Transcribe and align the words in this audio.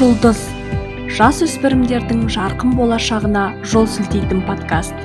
жұлдыз. 0.00 0.38
Жас 1.12 1.42
өспірімдердің 1.44 2.22
жарқын 2.32 2.70
болашағына 2.78 3.42
жол 3.68 3.84
сілтейтін 3.84 4.40
подкаст. 4.48 4.96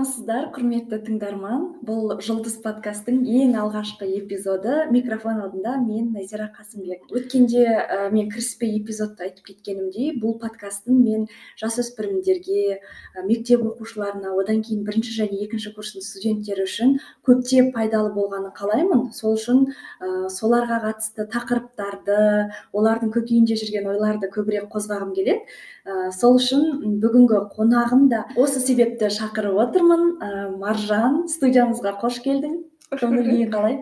Армысыздар 0.00 0.46
құрметті 0.54 0.96
тыңдарман. 1.04 1.64
Бұл 1.84 2.14
жұлдыз 2.24 2.54
подкасттың 2.64 3.18
ең 3.28 3.52
алғашқы 3.60 4.06
эпизоды 4.16 4.86
микрофон 4.88 5.42
алдында 5.44 5.74
мен 5.82 6.06
назира 6.14 6.46
қасымбек. 6.54 7.02
Өткенде 7.12 7.66
ә, 7.68 8.08
мен 8.08 8.30
кіріспе 8.32 8.70
эпизодта 8.78 9.26
айтып 9.26 9.50
кеткенімдей 9.50 10.14
бұл 10.16 10.38
подкасттың 10.40 10.96
мен 11.04 11.26
жасөспірімдерге 11.60 12.78
ә, 12.78 13.26
мектеп 13.26 13.60
оқушыларына 13.60 14.32
одан 14.40 14.62
кейін 14.64 14.86
бірінші 14.88 15.18
және 15.18 15.42
екінші 15.44 15.74
курстың 15.76 16.06
студенттері 16.06 16.64
үшін 16.64 16.96
көптеп 17.28 17.74
пайдалы 17.76 18.14
болғанын 18.16 18.54
қалаймын. 18.56 19.10
Сол 19.12 19.36
үшін 19.36 19.66
ә, 20.00 20.30
соларға 20.32 20.80
қатысты 20.86 21.28
тақырыптарды 21.28 22.48
олардың 22.72 23.12
көкейінде 23.18 23.60
жүрген 23.60 23.92
ойларды 23.92 24.32
көбірек 24.32 24.72
қозғағым 24.72 25.12
келеді. 25.12 25.44
Ә, 25.86 26.10
сол 26.12 26.36
үшін 26.40 26.98
бүгінгі 27.02 27.40
қонағым 27.54 28.08
да 28.12 28.24
осы 28.36 28.60
себепті 28.62 29.10
шақырып 29.14 29.58
отырмын. 29.64 30.04
Ә, 30.20 30.30
маржан 30.60 31.24
студиямызға 31.32 31.96
қош 32.02 32.20
келдің. 32.24 32.60
Көңіл 32.92 33.26
күйің 33.28 33.50
қалай? 33.54 33.80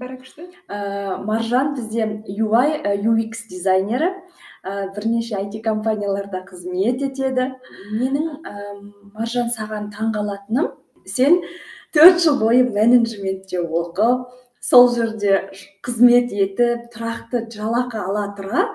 Бәрі 0.00 0.18
күшті. 0.22 0.48
Ә, 0.68 1.18
маржан 1.24 1.74
бізде 1.76 2.06
UI 2.32 2.80
UX 3.02 3.46
дизайнері. 3.50 4.12
Ә, 4.62 4.92
бірнеше 4.94 5.40
IT 5.40 5.62
компанияларда 5.64 6.44
қызмет 6.48 7.02
етеді. 7.02 7.50
Менің 7.96 8.30
ә, 8.42 8.54
маржан 9.16 9.50
саған 9.52 9.90
таңғалатыным 9.94 10.72
сен 11.06 11.40
төрт 11.92 12.22
жыл 12.22 12.38
бойы 12.40 12.62
менеджментте 12.68 13.60
оқып 13.60 14.28
сол 14.62 14.88
жерде 14.94 15.48
қызмет 15.84 16.30
етіп 16.32 16.86
тұрақты 16.94 17.46
жалақы 17.50 17.98
ала 17.98 18.28
тұра 18.38 18.68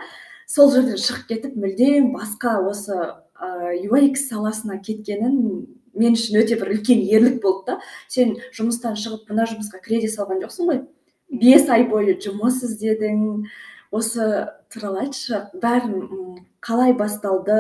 сол 0.48 0.72
жерден 0.72 1.00
шығып 1.02 1.28
кетіп 1.32 1.56
мүлдем 1.60 2.12
басқа 2.16 2.58
осы 2.70 2.96
ә, 2.96 3.76
UX 3.84 4.28
саласына 4.30 4.80
кеткенін 4.84 5.68
мен 5.98 6.16
үшін 6.18 6.40
өте 6.42 6.58
бір 6.60 6.76
үлкен 6.78 7.02
ерлік 7.04 7.42
болды 7.44 7.74
да. 7.74 7.80
Сен 8.08 8.36
жұмыстан 8.56 8.98
шығып 9.00 9.30
мына 9.32 9.48
жұмысқа 9.50 9.82
кіре 9.84 10.04
де 10.06 10.12
салған 10.12 10.42
жоқсың 10.46 10.72
ғой. 10.72 10.82
Бес 11.28 11.68
ай 11.70 11.88
бойы 11.90 12.16
жұмыс 12.24 12.62
іздедің. 12.68 13.48
Осы 13.92 14.48
туралы 14.74 15.06
айтшы. 15.06 15.46
Бәрін 15.62 16.40
қалай 16.64 16.94
басталды? 16.98 17.60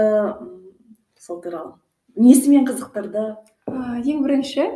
Сол 1.19 1.41
туралы. 1.43 1.75
Несімен 2.15 2.67
қызықтырды? 2.67 3.33
Ә, 3.67 4.01
ең 4.03 4.23
бірінші 4.23 4.69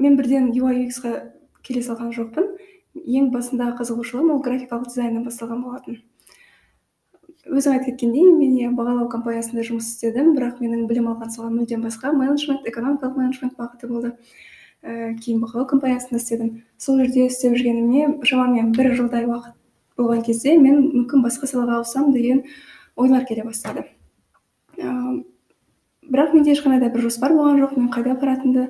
мен 0.00 0.16
бірден 0.16 0.50
UI 0.56 0.86
UX-ға 0.86 1.16
келе 1.66 1.82
салған 1.84 2.12
жоқпын. 2.16 2.54
Ең 3.00 3.30
басындағы 3.34 3.80
қызығушылығым 3.80 4.32
ол 4.34 4.44
графикалық 4.44 4.88
дизайннан 4.88 5.26
басталған 5.26 5.60
болатын. 5.64 6.00
Өзің 7.48 7.72
айтып 7.72 7.94
кеткендей 7.94 8.26
мен 8.34 8.56
иә 8.58 8.70
бағалау 8.76 9.08
компаниясында 9.08 9.64
жұмыс 9.64 9.88
істедім 9.94 10.34
бірақ 10.36 10.60
менің 10.60 10.84
білім 10.90 11.08
алған 11.12 11.30
салам 11.32 11.56
мүлдем 11.56 11.80
басқа. 11.86 12.12
Менеджмент 12.12 12.66
экономикалық 12.68 13.16
менеджмент 13.16 13.56
бағыты 13.56 13.88
болды. 13.88 14.12
Ә, 14.82 15.14
кейін 15.16 15.40
бағалау 15.40 15.66
компаниясында 15.70 16.20
істедім. 16.20 16.50
Сол 16.76 17.00
жерде 17.00 17.26
істеп 17.26 17.56
жүргеніме 17.56 18.20
шамамен 18.28 18.72
бір 18.76 18.92
жылдай 18.94 19.24
уақыт 19.24 19.56
болған 19.96 20.22
кезде 20.26 20.58
мен 20.58 20.82
мүмкін 20.92 21.24
басқа 21.24 21.48
салаға 21.48 21.80
ауысам 21.80 22.12
деген 22.12 22.44
ойлар 22.96 23.24
келе 23.24 23.44
бастады. 23.44 23.86
Ә, 24.76 25.24
бірақ 26.04 26.34
менде 26.34 26.52
ешқандай 26.52 26.80
да 26.80 26.92
бір 26.92 27.08
жоспар 27.08 27.32
болған 27.32 27.60
жоқ 27.64 27.76
мен 27.78 27.88
қайда 27.94 28.16
баратынымды 28.20 28.68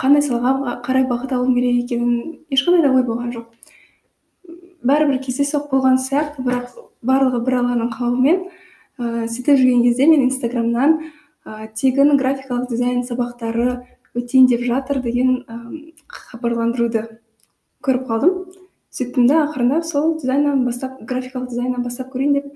қандай 0.00 0.24
салаға 0.24 0.80
қарай 0.84 1.04
бағыт 1.08 1.32
алуым 1.36 1.54
керек 1.54 1.84
екенін 1.84 2.40
ешқандай 2.52 2.84
да 2.84 2.92
ой 2.92 3.04
болған 3.04 3.32
жоқ. 3.34 3.48
Бәрібір 4.86 5.20
кездейсоқ 5.24 5.68
болған 5.70 5.98
сияқты 6.00 6.44
бірақ 6.44 6.74
барлығы 7.06 7.40
бір 7.46 7.56
алланың 7.60 7.90
қалауымен 7.94 8.42
ә, 8.44 9.26
сөйтіп 9.28 9.58
жүрген 9.60 9.82
кезде 9.84 10.06
мен 10.10 10.24
инстаграмнан 10.26 10.96
ә, 11.44 11.68
тегін 11.76 12.16
графикалық 12.20 12.68
дизайн 12.70 13.02
сабақтары 13.08 13.80
өтейін 14.16 14.48
деп 14.50 14.64
жатыр 14.66 15.00
деген 15.04 15.42
ә, 15.46 15.58
хабарландыруды 16.08 17.06
көріп 17.84 18.08
қалдым. 18.08 18.34
Сөйттім 18.90 19.28
да 19.30 19.44
ақырындап 19.46 19.84
сол 19.86 20.16
дизайннан 20.18 20.64
бастап 20.66 20.98
графикалық 21.00 21.50
дизайннан 21.52 21.84
бастап 21.84 22.10
көрейін 22.12 22.40
деп 22.40 22.50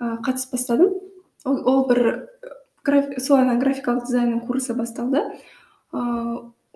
ә, 0.00 0.18
қатысып 0.26 0.58
бастадым. 0.58 0.92
Ол, 1.44 1.60
ол 1.64 1.86
бір 1.88 2.28
граф, 2.84 3.10
сол 3.18 3.42
графикалық 3.60 4.06
дизайнның 4.06 4.44
курсы 4.46 4.74
басталды. 4.74 5.24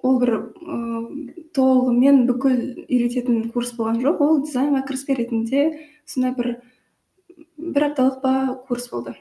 Ол 0.03 0.19
бір 0.23 0.35
ыыы 0.63 1.35
толығымен 1.57 2.27
бүкіл 2.29 2.59
үйрететін 2.87 3.49
курс 3.55 3.73
болған 3.77 4.01
жоқ. 4.03 4.21
Ол 4.23 4.43
дизайнға 4.45 4.85
кіріспе 4.87 5.17
ретінде 5.19 5.65
сондай 6.07 6.35
бір 6.37 6.53
бір 7.59 7.89
апталық 7.91 8.21
па 8.23 8.35
курс 8.69 8.89
болды. 8.93 9.17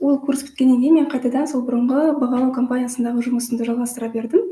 Ол 0.00 0.18
курс 0.20 0.44
біткеннен 0.46 0.80
кейін 0.80 0.94
мен 1.00 1.10
қайтадан 1.12 1.46
сол 1.50 1.64
бұрынғы 1.66 2.16
бағалау 2.20 2.52
компаниясындағы 2.56 3.24
жұмысымды 3.28 3.68
жалғастыра 3.68 4.08
бердім. 4.12 4.42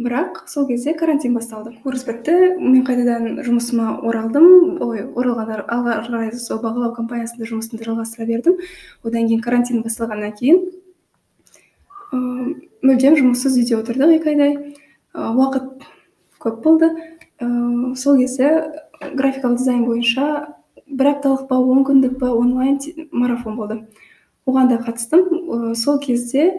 Бірақ 0.00 0.48
сол 0.48 0.66
кезде 0.66 0.94
карантин 0.96 1.34
басталды. 1.36 1.74
Курс 1.84 2.04
бітті 2.08 2.56
мен 2.58 2.84
қайтадан 2.84 3.42
жұмысыма 3.44 4.00
оралдым. 4.00 4.78
Ой 4.80 5.04
оралғаннан 5.04 5.66
алға 5.68 5.98
қарай 6.08 6.32
сол 6.32 6.62
бағалау 6.64 6.94
компаниясында 6.96 7.48
жұмысымды 7.48 7.84
жалғастыра 7.84 8.26
бердім. 8.26 8.56
Одан 9.04 9.28
кейін 9.28 9.44
карантин 9.44 9.84
басталғаннан 9.84 10.32
кейін 10.40 10.58
мүлдем 12.82 13.16
жұмыссыз 13.18 13.56
үйде 13.60 13.76
отырдық 13.78 14.16
екі 14.18 14.32
айдай. 14.32 14.56
Уақыт 15.14 15.86
көп 16.42 16.62
болды. 16.64 16.90
Ә, 17.38 17.46
сол 17.96 18.18
кезде 18.18 18.50
графикалық 19.00 19.58
дизайн 19.58 19.84
бойынша 19.86 20.26
бір 20.86 21.14
апталық 21.14 21.46
па 21.48 21.58
он 21.60 21.84
күндік 21.86 22.18
па 22.20 22.32
онлайн 22.34 22.78
марафон 23.12 23.56
болды. 23.56 23.80
Оған 24.46 24.68
да 24.68 24.80
қатыстым. 24.82 25.74
Сол 25.78 25.98
кезде 26.02 26.50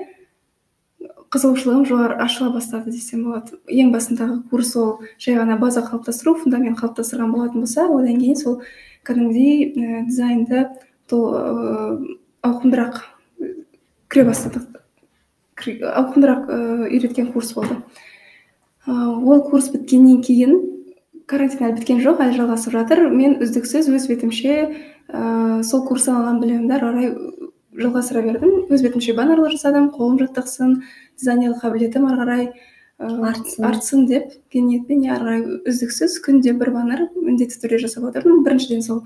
қызығушылығым 1.33 1.85
жоғары 1.89 2.17
ашыла 2.22 2.51
бастады 2.53 2.91
десем 2.94 3.23
болады. 3.28 3.57
Ең 3.67 3.91
басындағы 3.94 4.44
курс 4.51 4.75
ол 4.78 5.00
жай 5.17 5.35
ғана 5.39 5.57
база 5.59 5.81
қалыптастыру 5.85 6.35
фундамент 6.39 6.79
қалыптастырған 6.79 7.33
болатын 7.33 7.66
болса 7.66 7.88
одан 7.89 8.19
кейін 8.22 8.38
сол 8.38 8.62
кәдімгідей 9.03 9.73
ә, 9.73 10.06
дизайнды 10.07 10.67
ауқымдырақ 12.44 13.01
кіре 14.13 14.29
бастадық. 14.29 14.72
Ауқымдырақ 15.68 16.50
үйреткен 16.90 17.31
курс 17.34 17.53
болды. 17.53 17.79
Ол 18.88 19.44
курс 19.47 19.69
біткеннен 19.72 20.22
кейін 20.24 20.59
карантин 21.28 21.68
әлі 21.68 21.78
біткен 21.79 22.01
жоқ 22.03 22.19
әлі 22.24 22.35
жалғасып 22.41 22.74
жатыр. 22.75 23.07
Мен 23.09 23.38
үздіксіз 23.44 23.88
өз 23.88 24.07
бетімше 24.09 24.56
ә, 25.07 25.63
сол 25.63 25.85
курстан 25.88 26.19
алған 26.19 26.41
білімімді 26.41 26.75
ары 26.75 26.90
қарай 26.90 27.13
жалғастыра 27.79 28.24
бердім. 28.25 28.68
Өз 28.68 28.84
бетімше 28.84 29.16
баннерлар 29.16 29.56
жасадым 29.56 29.90
қолым 29.96 30.19
жаттықсын 30.19 30.81
дизайнерлік 31.19 31.63
қабілетім 31.63 32.09
ары 32.12 32.19
қарай 32.19 32.51
артсын. 33.00 33.66
артсын 33.66 34.06
деп 34.06 34.35
ниетпен 34.53 35.07
ары 35.07 35.24
қарай 35.24 35.41
үздіксіз 35.63 36.19
күнде 36.25 36.53
бір 36.59 36.74
баннер 36.75 37.07
міндетті 37.16 37.63
түрде 37.63 37.80
жасап 37.88 38.03
отырдым. 38.12 38.44
Біріншіден 38.44 38.84
сол 38.84 39.06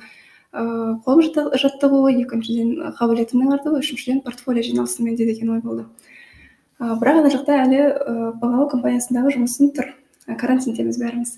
ыыы 0.57 0.97
қолым 1.05 1.53
жаттығу 1.53 2.07
екіншіден 2.17 2.93
қабілетімнің 2.97 3.53
артуы 3.59 3.79
үшіншіден 3.83 4.23
портфолио 4.25 4.63
жиналсын 4.65 5.05
менде 5.05 5.25
деген 5.25 5.53
ой 5.53 5.61
болды. 5.61 5.85
Бірақ 6.79 7.21
ана 7.21 7.31
жақта 7.33 7.57
әлі 7.63 7.79
ә, 7.81 8.13
бағалау 8.37 8.69
компаниясындағы 8.69 9.33
жұмысым 9.37 9.71
тұр 9.73 9.89
карантиндеміз 10.27 10.99
бәріміз 11.01 11.33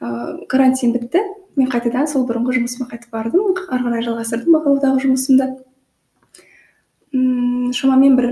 ә, 0.00 0.46
карантин 0.50 0.92
бітті 0.92 1.22
мен 1.56 1.70
қайтадан 1.72 2.08
сол 2.10 2.26
бұрынғы 2.28 2.58
жұмысыма 2.58 2.90
қайтып 2.90 3.14
бардым 3.14 3.54
ары 3.68 3.86
қарай 3.86 4.04
жалғастырдым 4.04 4.58
бағалаудағы 4.58 5.06
жұмысымды 5.06 5.48
м 7.16 7.72
шамамен 7.72 8.16
бір 8.18 8.28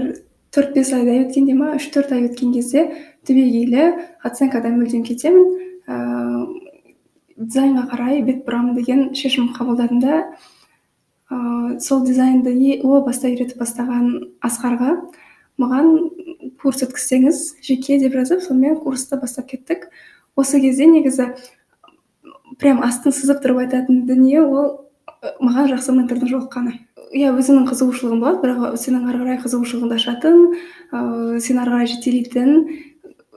төрт 0.52 0.76
бес 0.76 0.92
айдай 0.92 1.24
өткенде 1.24 1.56
ма 1.56 1.74
үш 1.80 1.88
төрт 1.94 2.12
ай 2.12 2.28
өткен 2.28 2.52
кезде 2.52 2.86
түбегейлі 3.26 3.88
оценкадан 4.24 4.76
мүлдем 4.78 5.04
кетемін 5.08 5.48
ыыы 5.88 6.66
дизайнға 7.36 7.88
қарай 7.90 8.22
бет 8.24 8.44
бұрамын 8.46 8.76
деген 8.76 9.08
шешім 9.14 9.50
қабылдадым 9.56 10.00
да. 10.00 10.20
Ыыы 11.30 11.80
сол 11.80 12.04
дизайнды 12.06 12.80
о 12.82 13.02
баста 13.04 13.28
үйретіп 13.28 13.58
бастаған 13.60 14.36
асқарға 14.40 14.94
маған 15.60 15.92
курс 16.60 16.82
өткізсеңіз 16.86 17.42
жеке 17.64 17.98
деп 18.02 18.16
жазып 18.16 18.42
сонымен 18.44 18.80
курсты 18.80 19.18
бастап 19.20 19.48
кеттік. 19.50 19.88
Осы 20.36 20.60
кезде 20.60 20.86
негізі 20.90 21.30
прям 22.60 22.82
астын 22.84 23.14
сызып 23.14 23.42
тұрып 23.44 23.64
айтатын 23.64 24.04
дүние 24.08 24.42
ол 24.42 24.74
маған 25.40 25.70
жақсы 25.74 25.94
ментордың 25.96 26.32
жолыққаны. 26.32 26.74
Иә 27.14 27.30
өзіңнің 27.38 27.68
қызығушылығың 27.70 28.20
болады 28.20 28.42
бірақ 28.42 28.76
сенің 28.82 29.06
ары 29.08 29.22
қарай 29.22 29.40
қызығушылығыңды 29.44 29.96
ашатын 29.96 30.42
ыыы 30.92 31.40
сені 31.40 31.62
ары 31.62 31.72
қарай 31.76 31.90
жетелейтін 31.92 32.50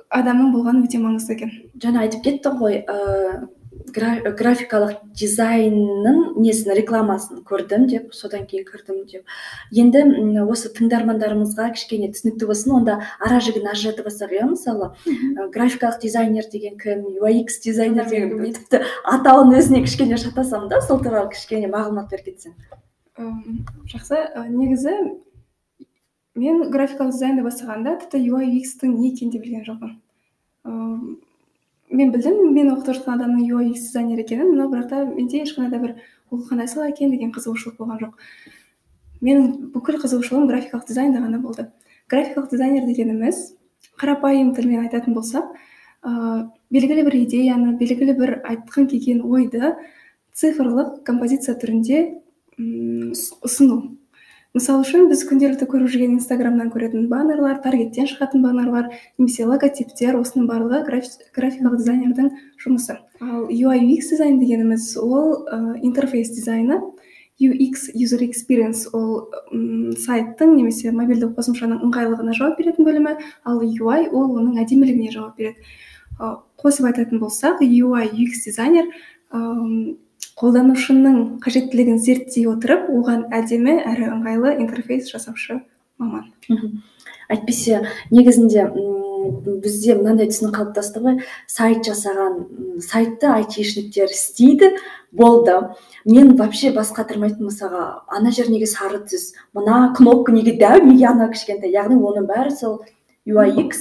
адамның 0.10 0.52
болғаны 0.56 0.88
өте 0.88 1.00
маңызды 1.00 1.36
екен. 1.38 1.54
Жаңа 1.80 2.08
айтып 2.08 2.26
кеттің 2.26 2.58
ғой 2.60 2.82
ыыы 2.82 3.48
графикалық 3.94 5.00
дизайнның 5.18 6.40
несін 6.40 6.74
рекламасын 6.78 7.44
көрдім 7.48 7.88
деп 7.92 8.14
содан 8.14 8.46
кейін 8.50 8.66
кірдім 8.68 9.04
деп. 9.10 9.24
Енді 9.72 10.04
осы 10.46 10.72
тыңдармандарымызға 10.76 11.70
кішкене 11.76 12.12
түсінікті 12.14 12.50
болсын 12.50 12.76
онда 12.80 12.98
ара 13.20 13.40
жігін 13.44 13.70
ажырата 13.74 14.06
бастайық 14.08 14.36
иә 14.40 14.50
мысалы 14.54 14.92
графикалық 15.54 16.02
дизайнер 16.02 16.50
деген 16.52 16.78
кім 16.82 17.06
UX 17.20 17.62
дизайнер 17.64 18.10
деген 18.10 18.36
кім 18.38 18.54
тіпті 18.60 18.84
атауын 19.04 19.56
өзіне 19.60 19.84
кішкене 19.86 20.18
шатасам 20.18 20.68
да 20.70 20.82
сол 20.82 21.02
туралы 21.04 21.32
кішкене 21.34 21.72
мағлұмат 21.72 22.12
беріп 22.12 22.32
кетсең 22.32 22.56
жақсы. 23.20 24.20
Негізі 24.50 24.94
мен 26.40 26.70
графикалық 26.72 27.12
дизайнды 27.12 27.44
бастағанда 27.44 27.98
тіпті 28.04 28.22
UX-тің 28.32 28.94
не 28.96 29.10
екенін 29.12 29.34
де 29.34 29.42
білген 29.44 29.66
жоқпын. 29.68 29.98
Мен 31.90 32.12
білдім 32.14 32.54
мен 32.54 32.72
оқып 32.74 32.94
жатқан 32.94 33.18
адамның 33.18 33.50
UX 33.50 33.88
дизайнер 33.90 34.22
екенін 34.22 34.56
но 34.58 34.68
бірақ 34.70 34.90
та 34.90 35.04
менде 35.06 35.42
ешқандай 35.44 35.72
да 35.72 35.80
бір 35.80 35.96
ол 36.32 36.44
қандай 36.46 36.68
сала 36.68 36.90
екен 36.90 37.12
деген 37.12 37.32
қызығушылық 37.34 37.78
болған 37.80 38.00
жоқ. 38.04 38.14
Менің 39.22 39.72
бүкіл 39.74 40.00
қызығушылығым 40.04 40.48
графикалық 40.48 40.86
дизайнда 40.88 41.24
ғана 41.24 41.40
болды. 41.42 41.70
Графикалық 42.10 42.52
дизайнер 42.52 42.86
дегеніміз 42.86 43.42
қарапайым 44.00 44.54
тілмен 44.56 44.86
айтатын 44.86 45.18
болсақ 45.18 45.50
ә, 46.04 46.50
белгілі 46.72 47.04
бір 47.08 47.18
идеяны 47.24 47.76
белгілі 47.80 48.16
бір 48.18 48.36
айтқың 48.48 48.88
келген 48.94 49.24
ойды 49.26 49.74
цифрлық 50.34 51.02
композиция 51.04 51.58
түрінде 51.60 52.22
ұсыну. 53.44 53.99
Мысалы 54.58 54.82
үшін 54.82 55.10
біз 55.12 55.22
күнделікті 55.30 55.68
көріп 55.70 55.92
жүрген 55.94 56.16
инстаграмнан 56.18 56.72
көретін 56.74 57.06
баннерлар 57.12 57.60
таргеттен 57.62 58.08
шығатын 58.10 58.42
баннерлар 58.42 58.88
немесе 59.20 59.46
логотиптер 59.46 60.18
осының 60.18 60.48
барлығы 60.50 60.80
графикалық 61.36 61.76
дизайнердің 61.78 62.32
жұмысы. 62.64 62.98
Ал 63.22 63.46
UI 63.46 63.84
UX 63.84 64.10
дизайн 64.16 64.40
дегеніміз 64.42 64.96
ол 64.98 65.46
ә, 65.46 65.78
интерфейс 65.86 66.34
дизайны. 66.34 66.82
UX 67.40 67.94
user 67.94 68.20
experience 68.26 68.90
ол 68.92 69.30
ұм, 69.54 69.94
сайттың 69.96 70.58
немесе 70.58 70.92
мобильді 70.92 71.30
қосымшаның 71.38 71.86
ыңғайлылығына 71.86 72.34
жауап 72.36 72.58
беретін 72.60 72.90
бөлімі 72.90 73.16
ал 73.46 73.62
UI 73.62 74.10
ол 74.10 74.34
оның 74.34 74.58
әдемілігіне 74.66 75.14
жауап 75.14 75.38
береді. 75.38 75.62
Қосып 76.60 76.90
айтатын 76.90 77.22
болсақ 77.22 77.62
UI 77.62 78.10
UX 78.12 78.44
дизайнер 78.50 78.90
қолданушының 80.40 81.18
қажеттілігін 81.44 82.00
зерттей 82.00 82.48
отырып 82.48 82.88
оған 82.94 83.26
әдемі 83.36 83.76
әрі 83.84 84.08
ыңғайлы 84.14 84.56
интерфейс 84.64 85.10
жасаушы 85.12 85.60
маман. 86.00 86.30
Әйтпесе 87.30 87.84
негізінде 88.10 88.70
бізде 89.60 89.98
мынандай 90.00 90.30
түсінік 90.32 90.56
қалыптасты 90.56 91.04
ғой. 91.04 91.20
Сайт 91.52 91.84
жасаған 91.88 92.80
сайтты 92.84 93.28
айтишниктер 93.34 94.14
істейді 94.16 94.72
болды. 95.12 95.58
Мен 96.06 96.36
вообще 96.40 96.72
бас 96.72 96.94
қатырмайтын 96.96 97.50
мысалға 97.50 97.86
ана 98.08 98.32
жер 98.32 98.50
неге 98.50 98.70
сары 98.70 99.04
түс 99.04 99.34
мына 99.54 99.90
кнопка 99.98 100.32
неге 100.32 100.56
дәу 100.62 100.86
неге 100.86 101.10
ана 101.12 101.30
кішкентай? 101.34 101.74
Яғни 101.76 102.00
оның 102.00 102.30
бәрі 102.32 102.56
сол 102.56 102.80
UIX 103.28 103.76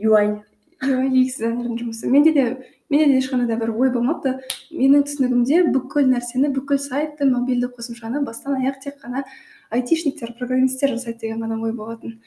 UI 0.00 0.40
UX 0.80 1.36
дизайнердің 1.36 1.78
жұмысы. 1.78 2.08
Менде 2.08 2.32
де 2.32 2.44
менде 2.90 3.12
де 3.12 3.18
ешқандай 3.20 3.46
да 3.46 3.56
бір 3.60 3.74
ой 3.76 3.90
болмапты. 3.92 4.38
Менің 4.72 5.04
түсінігімде 5.06 5.64
бүкіл 5.74 6.08
нәрсені 6.08 6.52
бүкіл 6.54 6.80
сайтты 6.80 7.28
мобильді 7.28 7.68
қосымшаны 7.74 8.24
бастан 8.24 8.56
аяқ 8.60 8.80
тек 8.82 8.96
қана 9.02 9.24
айтишниктер 9.70 10.32
программисттер 10.38 10.96
жасайды 10.96 11.26
деген 11.26 11.44
ғана 11.44 11.60
ой 11.60 11.72
болатын. 11.72 12.20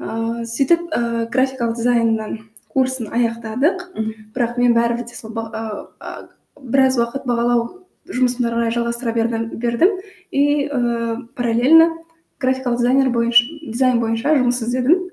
Ыыы 0.00 0.46
сөйтіп 0.48 0.88
ә, 0.88 1.28
графикалық 1.28 1.76
дизайннан 1.76 2.38
курсын 2.72 3.10
аяқтадық. 3.12 3.90
Бірақ 4.34 4.56
мен 4.58 4.74
бәрібір 4.74 5.04
де 5.04 5.14
сол 5.14 5.34
біраз 5.36 6.96
уақыт 6.96 7.26
бағалау 7.28 7.66
жұмысымды 8.08 8.48
ары 8.48 8.56
қарай 8.56 8.74
жалғастыра 8.74 9.12
бердім, 9.14 9.50
бердім. 9.60 9.92
И 10.32 10.66
ә, 10.66 11.26
параллельно 11.36 11.92
графикалық 12.40 12.80
дизайнер 12.80 13.10
бойынша 13.12 13.44
дизайн 13.60 14.00
бойынша 14.00 14.34
жұмыс 14.38 14.62
іздедім. 14.64 15.09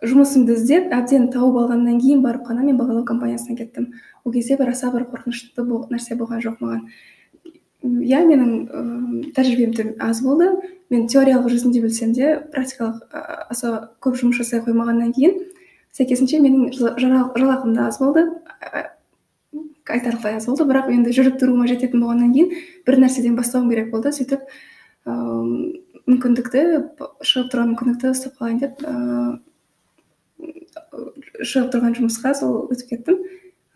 Жұмысымды 0.00 0.56
іздеп 0.56 0.92
әбден 0.96 1.28
тауып 1.32 1.56
алғаннан 1.60 1.98
кейін 2.00 2.22
барып 2.24 2.46
қана 2.48 2.64
мен 2.64 2.78
бағалау 2.78 3.04
компаниясына 3.04 3.56
кеттім. 3.58 3.90
Ол 4.24 4.32
кезде 4.32 4.56
бір 4.56 4.72
аса 4.72 4.90
бір 4.92 5.06
қорқынышты 5.12 5.64
нәрсе 5.64 6.16
болған 6.16 6.40
жоқ 6.44 6.60
маған. 6.62 6.86
Иә 7.84 8.22
менің 8.28 8.50
ыыы 8.68 9.32
тәжірибем 9.36 9.96
аз 10.00 10.22
болды. 10.24 10.50
Мен 10.90 11.06
теориялық 11.06 11.52
жүзінде 11.52 11.82
білсем 11.84 12.12
де 12.12 12.38
практикалық 12.52 13.04
аса 13.50 13.90
көп 14.00 14.16
жұмыс 14.20 14.40
жасай 14.40 14.60
қоймағаннан 14.64 15.12
кейін 15.16 15.36
сәйкесінше 15.96 16.40
менің 16.40 16.72
жалақым 16.74 17.74
да 17.74 17.86
аз 17.88 18.00
болды. 18.00 18.26
Айтарлықтай 19.90 20.36
аз 20.36 20.46
болды 20.46 20.64
бірақ 20.64 20.90
енді 20.92 21.12
жүріп 21.12 21.38
тұруыма 21.40 21.68
жететін 21.68 22.00
болғаннан 22.04 22.32
кейін 22.34 22.52
бір 22.86 23.00
нәрседен 23.04 23.36
бастауым 23.36 23.70
керек 23.70 23.90
болды. 23.92 24.12
Сөйтіп 24.12 24.44
ыыы 25.06 25.80
мүмкіндікті 26.10 26.66
шығып 27.22 27.52
тұрған 27.52 27.72
мүмкіндікті 27.72 28.12
ұстап 28.12 28.36
қалайын 28.40 28.60
деп 28.60 28.82
шығып 30.92 31.70
тұрған 31.74 31.96
жұмысқа 31.98 32.32
сол 32.38 32.52
өтіп 32.72 32.86
кеттім. 32.94 33.16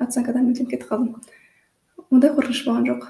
Оценкадан 0.03 0.49
мүлдем 0.49 0.67
кетіп 0.71 0.89
қалдым. 0.89 1.11
Ондай 2.11 2.31
қорқыныш 2.35 2.65
болған 2.67 2.85
жоқ. 2.89 3.03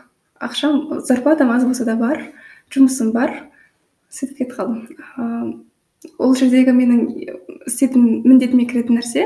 Ақшам 0.45 0.73
зарплатам 1.07 1.49
аз 1.55 1.65
болса 1.65 1.85
да 1.89 1.97
бар 1.97 2.21
жұмысым 2.75 3.09
бар 3.15 3.31
сөйтіп 4.13 4.37
кетіп 4.43 4.53
қалдым. 4.59 4.81
Ол 6.19 6.35
жердегі 6.37 6.73
менің 6.77 7.01
істейтін 7.67 8.03
міндетіме 8.27 8.67
кіретін 8.69 9.01
нәрсе 9.01 9.23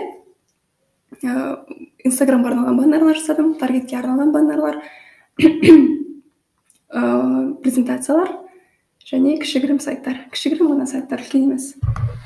ыыы 1.19 1.87
инстаграмға 2.07 2.53
арналған 2.53 2.79
баннерлар 2.79 3.17
жасадым 3.19 3.57
таргетке 3.59 3.99
арналған 3.99 4.31
баннерлар 4.33 4.77
презентациялар. 7.65 8.29
Және 9.09 9.39
кішігірім 9.41 9.81
сайттар. 9.81 10.19
Кішігірім 10.35 10.75
ғана 10.75 10.87
сайттар 10.87 11.23
үлкен 11.25 11.49
емес. 11.49 11.71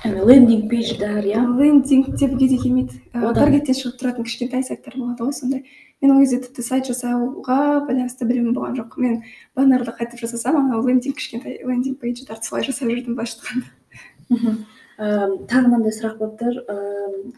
Лендинг 0.02 0.66
пейдждар 0.70 1.22
иә? 1.22 1.38
Лендинг 1.58 2.10
деуге 2.18 2.48
де 2.50 2.58
келмейді 2.58 2.98
таргеттен 3.12 3.76
шығып 3.78 4.00
тұратын 4.00 4.26
кішкентай 4.26 4.64
сайттар 4.66 4.96
болады 4.98 5.22
ғой 5.28 5.36
сондай. 5.36 5.62
Мен 6.02 6.16
ол 6.16 6.24
кезде 6.24 6.40
тіпті 6.42 6.64
сайт 6.66 6.90
жасауға 6.90 7.86
байланысты 7.86 8.26
білімім 8.26 8.56
болған 8.56 8.74
жоқ 8.80 8.98
мен 8.98 9.22
баннерді 9.54 9.94
қайтып 9.94 10.24
жасасам 10.24 10.58
анау 10.58 10.82
лендинг 10.82 11.14
кішкентай 11.20 11.60
лендинг 11.62 12.00
пейдждарды 12.02 12.42
солай 12.50 12.66
жасап 12.66 12.90
жүрдім 12.90 13.14
былайша 13.14 13.38
айтқанда 13.38 13.70
тағы 15.46 15.68
мынандай 15.68 15.94
сұрақ 15.94 16.18
болып 16.18 16.42
тұр. 16.42 16.58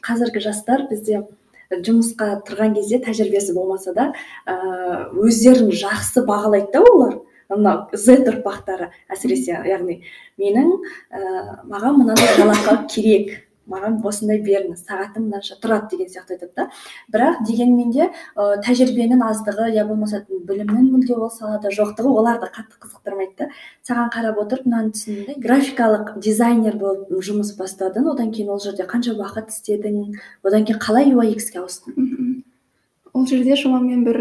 Қазіргі 0.05 0.41
жастар 0.41 0.89
бізде 0.89 1.27
жұмысқа 1.69 2.41
тұрған 2.49 2.75
кезде 2.77 3.03
тәжірибесі 3.05 3.53
болмаса 3.57 3.93
да 3.93 4.13
өздерін 5.13 5.69
жақсы 5.69 6.25
бағалайды 6.25 6.73
да 6.73 6.81
олар. 6.81 7.21
Мынау 7.51 7.89
z 7.93 8.21
ұрпақтары 8.25 8.91
әсіресе 9.13 9.59
яғни 9.69 10.01
менің 10.41 10.71
ә, 11.11 11.65
маған 11.69 12.01
мынандай 12.03 12.37
жалақы 12.39 12.79
керек 12.95 13.35
маған 13.71 14.01
осындай 14.05 14.41
беріңіз 14.45 14.83
сағатым 14.85 15.29
мынанша 15.29 15.57
тұрады 15.63 15.95
деген 15.95 16.09
сияқты 16.13 16.37
айтады 16.37 16.53
да. 16.57 16.67
Бірақ 17.13 17.41
дегенмен 17.49 17.93
де 17.95 18.09
ә, 18.37 18.59
тәжірибенің 18.65 19.25
аздығы 19.25 19.71
я 19.73 19.87
болмаса 19.89 20.21
білімнің 20.29 20.91
мүлде 20.93 21.17
ол 21.17 21.31
салада 21.33 21.73
жоқтығы 21.73 22.13
оларды 22.13 22.51
қатты 22.53 22.77
қызықтырмайды 22.83 23.39
да. 23.39 23.49
Саған 23.89 24.13
қарап 24.13 24.41
отырып 24.45 24.69
мынаны 24.69 24.93
түсіндім 24.97 25.41
графикалық 25.45 26.13
дизайнер 26.21 26.77
болып 26.81 27.09
жұмыс 27.25 27.55
бастадың 27.57 28.11
одан 28.13 28.33
кейін 28.37 28.53
ол 28.53 28.61
жерде 28.61 28.85
қанша 28.91 29.17
уақыт 29.17 29.53
істедің 29.55 30.19
одан 30.45 30.69
кейін 30.69 30.81
қалай 30.85 31.13
UX-ге 31.15 31.63
ауыстың? 31.65 32.45
Ол 33.15 33.27
жерде 33.27 33.57
шамамен 33.57 34.05
бір 34.05 34.21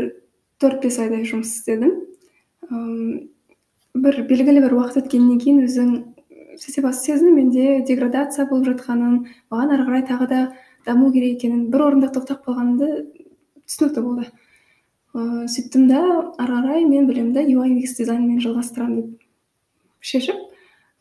төрт 0.62 0.84
бес 0.86 1.00
айдай 1.04 1.28
жұмыс 1.28 1.58
істедім. 1.58 1.98
Бір 2.70 4.20
белгілі 4.30 4.64
бір 4.64 4.76
уақыт 4.80 5.04
өткеннен 5.04 5.40
кейін 5.42 5.64
өзің 5.68 5.90
сөйте 6.62 6.94
сезіндім 7.00 7.36
менде 7.40 7.82
деградация 7.88 8.46
болып 8.50 8.72
жатқанын 8.72 9.20
маған 9.52 9.76
ары 9.76 9.88
қарай 9.90 10.06
тағы 10.08 10.30
да 10.30 10.40
даму 10.86 11.12
керек 11.14 11.38
екенін 11.38 11.68
бір 11.74 11.88
орында 11.88 12.10
тоқтап 12.14 12.46
қалғанымды 12.46 12.90
түсінікті 13.68 14.02
болды. 14.06 14.30
Ыыы 15.14 15.48
сөйттім 15.50 15.88
да 15.90 16.02
ары 16.42 16.60
қарай 16.62 16.88
мен 16.90 17.08
білімді 17.10 17.46
UI 17.54 17.76
UX 17.78 17.98
дизайнмен 18.00 18.42
жалғастырамын 18.42 19.02
деп 19.02 19.22
шешіп 20.02 20.53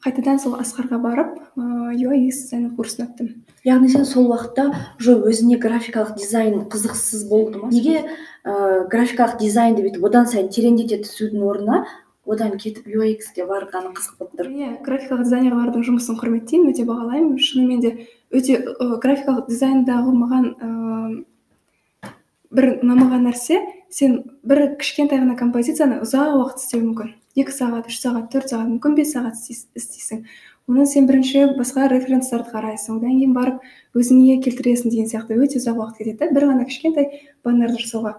қайтадан 0.02 0.38
сол 0.42 0.58
асқарға 0.60 0.98
барып 1.02 1.34
UX 1.56 2.42
дизайн 2.42 2.70
курсын 2.76 3.06
өттім 3.06 3.32
яғни 3.64 3.88
сен 3.92 4.04
сол 4.08 4.30
уақытта 4.32 4.70
уже 4.98 5.14
өзіңе 5.14 5.58
графикалық 5.62 6.16
дизайн 6.18 6.64
қызықсыз 6.72 7.28
болды 7.30 7.58
ма? 7.62 7.70
Неге? 7.70 8.02
Ыыы 8.44 8.88
графикалық 8.90 9.38
дизайнды 9.38 9.84
бүйтіп 9.86 10.06
одан 10.08 10.26
сайын 10.26 10.50
тереңдете 10.50 10.98
түсудің 11.04 11.44
орнына 11.46 11.84
одан 12.26 12.56
кетіп 12.58 12.86
UX-ге 12.86 13.46
барғаны 13.46 13.92
қызық 13.94 14.18
болып 14.18 14.34
тұр. 14.38 14.50
Иә 14.50 14.72
графикалық 14.82 15.26
дизайнерлардың 15.26 15.86
жұмысын 15.86 16.18
құрметтеймін 16.18 16.72
өте 16.72 16.86
бағалаймын. 16.86 17.38
Шынымен 17.38 17.80
де 17.82 17.92
өте 18.30 18.58
ә, 18.58 18.98
графикалық 19.02 19.48
дизайндағы 19.50 20.14
маған 20.18 20.50
ә, 20.58 22.12
бір 22.50 22.68
ұнамаған 22.82 23.26
нәрсе 23.26 23.62
сен 23.90 24.22
бір 24.42 24.76
кішкентай 24.78 25.22
ғана 25.22 25.38
композицияны 25.38 26.02
ұзақ 26.02 26.38
уақыт 26.38 26.62
істеуің 26.62 26.86
мүмкін. 26.90 27.14
Екі 27.38 27.54
сағат 27.54 27.88
үш 27.90 28.00
сағат 28.02 28.28
төрт 28.32 28.52
сағат 28.52 28.68
мүмкін 28.74 28.98
бес 28.98 29.14
сағат 29.14 29.38
істейсің. 29.38 30.26
Оны 30.68 30.86
сен 30.86 31.08
бірінші 31.08 31.56
басқа 31.58 31.88
референстарды 31.90 32.52
қарайсың. 32.52 33.00
Одан 33.00 33.16
кейін 33.18 33.32
барып 33.34 33.64
өзіңе 33.98 34.38
келтіресің 34.44 34.92
деген 34.92 35.08
сияқты. 35.10 35.38
Өте 35.40 35.58
ұзақ 35.58 35.80
уақыт 35.80 36.04
кетеді 36.04 36.34
бір 36.34 36.46
ғана 36.52 36.68
кішкентай 36.68 37.08
баннерді 37.42 37.82
жасауға. 37.82 38.14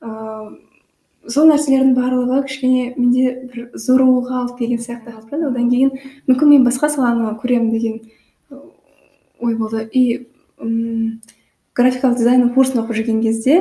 Ыыы 0.00 0.58
сол 1.28 1.50
нәрселердің 1.50 1.92
барлығы 1.96 2.40
кішкене 2.46 2.84
менде 2.96 3.34
бір 3.52 3.66
зорығуға 3.76 4.38
алып 4.40 4.58
келген 4.60 4.80
сияқты 4.80 5.12
қалды 5.12 5.50
одан 5.50 5.68
кейін 5.68 5.90
мүмкін 6.30 6.48
мен 6.54 6.64
басқа 6.64 6.88
саланы 6.94 7.34
көремін 7.42 7.70
деген 7.74 8.00
ой 9.38 9.56
болды. 9.58 9.84
И 9.92 10.26
графикалық 11.76 12.16
дизайн 12.16 12.48
курсын 12.54 12.80
оқып 12.82 12.96
жүрген 13.02 13.20
кезде 13.22 13.60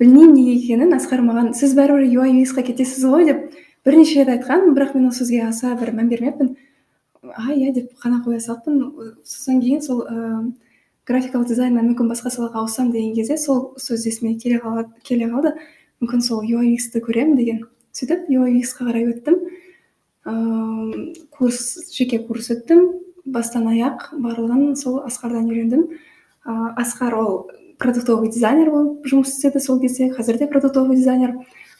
білмеймін 0.00 0.34
неге 0.34 0.56
екенін. 0.58 0.96
Асқар 0.98 1.22
маған 1.22 1.54
сіз 1.54 1.76
бәрібір 1.78 2.10
юай 2.10 2.44
кетесіз 2.44 3.06
ғой 3.06 3.30
деп 3.30 3.46
бірнеше 3.86 4.24
рет 4.24 4.32
айтқан 4.34 4.74
бірақ 4.74 4.96
мен 4.96 5.06
ол 5.08 5.14
сөзге 5.14 5.44
аса 5.46 5.76
бір 5.78 5.94
мән 5.94 6.08
бермеппін. 6.10 6.56
А 7.22 7.54
иә 7.54 7.72
деп 7.72 7.92
қана 8.02 8.18
қоя 8.24 8.40
салыппын. 8.42 8.80
Содан 9.24 9.60
кейін 9.62 9.82
сол 9.82 10.02
ыыы 10.02 10.52
графикалық 11.06 11.46
дизайннан 11.46 11.86
мүмкін 11.92 12.10
басқа 12.10 12.32
салаға 12.34 12.64
ауысамын 12.64 12.92
деген 12.92 13.14
кезде 13.14 13.36
сол 13.38 13.76
сөз 13.78 14.06
есіме 14.10 14.34
келе 14.42 14.58
келе 15.06 15.30
қалды. 15.30 15.54
Мүмкін 16.02 16.22
сол 16.22 16.42
юай 16.42 16.76
ті 16.76 17.00
көремін 17.00 17.36
деген 17.38 17.62
сөйтіп 17.94 18.26
ға 18.28 18.88
қарай 18.90 19.06
өттім. 19.12 19.38
Ыыы 20.26 21.14
курс 21.30 21.92
жеке 21.94 22.18
курс 22.18 22.50
өттім. 22.50 22.90
Бастан 23.24 23.68
аяқ 23.70 24.10
барлығын 24.18 24.74
сол 24.76 24.98
асқардан 25.06 25.46
үйрендім. 25.46 25.86
Ыыы 26.46 26.74
асқар 26.82 27.14
ол 27.14 27.50
продуктовый 27.78 28.30
дизайнер 28.30 28.70
болып 28.70 29.06
жұмыс 29.06 29.30
істеді 29.30 29.60
сол 29.60 29.80
кезде. 29.80 30.10
Қазір 30.10 30.38
де 30.38 30.46
продуктовый 30.46 30.96
дизайнер. 30.96 31.36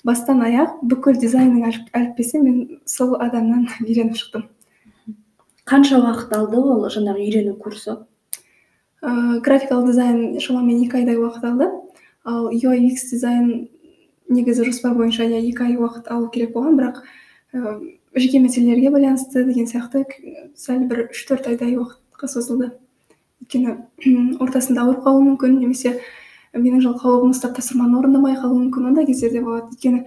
Бастан 0.06 0.42
аяқ 0.46 0.78
бүкіл 0.86 1.18
дизайнның 1.18 1.66
әліппесін 1.92 2.44
мен 2.46 2.58
сол 2.86 3.16
адамнан 3.18 3.66
үйреніп 3.82 4.16
шықтым. 4.20 4.46
Қанша 5.66 5.98
уақыт 5.98 6.34
алды 6.36 6.60
ол 6.62 6.86
жаңағы 6.94 7.24
үйрену 7.26 7.56
курсы? 7.58 7.96
Ыыы 9.02 9.40
графикалық 9.42 9.90
дизайн 9.90 10.38
шамамен 10.40 10.84
екі 10.84 11.00
айдай 11.00 11.18
уақыт 11.18 11.44
алды. 11.44 11.70
Ал 12.24 12.50
UX 12.54 13.08
дизайн 13.10 13.68
негізі 14.28 14.66
жоспар 14.70 14.94
бойынша 14.94 15.26
иә 15.26 15.42
екі 15.42 15.66
ай 15.66 15.76
уақыт 15.76 16.10
алу 16.10 16.30
керек 16.30 16.54
болған 16.54 16.78
бірақ 16.78 17.02
ыыы 17.52 17.96
жеке 18.14 18.38
мәселелерге 18.42 18.90
байланысты 18.94 19.44
деген 19.44 19.66
сияқты 19.66 20.04
сәл 20.54 20.86
бір 20.86 21.08
үш 21.10 21.24
төрт 21.28 21.50
айдай 21.50 21.76
уақытқа 21.76 22.30
созылды. 22.30 22.72
Өйткені 23.42 24.38
ортасында 24.40 24.86
ауырып 24.86 25.04
қалуы 25.04 25.26
мүмкін 25.32 25.58
немесе 25.60 25.98
менің 26.54 26.82
жалқаулығым 26.84 27.32
ұстап 27.34 27.56
тапсырманы 27.56 27.98
орындамай 27.98 28.36
қалуы 28.38 28.66
мүмкін 28.66 28.90
ондай 28.92 29.06
кездер 29.08 29.32
де 29.32 29.42
болады. 29.42 29.72
Өйткені 29.74 30.04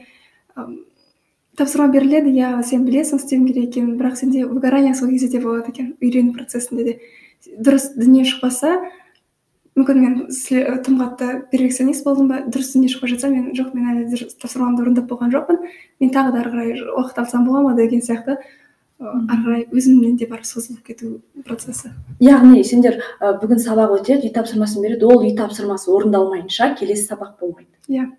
тапсырма 1.59 1.89
беріледі 1.91 2.31
иә 2.31 2.53
сен 2.63 2.85
білесің 2.87 3.19
істеуің 3.19 3.47
керек 3.49 3.69
екенін 3.69 3.97
бірақ 3.99 4.15
сенде 4.19 4.45
выгорание 4.45 4.95
сол 4.95 5.09
кезде 5.09 5.27
де 5.27 5.41
болады 5.43 5.73
екен 5.73 5.95
үйрену 6.01 6.33
процесінде 6.33 6.83
де. 6.83 6.99
Дұрыс 7.59 7.91
дүние 7.95 8.23
шықпаса 8.27 8.77
мүмкін 9.79 9.99
мен 10.03 10.15
тым 10.83 10.99
қатты 10.99 11.43
перфекционист 11.51 12.03
болдым 12.07 12.31
ба 12.31 12.41
дұрыс 12.47 12.73
дүние 12.73 12.91
шықпай 12.91 13.13
жатса 13.13 13.29
мен 13.31 13.51
жоқ 13.55 13.75
мен 13.75 13.91
әлі 13.93 14.29
тапсырмамды 14.41 14.83
орындап 14.83 15.07
болған 15.11 15.31
жоқпын. 15.35 15.59
Мен 15.99 16.11
тағы 16.15 16.33
да 16.33 16.41
ары 16.41 16.51
қарай 16.55 16.73
уақыт 16.95 17.21
алсам 17.23 17.45
бола 17.47 17.61
ма 17.63 17.75
деген 17.75 18.01
сияқты. 18.01 18.39
Ары 18.99 19.43
қарай 19.43 19.65
өзімнен 19.71 20.17
де 20.19 20.27
бар 20.27 20.43
созылып 20.43 20.83
кету 20.91 21.21
процесі. 21.47 21.93
Яғни 22.19 22.63
сендер 22.67 22.99
бүгін 23.41 23.61
сабақ 23.63 23.95
өтеді 23.99 24.27
үй 24.27 24.33
тапсырмасын 24.35 24.83
береді 24.83 25.07
ол 25.07 25.23
үй 25.23 25.31
тапсырмасы 25.37 25.87
орындалмайынша 25.93 26.73
келесі 26.79 27.07
сабақ 27.07 27.39
болмайды. 27.39 27.71
Иә. 27.87 28.09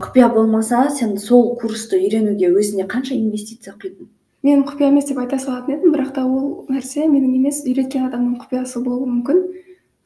Құпия 0.00 0.28
болмаса 0.32 0.88
сен 0.92 1.16
сол 1.18 1.54
курсты 1.60 1.96
үйренуге 1.96 2.50
өзіңе 2.52 2.86
қанша 2.88 3.16
инвестиция 3.16 3.74
құйдың? 3.80 4.10
Мен 4.44 4.64
құпия 4.68 4.88
емес 4.88 5.08
деп 5.08 5.18
айта 5.20 5.38
салатын 5.40 5.78
едім 5.78 5.94
бірақ 5.94 6.12
та 6.16 6.24
ол 6.24 6.66
нәрсе 6.68 7.06
менің 7.08 7.36
емес 7.36 7.62
үйреткен 7.64 8.08
адамның 8.08 8.38
құпиясы 8.44 8.80
болуы 8.84 9.08
мүмкін. 9.08 9.42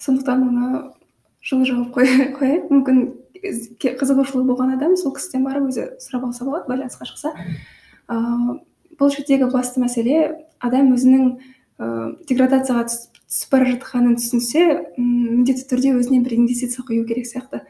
Сондықтан 0.02 0.46
оны 0.46 0.82
жылы 1.42 1.66
жауып 1.70 1.94
қояйық. 2.38 2.70
Мүмкін 2.70 3.02
қызығушылығы 3.82 4.46
болған 4.50 4.76
адам 4.78 4.94
сол 4.96 5.14
кісіден 5.14 5.44
барып 5.46 5.70
өзі 5.70 5.88
сұрап 6.02 6.26
алса 6.26 6.46
болады 6.46 6.70
байланысқа 6.70 7.06
шықса. 7.06 7.34
Ыыы 8.08 8.62
бұл 8.98 9.12
жердегі 9.14 9.50
басты 9.52 9.82
мәселе 9.82 10.20
адам 10.62 10.92
өзінің 10.94 11.24
ыыы 11.80 12.10
деградацияға 12.28 12.84
түсіп 12.88 13.50
бара 13.54 13.70
жатқанын 13.72 14.18
түсінсе 14.20 14.64
міндетті 14.96 15.66
түрде 15.70 15.94
өзіне 15.98 16.22
бір 16.24 16.36
инвестиция 16.38 16.84
құю 16.86 17.06
керек 17.08 17.26
сияқты. 17.26 17.64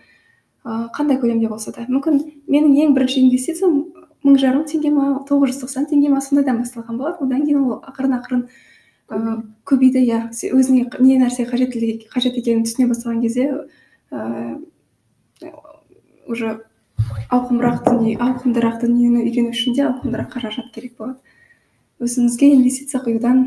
Ыыы 0.65 0.91
қандай 0.97 1.21
көлемде 1.21 1.49
болса 1.49 1.73
да. 1.73 1.87
Мүмкін 1.89 2.21
менің 2.49 2.77
ең 2.85 2.95
бірінші 2.97 3.25
инвестициям 3.25 3.81
мың 4.25 4.39
жарым 4.41 4.65
теңге 4.69 4.93
ма 4.93 5.25
тоғыз 5.29 5.55
жүз 5.55 5.63
тоқсан 5.65 5.89
теңге 5.91 6.13
ма 6.13 6.21
сондайдан 6.25 6.61
басталған 6.63 7.01
болатын. 7.01 7.27
Одан 7.29 7.45
кейін 7.45 7.65
ол 7.65 7.81
ақырын 7.85 8.19
ақырын 8.19 8.47
ыыы 9.13 9.35
көбейді 9.69 10.05
иә. 10.05 10.21
Өзіңе 10.33 10.89
не 11.01 11.19
нәрсе 11.21 11.45
қажет 11.49 11.77
екенін 11.77 12.65
түсіне 12.65 12.89
бастаған 12.93 13.21
кезде 13.25 13.51
ыыы 14.11 14.61
уже 16.27 16.65
ауқымырақ 17.31 17.83
дүние 17.87 18.19
ауқымдырақ 18.19 18.81
дүниені 18.83 19.25
үйрену 19.25 19.55
үшін 19.55 19.75
де 19.77 19.85
ауқымдырақ 19.89 20.31
қаражат 20.35 20.71
керек 20.75 20.97
болады. 20.99 21.19
Өзіңізге 22.01 22.53
инвестиция 22.57 23.01
құюдан 23.05 23.45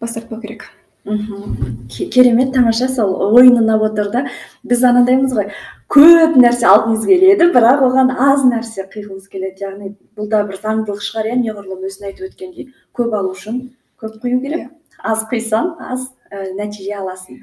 бас 0.00 0.14
тартпау 0.14 0.40
керек. 0.40 0.68
Мхм. 1.04 1.88
Керемет 1.88 2.52
тамаша 2.54 2.86
сол 2.88 3.14
ойың 3.34 3.56
ұнап 3.58 3.82
отыр 3.88 4.10
да. 4.12 4.26
Біз 4.62 4.84
анандаймыз 4.86 5.32
ғой. 5.34 5.48
Көп 5.90 6.36
нәрсе 6.38 6.68
алғымыз 6.70 7.06
келеді 7.08 7.48
бірақ 7.54 7.82
оған 7.88 8.12
аз 8.14 8.44
нәрсе 8.46 8.86
құйғымыз 8.92 9.26
келеді. 9.32 9.64
Яғни 9.66 9.94
бұл 10.16 10.30
да 10.30 10.44
бір 10.46 10.60
заңдылық 10.62 11.02
шығар 11.02 11.32
иә 11.32 11.40
неғұрлым 11.42 11.82
өзің 11.88 12.06
айтып 12.10 12.28
өткендей 12.30 12.70
көп 12.94 13.16
алу 13.18 13.34
үшін 13.34 13.58
көп 13.98 14.22
құю 14.22 14.38
керек. 14.44 14.70
Аз 15.02 15.26
құйсаң 15.26 15.74
аз 15.82 16.06
ә, 16.30 16.54
нәтиже 16.54 16.94
аласың. 17.00 17.42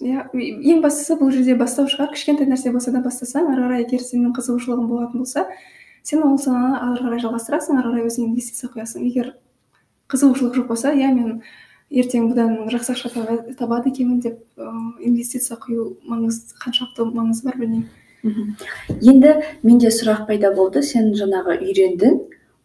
Иә 0.00 0.26
ең 0.32 0.82
бастысы 0.84 1.16
бұл 1.20 1.32
жерде 1.34 1.56
бастау 1.58 1.88
шығар. 1.90 2.12
Кішкентай 2.14 2.46
нәрсе 2.48 2.72
болса 2.72 2.92
да 2.94 3.02
бастасаң 3.04 3.52
ары 3.52 3.66
қарай 3.66 3.84
егер 3.84 4.02
сенің 4.04 4.34
қызығушылығың 4.36 4.88
болатын 4.88 5.24
болса 5.24 5.46
сен 6.02 6.22
ол 6.24 6.38
саланы 6.38 6.78
ары 6.78 7.04
қарай 7.04 7.22
жалғастырасың 7.24 7.78
ары 7.80 7.92
қарай 7.92 8.08
өзіңе 8.08 8.30
инвестиция 8.30 8.70
құясың 8.74 9.06
егер 9.08 9.34
қызығушылық 10.08 10.54
жоқ 10.56 10.68
болса 10.72 10.92
иә 10.94 11.12
мен 11.14 11.42
ертең 11.90 12.30
бұдан 12.32 12.68
жақсы 12.72 12.94
ақша 12.94 13.54
табады 13.58 13.90
екенмін 13.90 14.20
деп 14.20 14.40
ыыы 14.56 15.08
инвестиция 15.08 15.56
құю 15.60 15.94
маңыз 16.08 16.54
қаншалықты 16.60 17.06
маңызы 17.12 17.44
бар 17.48 17.56
білмеймін. 17.60 17.88
Енді 19.00 19.34
менде 19.62 19.92
сұрақ 19.94 20.26
пайда 20.28 20.50
болды. 20.54 20.82
Сен 20.82 21.14
жаңағы 21.16 21.60
үйрендің. 21.62 22.18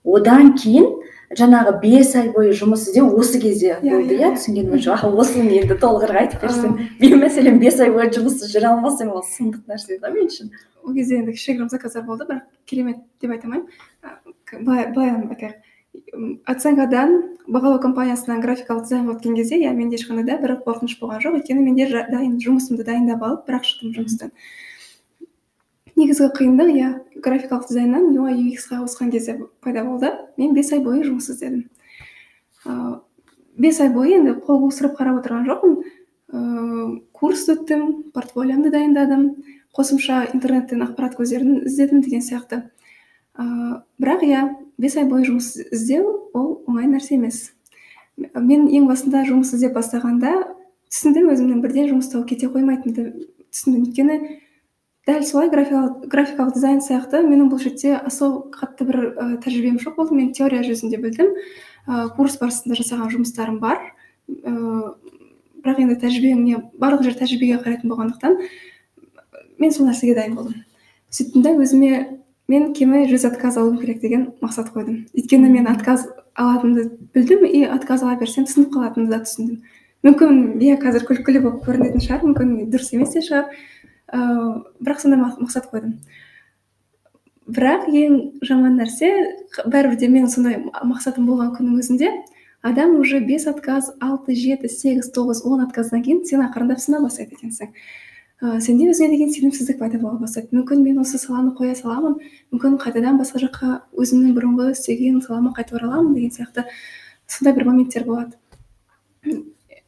Одан 0.04 0.54
кейін 0.58 0.90
жаңағы 1.38 1.74
бес 1.82 2.14
ай 2.16 2.30
бойы 2.34 2.54
жұмыс 2.58 2.88
іздеу 2.90 3.10
осы 3.20 3.40
кезде 3.42 3.78
иә, 3.82 3.98
болды 3.98 4.16
иә, 4.16 4.30
иә 4.30 4.36
түсінгенім 4.38 4.70
бойынша 4.74 4.98
осыны 5.10 5.58
енді 5.60 5.78
толығырақ 5.82 6.20
айтып 6.22 6.46
берсең 6.46 6.78
мен 7.02 7.20
мәселен 7.22 7.60
бес 7.62 7.80
ай 7.80 7.92
бойы 7.94 8.10
жұмыссыз 8.14 8.54
жүре 8.54 8.70
алмасам 8.70 9.12
ол 9.14 9.24
сұмдық 9.26 9.68
нәрсе 9.70 10.00
да 10.00 10.12
мен 10.14 10.30
үшін. 10.30 10.52
Ол 10.84 10.94
кезде 10.94 11.20
енді 11.22 11.36
кішігірім 11.36 11.70
заказдар 11.70 12.04
болды 12.04 12.28
бірақ 12.30 12.44
керемет 12.66 12.98
деп 13.22 13.32
айта 13.32 13.48
алмаймын. 13.48 13.68
Былай 14.64 14.86
айтайық. 14.86 15.56
Оценкадан 16.50 17.12
бағалау 17.48 17.80
компаниясынан 17.82 18.42
графикалық 18.42 18.88
дизайнға 18.88 19.14
өткен 19.14 19.36
кезде 19.38 19.60
иә 19.62 19.74
менде 19.78 20.00
ешқандай 20.00 20.26
да 20.26 20.40
бір 20.42 20.58
қорқыныш 20.66 20.98
болған 21.00 21.22
жоқ. 21.22 21.38
Өйткені 21.40 21.62
менде 21.62 21.88
дайын 22.10 22.40
жұмысымды 22.42 22.86
дайындап 22.88 23.22
алып 23.24 23.46
бірақ 23.48 23.68
шықтым 23.70 23.94
жұмыстан. 23.94 24.34
Негізгі 25.96 26.30
қиындық 26.38 26.70
иә 26.74 26.90
графикалық 27.24 27.68
дизайннан 27.70 28.10
UI 28.18 28.36
UX-ға 28.52 28.82
ауысқан 28.82 29.12
кезде 29.12 29.38
пайда 29.62 29.84
болды. 29.86 30.12
Мен 30.38 30.54
бес 30.54 30.72
ай 30.74 30.80
бойы 30.84 31.04
жұмыс 31.06 31.30
іздедім. 31.32 31.68
Ыыы 32.66 33.00
бес 33.58 33.80
ай 33.82 33.90
бойы 33.94 34.18
енді 34.18 34.38
қол 34.46 34.64
қусырып 34.66 34.98
қарап 34.98 35.22
отырған 35.22 35.48
жоқпын. 35.50 35.76
Ыыы 36.34 37.02
курс 37.14 37.48
өттім 37.54 38.12
портфолиомды 38.14 38.72
дайындадым 38.74 39.28
қосымша 39.76 40.28
интернеттен 40.34 40.84
ақпарат 40.86 41.18
көздерін 41.20 41.64
іздедім 41.68 42.02
деген 42.02 42.22
сияқты. 42.26 42.64
Ыыы 43.38 43.82
бірақ 44.02 44.26
иә 44.26 44.48
бес 44.78 44.98
ай 44.98 45.06
бойы 45.10 45.30
жұмыс 45.30 45.56
іздеу 45.70 46.32
ол 46.34 46.64
оңай 46.68 46.90
нәрсе 46.90 47.16
емес. 47.16 47.52
Мен 48.18 48.68
ең 48.70 48.88
басында 48.90 49.24
жұмыс 49.30 49.54
іздеп 49.56 49.74
бастағанда 49.78 50.34
түсіндім 50.94 51.32
өзімнің 51.34 51.62
бірден 51.64 51.90
жұмыс 51.90 52.12
тауып 52.12 52.30
кете 52.34 52.50
қоймайтынымды 52.54 53.30
түсіндім. 53.50 53.88
Өйткені 53.88 54.18
дәл 55.08 55.24
солай 55.28 55.50
графикалық, 55.52 56.08
графикалық 56.08 56.54
дизайн 56.56 56.80
сияқты 56.84 57.24
менің 57.28 57.50
бұл 57.52 57.60
жерде 57.60 57.98
аса 57.98 58.30
қатты 58.54 58.88
бір 58.88 59.00
ә, 59.12 59.26
тәжірибем 59.44 59.80
жоқ 59.84 59.98
болды. 59.98 60.16
Мен 60.16 60.32
теория 60.34 60.64
жүзінде 60.64 61.00
білдім. 61.02 61.34
Ә, 61.88 62.08
курс 62.16 62.38
барысында 62.40 62.78
жасаған 62.80 63.12
жұмыстарым 63.12 63.60
бар. 63.60 63.82
Ә, 64.30 64.96
бірақ 65.64 65.84
енді 65.84 66.00
тәжірибеңе 66.00 66.64
барлық 66.80 67.04
жер 67.04 67.18
тәжірибеге 67.20 67.60
қарайтын 67.66 67.92
болғандықтан 67.92 68.40
мен 69.60 69.72
сол 69.72 69.88
нәрсеге 69.88 70.16
дайын 70.16 70.36
болдым. 70.40 70.64
Сөйттім 71.12 71.44
да 71.44 71.54
өзіме 71.60 71.92
мен 72.48 72.72
кемі 72.76 73.06
жүз 73.12 73.28
отказ 73.30 73.58
алуым 73.60 73.78
керек 73.80 74.02
деген 74.02 74.30
мақсат 74.42 74.72
қойдым. 74.74 75.06
Өйткені 75.16 75.52
мен 75.52 75.68
отказ 75.72 76.08
алатынымды 76.36 76.90
білдім 77.14 77.46
и 77.46 77.64
отказ 77.68 78.04
ала 78.04 78.16
берсем 78.20 78.48
түсініп 78.48 78.74
қалатынымды 78.74 79.14
да 79.14 79.24
түсіндім. 79.24 79.62
Мүмкін 80.04 80.60
иә 80.60 80.80
қазір 80.82 81.06
күлкілі 81.08 81.44
болып 81.46 81.64
көрінетін 81.68 82.04
шығар 82.04 82.26
мүмкін 82.26 82.56
дұрыс 82.74 82.92
емес 82.96 83.14
те 83.16 83.22
шығар. 83.24 83.54
Ыыы 84.12 84.64
бірақ 84.84 85.02
сондай 85.02 85.20
мақсат 85.22 85.70
қойдым. 85.72 85.98
Бірақ 87.48 87.90
ең 87.92 88.20
жаман 88.46 88.78
нәрсе 88.80 89.10
бәрібір 89.66 90.00
де 90.00 90.08
менің 90.08 90.32
сондай 90.32 90.62
мақсатым 90.64 91.28
болған 91.28 91.52
күннің 91.58 91.82
өзінде 91.82 92.12
адам 92.64 92.96
уже 93.00 93.20
бес 93.20 93.46
отказ 93.48 93.92
алты 94.00 94.36
жеті 94.36 94.70
сегіз 94.72 95.12
тоғыз 95.16 95.44
он 95.44 95.66
отказдан 95.66 96.04
кейін 96.04 96.24
сен 96.26 96.44
ақырындап 96.46 96.80
сына 96.80 97.02
бастайды 97.04 97.36
екенсің. 97.36 97.74
Ә, 98.44 98.60
сенде 98.64 98.90
өзіңе 98.92 99.10
деген 99.12 99.30
сенімсіздік 99.32 99.78
пайда 99.80 100.00
бола 100.00 100.18
бастайды. 100.20 100.56
Мүмкін 100.56 100.82
мен 100.84 101.02
осы 101.04 101.20
саланы 101.20 101.52
қоя 101.56 101.76
саламын 101.76 102.18
мүмкін 102.52 102.80
қайтадан 102.80 103.20
басқа 103.20 103.44
жаққа 103.44 103.70
өзімнің 104.00 104.34
бұрынғы 104.36 104.72
істеген 104.72 105.22
салама 105.24 105.52
қайтып 105.56 105.78
ораламын 105.80 106.16
деген 106.16 106.32
сияқты 106.32 106.66
сондай 107.28 107.56
бір 107.56 107.68
моменттер 107.70 108.08
болады. 108.08 108.36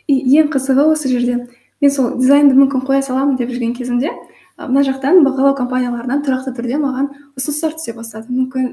Ең 0.08 0.52
қызығы 0.52 0.86
осы 0.94 1.12
жерде 1.12 1.48
мен 1.86 1.94
сол 1.94 2.16
дизайнды 2.18 2.58
мүмкін 2.58 2.82
қоя 2.86 3.04
саламын 3.06 3.38
деп 3.38 3.52
жүрген 3.54 3.76
кезімде 3.78 4.12
мына 4.58 4.82
жақтан 4.88 5.22
бағалау 5.26 5.56
компанияларынан 5.58 6.24
тұрақты 6.26 6.56
түрде 6.58 6.80
маған 6.82 7.12
ұсыныстар 7.38 7.76
түсе 7.78 7.94
бастады. 7.94 8.32
Мүмкін 8.32 8.72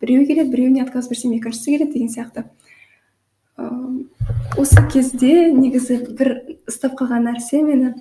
біреуі 0.00 0.26
келеді 0.28 0.52
біреуіне 0.54 0.84
отказ 0.86 1.10
берсем 1.10 1.34
екіншісі 1.36 1.74
келеді 1.74 1.92
деген 1.92 2.12
сияқты. 2.14 2.44
Осы 4.56 4.84
кезде 4.92 5.50
негізі 5.52 6.00
бір 6.16 6.34
ұстап 6.70 6.94
қалған 7.00 7.26
нәрсе 7.28 7.60
мені 7.66 7.92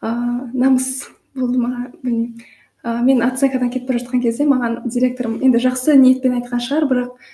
ыыы 0.00 0.48
намыс 0.54 1.08
болды 1.36 1.60
ма 1.60 1.90
білмеймін. 2.02 2.40
Ә, 2.82 3.02
мен 3.04 3.20
оценкадан 3.26 3.70
кетіп 3.70 3.90
бара 3.90 4.00
жатқан 4.00 4.22
кезде 4.22 4.46
маған 4.48 4.80
директорым 4.86 5.40
енді 5.42 5.60
жақсы 5.60 5.98
ниетпен 5.98 6.38
айтқан 6.38 6.62
шығар 6.62 6.86
бірақ 6.88 7.26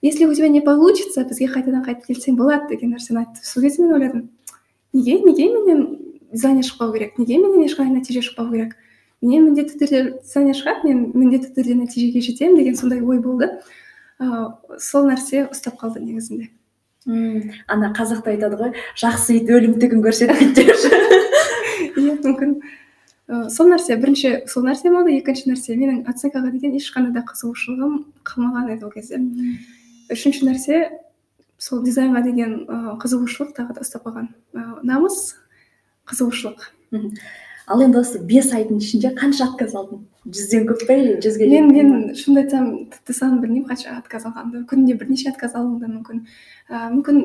если 0.00 0.24
у 0.24 0.34
тебя 0.34 0.48
не 0.48 0.62
получится 0.62 1.26
бізге 1.26 1.50
қайтадан 1.52 1.82
қайтып 1.84 2.06
келсең 2.06 2.38
болады 2.38 2.70
деген 2.70 2.94
нәрсені 2.94 3.26
айтты. 3.26 3.44
Сол 3.44 3.62
кезде 3.66 3.82
мен 3.82 3.98
ойладым. 3.98 4.30
Неге 4.92 5.18
неге 5.20 5.48
менен 5.48 5.98
дизайнер 6.32 6.64
шықпау 6.64 6.92
керек 6.92 7.18
неге 7.18 7.38
менен 7.38 7.66
ешқандай 7.66 8.00
нәтиже 8.00 8.22
шықпау 8.22 8.50
керек. 8.52 8.76
Менен 9.22 9.50
міндетті 9.50 9.78
түрде 9.78 10.00
дизайнер 10.22 10.56
шығады 10.58 10.88
мен 10.88 11.04
міндетті 11.14 11.52
түрде 11.54 11.76
нәтижеге 11.78 12.20
жетемін 12.20 12.56
деген 12.58 12.76
сондай 12.76 13.00
ой 13.00 13.20
болды. 13.22 13.50
Ыыы 14.18 14.80
сол 14.82 15.06
нәрсе 15.06 15.46
ұстап 15.50 15.78
қалды 15.80 16.02
негізінде. 16.02 16.50
Мм 17.06 17.52
ана 17.66 17.92
қазақта 17.96 18.30
айтады 18.30 18.58
ғой 18.58 18.74
жақсы 18.98 19.40
ит 19.40 19.50
өлімтігін 19.50 20.02
көрсетпейді 20.04 20.54
деп. 20.54 20.76
Иә 21.98 22.18
мүмкін. 22.22 22.56
Сол 23.50 23.70
нәрсе 23.72 23.96
бірінші 23.98 24.44
сол 24.50 24.66
нәрсе 24.66 24.90
болды 24.90 25.16
екінші 25.18 25.50
нәрсе. 25.50 25.74
Менің 25.78 26.04
оценкаға 26.10 26.52
деген 26.54 26.76
ешқандай 26.78 27.14
да 27.14 27.24
қызығушылығым 27.26 27.96
қалмаған 28.26 28.74
еді 28.74 28.86
ол 28.86 28.94
кезде. 28.94 29.18
Үшінші 30.12 30.46
нәрсе 30.50 30.82
сол 31.62 31.84
дизайнға 31.86 32.24
деген 32.26 32.58
ыыы 32.66 32.96
қызығушылық 33.02 33.54
тағы 33.54 33.76
да 33.76 33.84
ұстап 33.84 34.08
қалған. 34.08 34.32
Намыс 34.82 35.36
қызығушылық. 36.10 36.66
Ал 37.70 37.82
енді 37.84 38.00
осы 38.00 38.18
бес 38.26 38.50
айдың 38.50 38.80
ішінде 38.82 39.12
қанша 39.14 39.46
отказ 39.46 39.76
алдың? 39.78 40.00
Жүзден 40.26 40.66
көп 40.66 40.82
па 40.88 40.96
или 40.98 41.14
жүзге 41.22 41.46
мен 41.46 41.68
мен 41.70 41.92
шынымды 42.18 42.42
айтсам 42.42 42.66
тіпті 42.90 43.14
санын 43.14 43.38
білмеймін 43.44 43.68
қанша 43.68 43.94
отказ 44.00 44.26
алғанымды. 44.26 44.64
Күніне 44.66 44.96
бірнеше 44.98 45.30
отказ 45.30 45.54
алуым 45.54 45.78
да 45.78 45.86
мүмкін. 45.86 46.24
Ыыы 46.66 46.88
мүмкін 46.96 47.20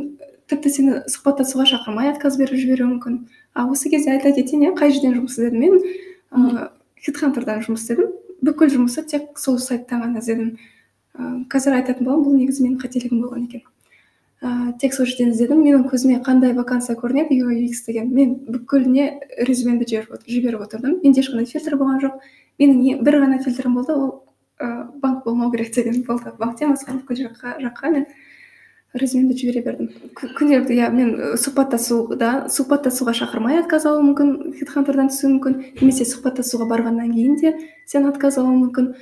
тіпті 0.51 0.69
сені 0.75 0.99
сұхбаттасуға 1.09 1.65
шақырмай 1.73 2.11
отказ 2.13 2.37
беріп 2.37 2.61
жіберуі 2.61 2.91
мүмкін. 2.93 3.17
А 3.57 3.65
осы 3.65 3.89
кезде 3.89 4.13
айта 4.13 4.31
кетейін 4.35 4.67
иә 4.69 4.75
қай 4.77 4.93
жерден 4.93 5.17
жұмыс 5.17 5.39
іздедім 5.39 5.65
мен 5.65 5.79
ыыы 5.81 6.67
хитхантердан 7.01 7.65
жұмыс 7.65 7.87
істедім. 7.87 8.13
Бүкіл 8.45 8.69
жұмысты 8.75 9.07
тек 9.09 9.41
сол 9.41 9.57
сайттан 9.57 10.05
ғана 10.05 10.21
іздедім. 10.21 10.53
Ыыы 11.17 11.47
қазір 11.49 11.79
айтатын 11.81 12.05
боламын 12.05 12.29
бұл 12.29 12.37
негізі 12.37 12.67
менің 12.67 12.77
қателігім 12.85 13.25
болған 13.25 13.49
екен. 13.49 13.65
Ыыы 14.43 14.73
тек 14.79 14.93
сол 14.93 15.05
жерден 15.05 15.31
іздедім. 15.33 15.63
Менің 15.65 15.87
көзіме 15.89 16.21
қандай 16.25 16.53
вакансия 16.53 16.95
көрінеді 16.95 17.39
UX 17.41 17.85
деген. 17.87 18.13
Мен 18.13 18.35
бүкіліне 18.45 19.19
резюмемді 19.47 19.87
жіберіп 20.27 20.61
отырдым. 20.67 20.99
Менде 21.03 21.21
ешқандай 21.21 21.49
фильтр 21.49 21.77
болған 21.79 22.01
жоқ. 22.03 22.21
Менің 22.59 23.03
бір 23.03 23.19
ғана 23.23 23.41
фильтрім 23.43 23.73
болды. 23.79 23.93
Ол 23.93 24.23
ыыы 24.61 24.87
банк 25.01 25.25
болмау 25.25 25.51
керек 25.51 25.73
деген 25.73 26.03
болды. 26.03 26.33
Банктен 26.37 26.75
басқа 26.75 26.99
бүкіл 27.01 27.27
жаққа 27.27 27.57
жаққа 27.65 27.91
мен 27.93 28.05
резюмемді 28.93 29.37
жібере 29.37 29.61
бердім. 29.65 29.89
Күнделікті 30.15 30.73
иә 30.77 30.87
мен 30.93 31.11
сұхбаттасуда 31.37 32.47
сұхбаттасуға 32.49 33.13
шақырмай 33.17 33.59
отказ 33.61 33.85
алуы 33.85 34.05
мүмкін 34.11 34.55
хитхантердан 34.57 35.11
түсуі 35.11 35.33
мүмкін. 35.35 35.59
Немесе 35.81 36.07
сұхбаттасуға 36.07 36.69
барғаннан 36.69 37.11
кейін 37.13 37.35
де 37.41 37.53
сен 37.85 38.07
отказ 38.09 38.39
алуың 38.39 38.63
мүмкін. 38.63 38.93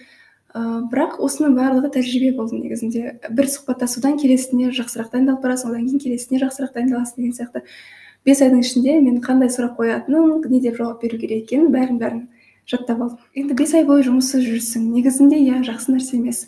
Ыыы 0.55 0.85
бірақ 0.91 1.17
осының 1.19 1.55
барлығы 1.57 1.91
тәжірибе 1.97 2.31
болды 2.38 2.62
негізінде. 2.62 3.17
Бір 3.29 3.50
сұхбаттасудан 3.51 4.15
келесіне 4.21 4.71
жақсырақ 4.71 5.12
дайындалып 5.12 5.43
барасың 5.43 5.74
одан 5.74 5.83
кейін 5.89 6.00
келесіне 6.00 6.39
жақсырақ 6.45 6.74
дайындаласың 6.77 7.19
деген 7.19 7.35
сияқты. 7.35 7.63
Бес 8.25 8.41
айдың 8.41 8.63
ішінде 8.63 8.95
мен 9.03 9.19
қандай 9.21 9.51
сұрақ 9.51 9.75
қоятынын 9.77 10.47
не 10.50 10.62
деп 10.63 10.79
жауап 10.79 11.03
беру 11.03 11.19
керек 11.19 11.43
екенін 11.43 11.74
бәрін 11.75 12.00
бәрін 12.00 12.24
жаттап 12.71 13.01
алдым. 13.01 13.19
Енді 13.35 13.53
бес 13.59 13.75
ай 13.75 13.83
бойы 13.85 14.07
жұмыссыз 14.07 14.47
жүрсің. 14.47 14.88
Негізінде 14.95 15.38
иә 15.43 15.59
жақсы 15.67 15.93
нәрсе 15.93 16.17
емес. 16.17 16.47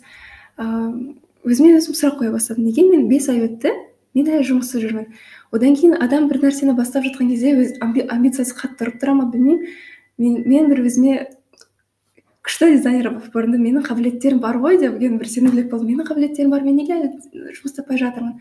Ыыы 0.58 1.14
өзіме 1.46 1.76
өзім 1.78 1.94
сұрақ 1.94 2.18
қоя 2.22 2.32
бастадым. 2.32 2.64
Неге 2.66 2.88
мен 2.88 3.06
бес 3.12 3.28
ай 3.28 3.44
өтті? 3.44 3.70
Мен 4.16 4.26
әлі 4.26 4.46
жұмыссыз 4.48 4.82
жүрмін. 4.82 5.12
Одан 5.54 5.76
кейін 5.78 5.94
адам 6.02 6.26
бір 6.28 6.40
нәрсені 6.42 6.74
бастап 6.76 7.04
жатқан 7.06 7.30
кезде 7.30 7.54
өз 7.54 7.76
амбициясы 7.84 8.56
қатты 8.56 8.82
тұрып 8.82 8.98
тұра 8.98 9.14
ма 9.14 9.28
білмеймін. 9.30 9.68
Мен, 10.18 10.42
мен 10.48 10.68
бір 10.72 10.82
өзіме 10.88 11.28
күшті 12.48 12.70
дизайнер 12.72 13.10
болып 13.12 13.28
көріндім 13.34 13.60
менің 13.66 13.84
қабілеттерім 13.84 14.40
бар 14.40 14.56
ғой 14.62 14.78
деп 14.80 14.96
деген 14.96 15.18
бір 15.20 15.28
сенімділік 15.28 15.68
болды 15.70 15.90
менің 15.90 16.08
қабілеттерім 16.08 16.54
бар 16.54 16.64
мен 16.64 16.80
неге 16.80 16.96
жұмыс 17.58 17.76
таппай 17.76 18.00
жатырмын 18.00 18.38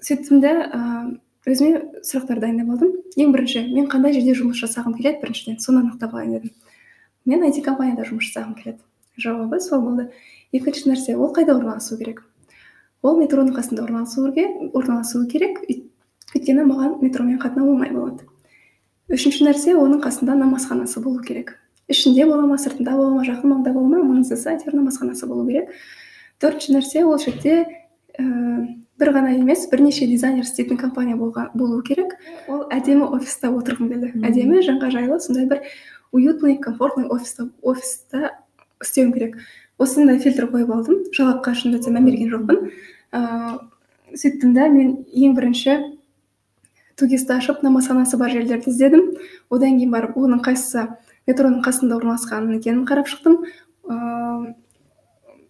сөйттім 0.00 0.40
ыыы 0.40 1.20
өзіме 1.44 2.00
сұрақтар 2.00 2.40
дайындап 2.40 2.70
алдым 2.72 2.94
ең 3.20 3.32
бірінші 3.34 3.66
мен 3.68 3.88
қандай 3.92 4.14
жерде 4.16 4.32
жұмыс 4.38 4.56
жасағым 4.62 4.94
келеді? 4.96 5.20
Біріншіден 5.20 5.58
соны 5.60 5.82
анықтап 5.82 6.14
алайын 6.14 6.38
дедім 6.38 6.54
мен 7.28 7.44
IT 7.44 7.60
компанияда 7.66 8.06
жұмыс 8.08 8.30
жасағым 8.30 8.54
келеді 8.56 8.80
жауабы 9.20 9.60
сол 9.60 9.82
болды. 9.84 10.06
Екінші 10.56 10.88
нәрсе 10.88 11.18
ол 11.18 11.34
қайда 11.36 11.58
орналасу 11.58 11.98
керек? 12.00 12.22
Ол 13.02 13.18
метроның 13.20 13.52
қасында 13.52 13.84
орналасуы 13.84 15.26
керек 15.28 15.60
өйткені 15.68 16.64
маған 16.64 16.96
метромен 17.02 17.38
қатынау 17.42 17.74
оңай 17.76 17.92
болады 17.92 18.24
үшінші 19.12 19.44
нәрсе 19.50 19.74
оның 19.76 20.00
қасында 20.02 20.34
намазханасы 20.40 21.02
болу 21.04 21.20
керек 21.22 21.52
ішінде 21.88 22.26
бола 22.26 22.46
ма 22.46 22.58
сыртында 22.60 22.94
бола 22.96 23.18
ма 23.18 23.24
жақын 23.26 23.52
маңда 23.52 23.72
бола 23.74 23.88
ма 23.90 24.02
маңыздысы 24.04 24.50
әйтеуір 24.54 24.78
намазханасы 24.78 25.26
болу 25.26 25.46
керек. 25.48 25.72
Төртінші 26.40 26.76
нәрсе 26.76 27.04
ол 27.04 27.18
жерде 27.18 27.64
ііі 28.18 28.78
бір 29.00 29.10
ғана 29.10 29.34
емес 29.34 29.66
бірнеше 29.70 30.06
дизайнер 30.06 30.46
істейтін 30.46 30.78
компания 30.78 31.16
болған 31.18 31.50
болу 31.54 31.82
керек. 31.82 32.14
Ол 32.48 32.64
әдемі 32.70 33.08
офиста 33.16 33.50
отырғым 33.50 33.90
келді 33.90 34.24
әдемі 34.26 34.62
жанға 34.62 34.90
жайлы 34.94 35.18
сондай 35.20 35.48
бір 35.50 35.62
уютный 36.12 36.56
комфортный 36.62 37.08
офиста 37.10 37.48
офиста 37.62 38.30
істеуім 38.82 39.12
керек. 39.12 39.38
Осындай 39.78 40.20
фильтр 40.22 40.46
қойып 40.46 40.70
алдым. 40.70 41.02
Жалақыға 41.10 41.56
шынымды 41.58 41.80
айтсам 41.80 41.98
мән 41.98 42.06
берген 42.06 42.30
жоқпын. 42.30 42.60
Ыыы 43.18 43.72
сөйттім 44.14 44.54
да 44.54 44.68
мен 44.70 44.92
ең 45.10 45.34
бірінші 45.34 45.74
тугисті 46.94 47.34
ашып 47.34 47.64
намазханасы 47.66 48.18
бар 48.20 48.30
жерлерді 48.30 48.70
іздедім. 48.70 49.08
Одан 49.50 49.78
кейін 49.80 49.90
барып 49.90 50.14
оның 50.20 50.44
қайсысы 50.44 50.86
метроның 51.28 51.62
қасында 51.64 51.96
орналасқан 51.98 52.50
екенін 52.58 52.84
қарап 52.88 53.08
шықтым. 53.10 53.40
Ыыы 53.88 54.54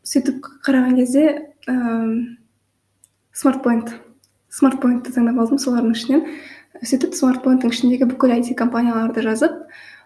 сөйтіп 0.05 0.45
қараған 0.67 0.99
кезде 1.01 1.25
ыыы 1.67 2.37
смартпоинт 3.35 3.95
смартпоинтты 4.55 5.15
таңдап 5.15 5.41
алдым 5.43 5.59
солардың 5.59 5.97
ішінен. 5.97 6.25
Сөйтіп 6.83 7.17
смартпоинттың 7.19 7.75
ішіндегі 7.75 8.09
бүкіл 8.13 8.37
IT 8.39 8.55
компанияларды 8.59 9.25
жазып 9.25 9.59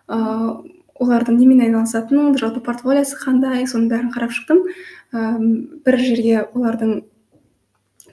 ыыы 0.08 0.74
олардың 0.98 1.36
немен 1.38 1.62
айналысатынын 1.66 2.38
жалпы 2.40 2.62
портфолиосы 2.64 3.18
қандай 3.20 3.66
соның 3.70 3.90
бәрін 3.92 4.12
қарап 4.14 4.32
шықтым. 4.34 4.64
Ыыы 5.12 5.52
бір 5.84 5.98
жерге 6.00 6.42
олардың 6.54 7.02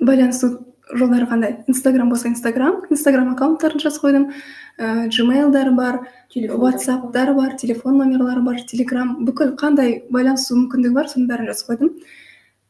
байланысу 0.02 0.65
жолдары 0.94 1.26
қандай? 1.30 1.64
Инстаграм 1.68 2.10
болса 2.10 2.28
инстаграм 2.28 2.84
инстаграм 2.90 3.32
аккаунттарын 3.34 3.82
жазып 3.82 4.04
қойдым. 4.04 4.28
Ыыы 4.78 5.10
gmailдары 5.10 5.72
бар 5.76 6.08
ватсаптары 6.36 7.34
бар. 7.34 7.56
телефон 7.58 7.98
номерлары 7.98 8.42
бар 8.42 8.62
телеграм 8.68 9.26
бүкіл 9.26 9.56
қандай 9.56 10.04
байланысу 10.10 10.56
мүмкіндігі 10.56 10.94
бар 10.94 11.08
соның 11.08 11.28
бәрін 11.30 11.50
жазып 11.50 11.70
қойдым. 11.70 11.90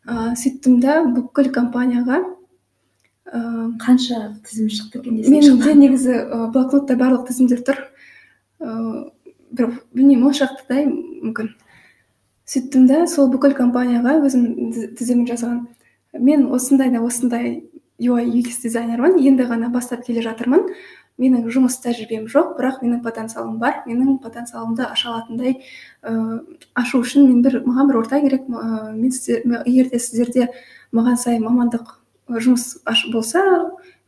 Ыыы 0.07 0.35
сөйттім 0.37 0.79
да 0.79 1.03
бүкіл 1.03 1.51
компанияға. 1.51 2.23
Ыыы 3.33 3.75
қанша 3.81 4.39
тізім 4.47 4.69
шықты 4.69 5.01
екен 5.01 5.19
менде 5.31 5.73
негізі 5.73 6.49
блокнотта 6.53 6.95
барлық 6.95 7.27
тізімдер 7.27 7.65
тұр. 7.65 7.83
Ыыы 8.59 9.11
бір 9.51 9.71
білмеймін 9.93 10.27
он 10.27 10.33
шақтыдай 10.33 10.85
мүмкін. 10.87 11.55
Сөйттім 12.45 12.85
да 12.87 13.05
сол 13.09 13.31
бүкіл 13.33 13.55
компанияға 13.57 14.19
өзім 14.21 14.71
тізімін 14.97 15.25
жазған 15.31 15.63
мен 16.13 16.45
осындай 16.53 16.91
да 16.93 17.01
осындай 17.01 17.63
UI 17.99 18.27
UX 18.29 18.61
дизайнермін. 18.63 19.19
Енді 19.19 19.47
ғана 19.49 19.69
бастап 19.73 20.05
келе 20.05 20.23
жатырмын. 20.25 20.67
Менің 21.21 21.45
жұмыс 21.47 21.77
тәжірибем 21.79 22.25
жоқ 22.27 22.57
бірақ 22.57 22.81
менің 22.83 23.01
потенциалым 23.03 23.59
бар. 23.59 23.83
Менің 23.87 24.17
потенциалымды 24.23 24.83
аша 24.83 25.13
алатындай 25.13 25.61
ыыы 26.03 26.41
ашу 26.75 26.99
үшін 26.99 27.29
мен 27.29 27.43
бір 27.45 27.61
маған 27.63 27.91
бір 27.91 28.01
орта 28.01 28.19
керек. 28.19 28.49
Ыыы 28.49 28.95
мен 28.97 29.11
сіздер 29.15 29.63
егер 29.65 29.89
де 29.93 29.99
сіздерде 29.99 30.49
маған 30.91 31.15
сай 31.15 31.39
мамандық 31.39 31.95
жұмыс 32.27 32.81
болса 33.13 33.45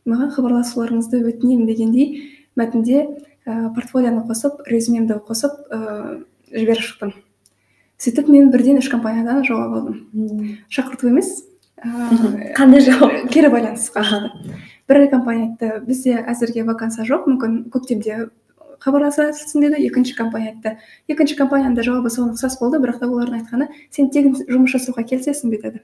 маған 0.04 0.34
хабарласуларыңызды 0.36 1.22
өтінемін 1.32 1.66
дегендей 1.68 2.10
мәтінде 2.58 3.06
ә, 3.46 3.72
портфолионы 3.74 4.24
қосып 4.28 4.64
резюмемді 4.68 5.20
қосып 5.24 5.56
ыыы 5.72 6.24
жіберіп 6.52 6.84
шықтым. 6.84 7.14
Сөйтіп 7.98 8.28
мен 8.30 8.50
бірден 8.52 8.78
үш 8.78 8.88
компаниядан 8.92 9.44
жауап 9.46 9.74
алдым. 9.80 10.58
Шақырту 10.70 11.10
емес. 11.10 11.42
Қандай 12.56 12.80
жауап 12.82 13.30
кері 13.32 13.50
байланысқа. 13.52 14.02
Бір 14.88 15.10
компания 15.10 15.48
айтты 15.48 15.80
бізде 15.86 16.18
әзірге 16.24 16.64
вакансия 16.64 17.04
жоқ. 17.04 17.28
Мүмкін 17.28 17.68
көктемде 17.70 18.30
хабарласасың 18.80 19.62
деді 19.62 19.82
екінші 19.86 20.14
компания 20.16 20.54
айтты 20.54 20.78
екінші 21.08 21.36
компанияның 21.38 21.76
да 21.76 21.84
жауабы 21.86 22.10
соған 22.10 22.34
ұқсас 22.34 22.58
болды 22.60 22.80
бірақ 22.82 23.00
та 23.02 23.08
олардың 23.10 23.42
айтқаны 23.42 23.68
сен 23.90 24.10
тегін 24.10 24.38
жұмыс 24.48 24.74
жасауға 24.74 25.04
келісесің 25.04 25.50
бе? 25.50 25.60
деді. 25.62 25.82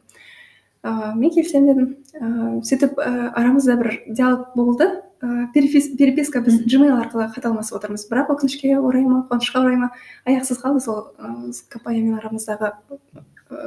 Ыыы 0.85 1.15
мен 1.17 1.31
келісемін 1.35 1.67
дедім. 1.69 1.87
Ыыы 2.21 2.63
сөйтіп 2.65 2.99
ыыы 2.99 3.29
арамызда 3.35 3.77
бір 3.81 4.01
диалог 4.09 4.55
болды. 4.55 4.89
Ыыы 5.23 5.49
переписка 5.53 6.41
біз 6.41 6.63
gmail 6.65 6.99
арқылы 7.01 7.29
хат 7.35 7.47
алмасып 7.47 7.79
отырмыз. 7.79 8.07
Бірақ 8.11 8.35
өкінішке 8.35 8.77
орай 8.79 9.07
ма 9.09 9.27
қуанышқа 9.31 9.65
орай 9.65 9.77
ма 9.77 9.91
аяқсыз 10.27 10.61
қалды 10.63 10.85
сол 10.85 11.15
ыыы 11.19 11.55
компаниямен 11.69 12.19
арамыздағы 12.21 12.75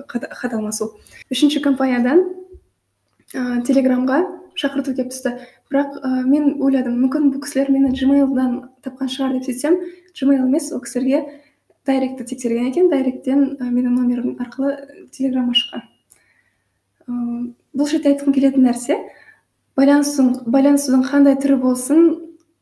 хат 0.08 0.54
алмасу 0.54 0.94
үшінші 1.32 1.62
компаниядан 1.66 2.24
ыыы 3.34 3.62
телеграмға 3.68 4.22
шақырту 4.58 4.94
келіп 4.98 5.12
түсті. 5.14 5.34
Бірақ 5.70 5.98
ә, 6.02 6.24
мен 6.26 6.62
ойладым 6.64 6.96
мүмкін 7.02 7.30
бұл 7.34 7.44
кісілер 7.44 7.70
мені 7.74 7.92
gmailдан 7.94 8.54
тапқан 8.86 9.12
шығар 9.12 9.36
деп 9.38 9.46
сөйтсем 9.46 9.78
gmail 10.18 10.46
емес 10.48 10.72
ол 10.72 10.82
кісілерге 10.82 11.42
дайректті 11.86 12.26
тексерген 12.32 12.72
екен. 12.72 12.90
Дайректтен 12.90 13.58
ә, 13.60 13.70
менің 13.70 13.98
номерім 14.00 14.38
арқылы 14.42 15.10
телеграмма 15.12 15.54
шыққан. 15.54 15.84
Ыыы 17.08 17.54
бұл 17.78 17.90
жерде 17.92 18.14
айтқым 18.14 18.34
келетін 18.34 18.66
нәрсе 18.66 18.98
байланысудың 19.78 21.04
қандай 21.06 21.38
түрі 21.38 21.60
болсын 21.62 22.08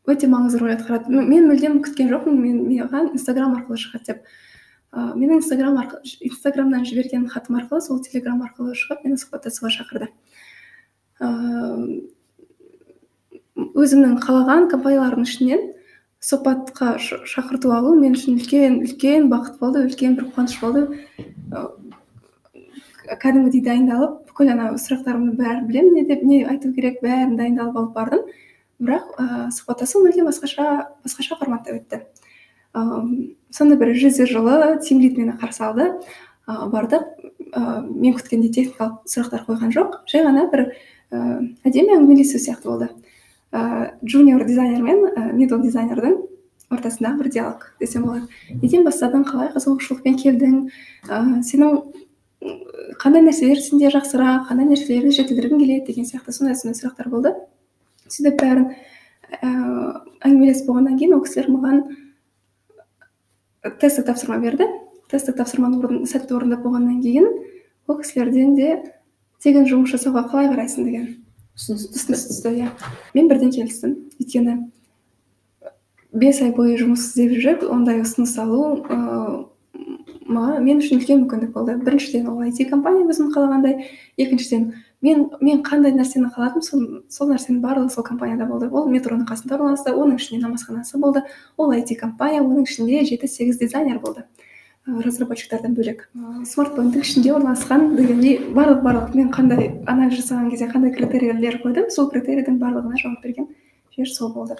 өте 0.05 0.27
маңызды 0.27 0.59
рөл 0.59 0.73
атқарады. 0.75 1.09
Мен 1.09 1.47
мүлдем 1.47 1.79
күткен 1.85 2.11
жоқпын 2.11 2.35
мен 2.35 2.57
маған 2.67 3.13
инстаграм 3.15 3.55
арқылы 3.55 3.79
шығады 3.79 4.11
деп. 4.11 4.25
Ыыы 4.95 5.15
менің 5.19 5.41
инстаграм 5.41 5.77
арқылы 5.81 6.17
инстаграмнан 6.29 6.85
жіберген 6.87 7.27
хатым 7.29 7.59
арқылы 7.59 7.81
сол 7.83 7.99
телеграм 8.03 8.41
арқылы 8.45 8.75
шығып 8.79 9.03
мені 9.03 9.19
сұхбаттасуға 9.19 9.71
шақырды. 9.75 10.11
Ыыы 11.19 12.03
өзімнің 13.55 14.19
қалаған 14.23 14.69
компаниялардың 14.71 15.27
ішінен 15.27 15.61
сұхбатқа 16.23 16.95
шақырту 16.99 17.71
алу 17.75 17.93
мен 17.99 18.15
үшін 18.17 18.39
үлкен 18.39 18.81
үлкен 18.83 19.29
бақыт 19.31 19.59
болды 19.59 19.83
үлкен 19.85 20.15
бір 20.17 20.31
қуаныш 20.35 20.57
болды. 20.61 20.81
Кәдімгідей 23.05 23.61
дайындалып 23.63 24.25
бүкіл 24.31 24.51
ана 24.55 24.71
сұрақтарымды 24.81 25.37
бәрін 25.37 25.67
білемін 25.69 25.99
не 25.99 26.05
деп 26.09 26.23
не 26.25 26.41
айту 26.49 26.73
керек 26.73 26.99
бәрін 27.03 27.37
дайындалып 27.37 27.77
алып 27.77 27.93
бардым. 27.95 28.25
Бірақ 28.81 29.13
ыыы 29.21 29.51
сұхбаттасу 29.55 30.01
мүлдем 30.03 30.27
басқаша 30.31 30.89
басқаша 31.05 31.37
форматта 31.39 31.77
өтті. 31.77 32.01
Сонда 32.75 33.77
бір 33.79 33.93
жүзі 33.95 34.27
жылы 34.29 34.77
тимлид 34.83 35.17
мені 35.17 35.37
қарсы 35.39 35.63
алды. 35.63 35.89
Ыыы 36.45 36.69
бардық. 36.73 37.07
Ыыы 37.55 37.81
мен 37.89 38.13
күткендей 38.17 38.51
техникалық 38.51 39.07
сұрақтар 39.09 39.45
қойған 39.47 39.73
жоқ. 39.73 39.99
Жай 40.11 40.25
ғана 40.27 40.45
бір 40.51 40.67
ыыы 41.11 41.55
әдемі 41.65 41.95
әңгімелесу 41.95 42.37
сияқты 42.37 42.67
болды. 42.69 42.89
Ыыы 43.55 43.91
джуниор 44.03 44.45
дизайнер 44.45 44.83
мен 44.83 45.35
мидл 45.37 45.61
дизайнердің 45.63 46.19
ортасындағы 46.69 47.23
бір 47.23 47.31
диалог 47.31 47.67
десем 47.79 48.03
болады. 48.03 48.27
Неден 48.61 48.83
бастадың? 48.85 49.25
Қалай 49.25 49.53
қызығушылықпен 49.55 50.19
келдің? 50.21 50.61
Ыыы 51.09 51.43
сенің 51.47 51.81
қандай 53.01 53.23
нәрселер 53.25 53.61
сенде 53.63 53.89
жақсырақ 53.93 54.49
қандай 54.49 54.67
нәрселерді 54.69 55.13
жетілдіргің 55.15 55.61
келеді 55.61 55.85
деген 55.87 56.05
сияқты 56.05 56.33
сондай 56.35 56.57
сондай 56.59 56.77
сұрақтар 56.77 57.09
болды. 57.09 57.33
Сөйтіп 58.05 58.41
бәрін 58.41 58.67
ііі 59.41 59.53
әңгімелесіп 60.25 60.67
болғаннан 60.69 60.99
кейін 60.99 61.15
ол 61.15 61.23
кісілер 61.25 61.49
маған 61.53 61.79
тесттік 63.81 64.05
тапсырма 64.05 64.39
берді. 64.43 64.67
Тесттік 65.11 65.37
тапсырманы 65.39 65.79
орын, 65.81 66.05
сәтті 66.09 66.37
орындап 66.37 66.63
болғаннан 66.65 67.01
кейін 67.03 67.27
ол 67.87 67.99
кісілерден 68.01 68.55
де 68.57 68.69
тегін 69.43 69.67
жұмыс 69.69 69.93
жасауға 69.93 70.25
қалай 70.31 70.49
қарайсың 70.51 70.87
деген 70.87 71.09
ұсыныс 71.57 71.89
түсті. 72.29 72.51
иә. 72.51 72.71
Мен 73.13 73.27
бірден 73.29 73.51
келістім. 73.51 73.97
Өйткені 74.19 74.71
бес 76.13 76.41
ай 76.41 76.51
бойы 76.55 76.77
жұмыс 76.79 77.11
іздеп 77.11 77.35
жүріп 77.37 77.67
ондай 77.69 78.01
ұсыныс 78.01 78.37
алу 78.41 78.79
ыыы 78.87 79.45
маған 80.25 80.63
мен 80.65 80.81
үшін 80.81 80.99
үлкен 80.99 81.23
мүмкіндік 81.23 81.51
болды. 81.53 81.75
Біріншіден 81.77 82.29
ол 82.31 82.41
айти 82.41 82.65
компания 82.65 83.05
өзім 83.05 83.31
қалағандай. 83.33 83.85
Екіншіден 84.17 84.73
мен 85.05 85.27
мен 85.41 85.61
қандай 85.63 85.93
нәрсені 85.93 86.31
қаладым 86.33 86.63
сол, 86.65 86.83
сол 87.09 87.29
нәрсенің 87.29 87.61
барлығы 87.61 87.93
сол 87.93 88.03
компанияда 88.03 88.49
болды. 88.49 88.69
Ол 88.71 88.89
метроның 88.89 89.27
қасында 89.29 89.59
орналасты 89.59 89.93
оның 89.93 90.17
ішінде 90.17 90.41
намазханасы 90.41 90.97
болды. 90.97 91.21
Ол 91.57 91.71
айти 91.71 91.95
компания 91.95 92.41
оның 92.41 92.65
ішінде 92.65 93.05
жеті 93.05 93.29
сегіз 93.29 93.59
дизайнер 93.61 93.99
болды. 93.99 94.25
Разработчиктардан 94.85 95.73
бөлек. 95.73 96.03
Смартфондың 96.45 97.01
ішінде 97.01 97.31
орналасқан 97.33 97.95
дегендей 97.97 98.37
барлық 98.53 98.83
барлық. 98.85 99.15
Мен 99.17 99.31
қандай 99.33 99.71
анализ 99.89 100.19
жасаған 100.19 100.51
кезде 100.51 100.67
қандай 100.69 100.93
критерийлер 100.93 101.57
қойдым 101.63 101.89
сол 101.89 102.11
критерийдің 102.11 102.59
барлығына 102.61 102.99
жауап 103.01 103.23
берген 103.23 103.47
жер 103.97 104.11
сол 104.13 104.29
болды. 104.33 104.59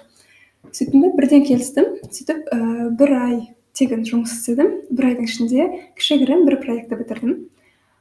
Сөйттім 0.72 1.04
де 1.04 1.12
бірден 1.14 1.46
келістім. 1.46 1.92
Сөйтіп 2.10 2.50
ііі 2.50 2.88
бір 2.98 3.14
ай 3.20 3.36
тегін 3.78 4.02
жұмыс 4.08 4.34
істедім. 4.34 4.72
Бір 4.90 5.12
айдың 5.12 5.30
ішінде 5.30 5.68
кішігірім 5.94 6.42
бір 6.48 6.58
проектті 6.64 6.98
бітірдім. 6.98 7.36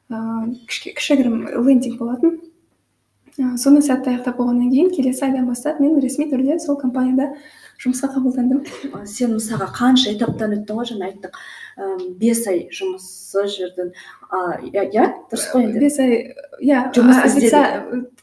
Кішігірім 0.09 1.45
лендинг 1.65 1.97
болатын. 1.99 2.39
Ыыы 3.35 3.57
соны 3.59 3.81
сәтті 3.83 4.13
аяқтап 4.13 4.37
болғаннан 4.39 4.69
кейін 4.71 4.93
келесі 4.95 5.25
айдан 5.27 5.49
бастап 5.49 5.81
мен 5.83 5.97
ресми 5.99 6.29
түрде 6.31 6.55
сол 6.63 6.77
компанияда 6.79 7.33
жұмысқа 7.83 8.13
қабылдандым. 8.13 8.61
Сен 9.03 9.33
мысалға 9.35 9.67
қанша 9.75 10.13
этаптан 10.13 10.55
өттің 10.55 10.77
ғой 10.79 10.87
жаңа 10.87 11.09
айттық. 11.09 11.35
Бес 12.21 12.45
ай 12.47 12.69
жұмыссыз 12.71 13.57
жүрдің. 13.59 13.91
Иә 14.71 15.09
дұрыс 15.27 15.49
қой 15.51 15.67
енді. 15.67 15.81
Бес 15.83 15.99
ай 15.99 16.31
иә 16.63 16.85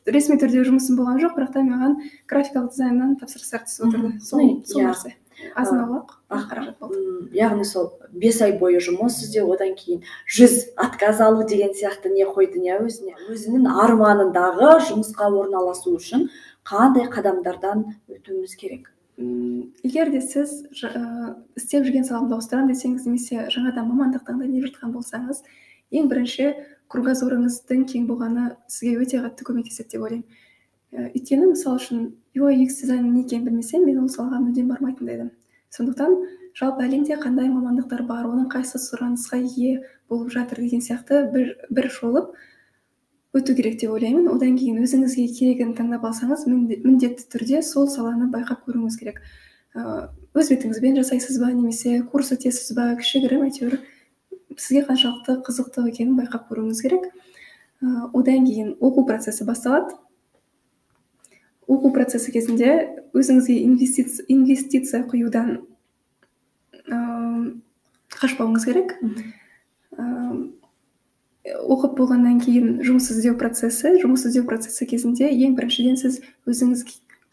ресми 0.09 0.39
түрде 0.41 0.65
жұмысым 0.65 0.97
болған 0.97 1.21
жоқ 1.21 1.37
бірақ 1.37 1.53
та 1.59 1.67
маған 1.67 1.99
графикалық 2.31 2.73
дизайннан 2.73 3.19
тапсырыстар 3.21 3.67
түсіп 3.69 3.91
отырды. 3.91 4.15
Сол 4.25 4.41
нәрсе. 4.81 5.13
Азын 5.57 5.81
аулақ 5.85 6.15
қаражат 6.31 6.79
болды. 6.81 7.29
яғни 7.33 7.65
сол 7.65 7.93
бес 8.13 8.41
ай 8.43 8.57
бойы 8.59 8.81
жұмыс 8.81 9.23
іздеу 9.25 9.53
одан 9.55 9.75
кейін 9.77 10.03
жүз 10.27 10.75
отказ 10.77 11.21
алу 11.21 11.47
деген 11.49 11.75
сияқты 11.75 12.13
не 12.13 12.25
қойдың 12.25 12.67
иә 12.69 12.79
өзіне 12.87 13.15
өзінің 13.33 13.69
арманындағы 13.85 14.73
жұмысқа 14.89 15.31
орналасу 15.31 15.97
үшін 15.97 16.29
қандай 16.65 17.09
қадамдардан 17.11 17.87
өтуіміз 18.09 18.57
керек? 18.57 18.93
Егер 19.19 20.11
де 20.11 20.21
сіз 20.21 20.65
ә, 20.85 21.37
істеп 21.57 21.85
жүрген 21.85 22.07
саламды 22.09 22.35
ауыстырамын 22.35 22.73
десеңіз 22.73 23.05
немесе 23.07 23.49
жаңадан 23.53 23.91
мамандық 23.91 24.25
таңдайын 24.27 24.55
деп 24.57 24.71
жатқан 24.71 24.95
болсаңыз 24.95 25.43
ең 25.93 26.09
бірінші 26.09 26.49
кругозорыңыздың 26.93 27.85
кең 27.93 28.07
болғаны 28.09 28.55
сізге 28.73 29.05
өте 29.05 29.21
қатты 29.21 29.45
көмектеседі 29.49 29.95
деп 29.95 30.07
ойлаймын. 30.07 30.25
Өйткені 30.93 31.53
мысалы 31.53 31.81
үшін 31.81 32.01
UX 32.37 32.79
дизайнның 32.83 33.13
не 33.17 33.25
екенін 33.25 33.47
білмесем 33.49 33.85
мен 33.89 34.03
ол 34.03 34.09
салаға 34.13 34.41
мүлдем 34.45 34.69
бармайтын 34.69 35.09
едім. 35.09 35.31
Сондықтан 35.73 36.17
жалпы 36.59 36.85
әлемде 36.85 37.17
қандай 37.21 37.49
мамандықтар 37.49 38.03
бар 38.09 38.27
оның 38.29 38.51
қайсысы 38.53 38.93
сұранысқа 38.93 39.41
ие 39.41 39.81
болып 40.09 40.33
жатыр 40.35 40.61
деген 40.61 40.85
сияқты 40.85 41.23
бір 41.33 41.55
бір 41.71 41.89
шолып 41.91 42.35
өту 43.33 43.55
керек 43.57 43.79
деп 43.81 43.95
ойлаймын. 43.95 44.29
Одан 44.29 44.59
кейін 44.61 44.83
өзіңізге 44.85 45.27
керегін 45.33 45.73
таңдап 45.79 46.05
алсаңыз 46.05 46.45
міндетті 46.47 47.25
түрде 47.33 47.63
сол 47.65 47.89
саланы 47.89 48.29
байқап 48.29 48.67
көруіңіз 48.69 48.99
керек. 49.01 49.23
Өз 49.73 50.53
бетіңізбен 50.53 51.01
жасайсыз 51.01 51.41
ба 51.41 51.49
немесе 51.49 52.03
курс 52.13 52.35
өтесіз 52.37 52.77
ба 52.77 52.91
кішігірім 53.01 53.47
әйтеуір 53.49 53.79
сізге 54.61 54.85
қаншалықты 54.85 55.41
қызықты 55.49 55.89
екенін 55.89 56.19
байқап 56.21 56.51
көруіңіз 56.53 56.85
керек. 56.85 57.09
Одан 58.13 58.45
кейін 58.45 58.75
оқу 58.85 59.07
процесі 59.09 59.49
басталады. 59.49 59.97
Оқу 61.73 61.93
процесі 61.95 62.33
кезінде 62.35 62.73
өзіңізге 63.17 63.59
инвестиция, 63.65 64.27
инвестиция 64.29 65.05
құюдан 65.09 65.63
ыыы 66.87 67.55
қашпауыңыз 68.13 68.67
керек. 68.69 68.97
Ыыы 69.97 70.51
оқып 71.43 71.97
болғаннан 71.99 72.39
кейін 72.43 72.77
жұмыс 72.87 73.09
іздеу 73.11 73.35
процесі 73.39 73.97
жұмыс 73.99 74.29
іздеу 74.29 74.45
процесі 74.47 74.87
кезінде 74.87 75.27
ең 75.33 75.57
біріншіден 75.59 75.99
сіз 75.99 76.21
өзіңіз 76.47 76.85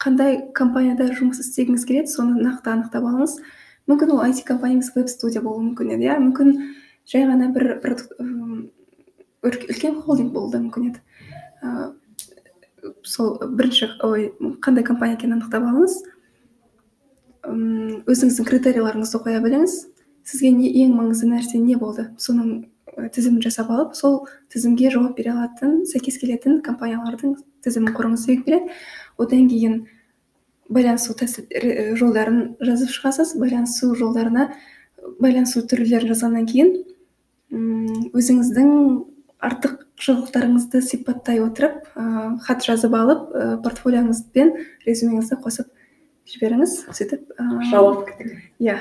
қандай 0.02 0.40
компанияда 0.56 1.06
жұмыс 1.14 1.38
істегіңіз 1.44 1.84
келеді 1.86 2.10
соны 2.10 2.42
нақты 2.42 2.72
анықтап 2.72 3.06
алыңыз. 3.06 3.36
Мүмкін 3.86 4.14
ол 4.16 4.24
IT 4.26 4.42
компания 4.48 4.80
емес 4.80 4.90
веб 4.96 5.08
студия 5.12 5.42
болуы 5.44 5.62
мүмкін 5.68 5.94
еді 5.94 6.08
иә? 6.08 6.18
Мүмкін 6.24 6.74
жай 7.06 7.26
ғана 7.28 7.52
бір 7.54 7.78
үлкен 9.46 10.00
холдинг 10.02 10.34
болуы 10.34 10.52
да 10.52 10.62
мүмкін 10.64 10.90
еді. 10.90 11.00
Сол 13.02 13.38
бірінші 13.42 13.90
ой 14.06 14.32
қандай 14.62 14.84
компания 14.84 15.16
екенін 15.16 15.38
анықтап 15.38 15.64
алыңыз. 15.68 16.00
Өзіңіздің 18.06 18.48
критерийларыңызды 18.48 19.20
қоя 19.24 19.40
біліңіз. 19.44 19.76
Сізге 20.28 20.50
не 20.54 20.68
ең 20.82 20.92
маңызды 20.98 21.30
нәрсе 21.30 21.58
не 21.58 21.76
болды? 21.80 22.10
Соның 22.20 22.66
тізімін 23.14 23.40
жасап 23.44 23.70
алып 23.70 23.94
сол 23.96 24.26
тізімге 24.52 24.90
жауап 24.92 25.16
бере 25.16 25.32
алатын 25.32 25.84
сәйкес 25.88 26.18
келетін 26.20 26.60
компаниялардың 26.66 27.36
тізімін 27.64 27.94
құрыңыз 27.96 28.26
деген 28.26 28.44
келеді 28.44 28.74
одан 29.16 29.48
кейін 29.48 29.76
байланысу 30.68 31.14
тәсіл 31.16 31.46
жолдарын 31.96 32.56
жазып 32.60 32.92
шығасыз. 32.92 33.36
Байланысу 33.40 33.94
жолдарына 33.96 34.50
байланысу 35.20 35.64
түрлерін 35.70 36.12
жазғаннан 36.12 36.46
кейін 36.50 36.74
өзіңіздің 38.14 38.68
артықшылықтарыңызды 40.00 40.80
сипаттай 40.80 41.40
отырып 41.44 41.84
ә, 41.94 42.38
хат 42.40 42.64
жазып 42.64 42.94
алып 42.96 43.34
ә, 43.34 43.60
портфолиоңыз 43.62 44.24
бен 44.32 44.54
резюмеңізді 44.86 45.36
қосып 45.44 45.68
жіберіңіз 46.30 46.76
сөйтіп 46.96 47.28
жауап 47.70 48.08
иә 48.60 48.78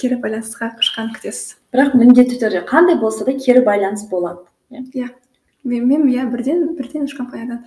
кері 0.00 0.18
байланысқа 0.22 0.72
шыққанын 0.80 1.12
күтесіз. 1.18 1.58
Бірақ 1.72 1.94
міндетті 1.98 2.40
түрде 2.40 2.64
қандай 2.66 2.98
болса 2.98 3.26
да 3.28 3.36
кері 3.36 3.62
байланыс 3.64 4.08
болады 4.08 4.46
иә. 4.70 5.10
Мен 5.64 5.86
мен 5.86 6.08
иә 6.08 6.28
бірден 6.30 6.74
бірден 6.76 7.04
үш 7.04 7.14
компаниядан 7.14 7.64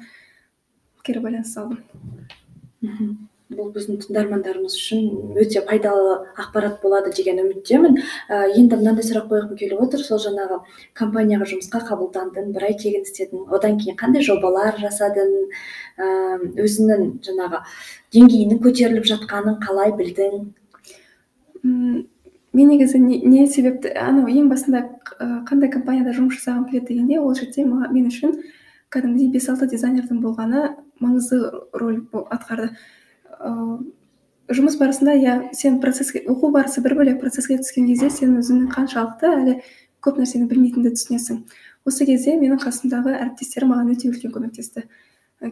кері 1.04 1.20
байланыс 1.22 1.56
алдым. 1.58 1.84
Мхм. 2.82 3.18
Бұл 3.52 3.72
біздің 3.76 4.00
тыңдармандарымыз 4.06 4.76
үшін 4.78 5.36
өте 5.42 5.62
пайдалы 5.68 6.14
ақпарат 6.40 6.80
болады 6.84 7.12
деген 7.16 7.42
үміттемін. 7.44 7.98
Ә, 8.30 8.52
енді 8.56 8.80
мынандай 8.80 9.06
сұрақ 9.08 9.28
қойғым 9.32 9.58
келіп 9.60 9.82
отыр. 9.86 10.04
Сол 10.06 10.22
жаңағы 10.24 10.62
компанияға 10.98 11.50
жұмысқа 11.52 11.84
қабылдандың 11.90 12.54
бір 12.56 12.68
ай 12.70 12.78
тегін 12.80 13.04
істедің. 13.08 13.50
Одан 13.52 13.78
кейін 13.82 13.98
қандай 14.00 14.24
жобалар 14.26 14.80
жасадың? 14.80 15.36
Ә, 16.00 16.08
өзіңнің 16.64 17.06
жаңағы 17.28 17.62
деңгейінің 18.16 18.64
көтеріліп 18.64 19.10
жатқанын 19.12 19.60
қалай 19.64 19.94
білдің? 20.00 20.48
Мен 21.64 22.68
негізі 22.68 23.00
не, 23.00 23.20
не 23.24 23.46
себепті 23.48 23.94
анау 23.96 24.28
ең 24.28 24.50
басында 24.52 24.82
қандай 25.48 25.70
компанияда 25.72 26.12
жұмыс 26.16 26.40
жасағым 26.40 26.66
келеді 26.68 26.90
дегенде 26.90 27.20
ол 27.22 27.36
жерде 27.38 27.64
мен 27.64 28.10
үшін 28.10 28.34
кәдімгідей 28.92 29.30
бес 29.32 29.48
алты 29.48 29.70
дизайнердің 29.72 30.20
болғаны 30.20 30.66
маңызды 31.00 31.40
роль 31.72 32.02
атқарды. 32.12 32.74
Жұмыс 34.52 34.78
барысында 34.80 35.16
иә 35.18 35.36
сен 35.58 35.80
процесске 35.82 36.24
оқу 36.28 36.52
барысы 36.52 36.82
бір 36.84 36.96
бөлек 37.00 37.20
процесске 37.22 37.58
түскен 37.62 37.88
кезде 37.88 38.10
сен 38.10 38.38
өзіңнің 38.40 38.72
қаншалықты 38.74 39.32
әлі 39.32 39.58
көп 40.04 40.20
нәрсені 40.22 40.48
білмейтініңді 40.50 40.96
түсінесің. 40.98 41.44
Осы 41.86 42.06
кезде 42.06 42.36
менің 42.38 42.60
қасымдағы 42.62 43.16
әріптестерім 43.18 43.72
маған 43.74 43.94
өте 43.96 44.10
үлкен 44.10 44.34
көмектесті. 44.34 44.88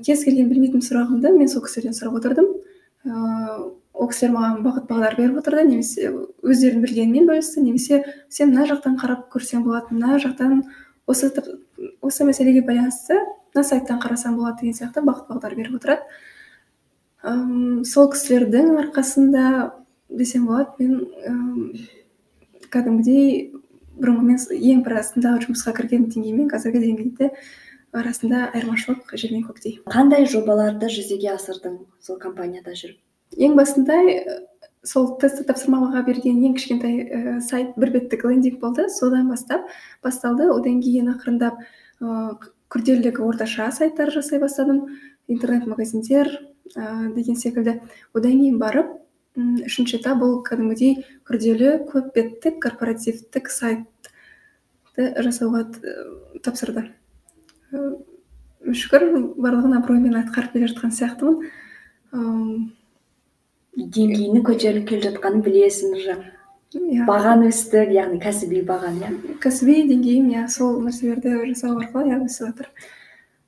Кез 0.05 0.23
келген 0.25 0.49
білмейтін 0.49 0.83
сұрағымды 0.85 1.31
мен 1.37 1.49
сол 1.49 1.63
кісілерден 1.65 1.97
сұрап 1.97 2.19
отырдым. 2.19 2.49
Ыыы 3.05 3.69
ол 3.99 4.07
кісілер 4.07 4.31
маған 4.35 4.61
бағыт 4.63 4.85
бағдар 4.87 5.15
беріп 5.17 5.39
отырды 5.41 5.65
немесе 5.67 6.11
өздерінің 6.45 6.83
білгенімен 6.85 7.25
бөлісті 7.27 7.63
немесе 7.65 8.03
сен 8.31 8.53
мына 8.53 8.67
жақтан 8.69 8.95
қарап 9.01 9.25
көрсең 9.33 9.65
болады 9.65 9.95
мына 9.95 10.19
жақтан 10.23 10.61
осы 11.09 11.31
осы 12.01 12.27
мәселеге 12.27 12.63
байланысты 12.63 13.17
мына 13.51 13.65
сайттан 13.67 13.99
қарасаң 13.99 14.37
болады 14.39 14.61
деген 14.61 14.77
сияқты 14.77 15.03
бағыт 15.03 15.27
бағдар 15.27 15.55
беріп 15.57 15.79
отырады. 15.81 16.05
Сол 17.23 18.11
кісілердің 18.13 18.75
арқасында 18.85 19.45
десем 20.09 20.45
болады 20.47 20.71
мен 20.79 21.73
кәдімгідей 22.71 23.51
бұрынғы 23.99 24.27
мен 24.27 24.39
ең 24.73 24.83
басындағы 24.85 25.47
жұмысқа 25.47 25.73
кірген 25.77 26.07
деңгей 26.13 26.37
мен 26.37 26.49
қазіргі 26.51 26.81
деңгейді 26.85 27.31
арасында 27.91 28.49
айырмашылық 28.53 29.15
жер 29.17 29.33
мен 29.33 29.43
көктей. 29.47 29.79
Қандай 29.89 30.27
жобаларды 30.29 30.89
жүзеге 30.93 31.33
асырдың 31.33 31.79
сол 32.05 32.19
компанияда 32.21 32.75
жүріп? 32.77 32.99
Ең 33.37 33.57
басында 33.57 33.97
сол 34.85 35.09
тестті 35.19 35.45
тапсырмаға 35.49 36.03
берген 36.07 36.39
ең 36.45 36.55
кішкентай 36.57 37.01
ә, 37.03 37.39
сайт 37.43 37.75
бір 37.81 37.91
беттік 37.97 38.23
лендинг 38.29 38.59
болды. 38.61 38.87
Содан 38.93 39.27
бастап 39.29 39.67
басталды. 40.05 40.47
Одан 40.53 40.79
кейін 40.85 41.11
ақырындап 41.15 41.59
ә, 41.99 42.37
күрделілігі 42.71 43.25
орташа 43.25 43.71
сайттар 43.75 44.13
жасай 44.13 44.39
бастадым. 44.39 44.85
Интернет 45.27 45.67
магазиндер 45.67 46.31
ә, 46.75 47.13
деген 47.15 47.35
секілді. 47.35 47.79
Одан 48.13 48.39
кейін 48.39 48.59
барып 48.61 48.95
үшінші 49.39 49.99
этап 49.99 50.19
бұл 50.21 50.39
кәдімгідей 50.47 51.03
күрделі 51.27 51.75
көп 51.89 52.11
беттік 52.15 52.59
корпоративтік 52.63 53.49
сайтты 53.53 55.05
жасауға 55.23 55.65
тапсырды. 56.43 56.89
Шүкір 57.71 59.05
барлығын 59.39 59.77
абыроймен 59.79 60.17
атқарып 60.19 60.57
келе 60.57 60.67
жатқан 60.71 60.91
сияқтымын. 60.95 61.37
Деңгейінің 63.79 64.43
көтеріліп 64.43 64.89
келе 64.89 65.05
жатқанын 65.07 65.45
білесің 65.45 65.95
уже 65.95 66.17
иә. 66.75 67.05
Бағаң 67.07 67.45
өсті 67.47 67.85
яғни 67.95 68.19
кәсіби 68.21 68.63
бағаң 68.67 68.97
иә? 68.99 69.11
Кәсіби 69.41 69.85
деңгейім 69.89 70.27
иә 70.33 70.47
сол 70.51 70.81
нәрселерді 70.83 71.37
жасау 71.53 71.77
арқылы 71.79 72.11
иә 72.11 72.19
өсіп 72.25 72.49
жатыр 72.49 72.67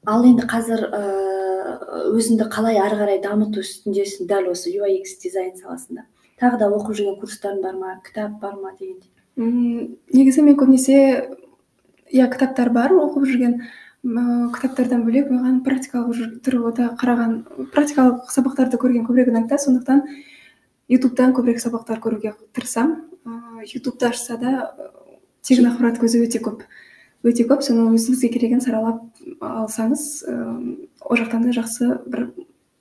ал 0.06 0.26
енді 0.26 0.48
қазір 0.50 0.88
ыыы 0.90 2.16
өзіңді 2.18 2.48
қалай 2.52 2.80
ары 2.82 2.98
қарай 2.98 3.20
дамыту 3.22 3.62
үстіндесің 3.62 4.28
дәл 4.30 4.50
осы 4.52 4.74
UX 4.74 5.20
дизайн 5.22 5.54
саласында? 5.60 6.08
Тағы 6.42 6.58
да 6.58 6.70
оқып 6.74 6.98
жүрген 6.98 7.20
курстарың 7.22 7.62
бар 7.62 7.76
ма 7.78 7.94
кітап 8.06 8.40
бар 8.42 8.56
ма 8.58 8.74
дегендей? 8.80 9.12
Негізі 10.14 10.42
мен 10.42 10.58
көбінесе 10.58 10.98
иә 12.10 12.28
кітаптар 12.34 12.72
бар 12.74 12.96
оқып 12.98 13.28
жүрген 13.30 13.60
кітаптардан 14.02 15.06
бөлек 15.06 15.30
маған 15.30 15.62
практикалық 15.68 16.42
тұрғыда 16.42 16.96
қараған 16.98 17.36
практикалық 17.76 18.32
сабақтарды 18.34 18.82
көрген 18.82 19.06
көбірек 19.06 19.30
ұнайды 19.30 19.60
сондықтан 19.62 20.02
ютубтан 20.90 21.36
көбірек 21.38 21.62
сабақтар 21.62 22.02
көруге 22.02 22.34
тырысамын. 22.58 23.06
Ыыы 23.26 23.70
ютубты 23.78 24.10
ашса 24.10 24.38
да 24.42 24.74
тегін 25.46 25.70
ақпарат 25.70 26.02
көзі 26.02 26.26
өте 26.26 26.42
көп. 26.42 26.66
Өте 27.24 27.46
көп. 27.50 27.62
Соны 27.66 27.90
өзіңізге 27.96 28.32
керегін 28.34 28.62
саралап 28.64 29.04
алсаңыз 29.42 30.06
ол 30.28 31.20
жақтан 31.20 31.46
да 31.46 31.56
жақсы 31.56 32.02
бір 32.08 32.32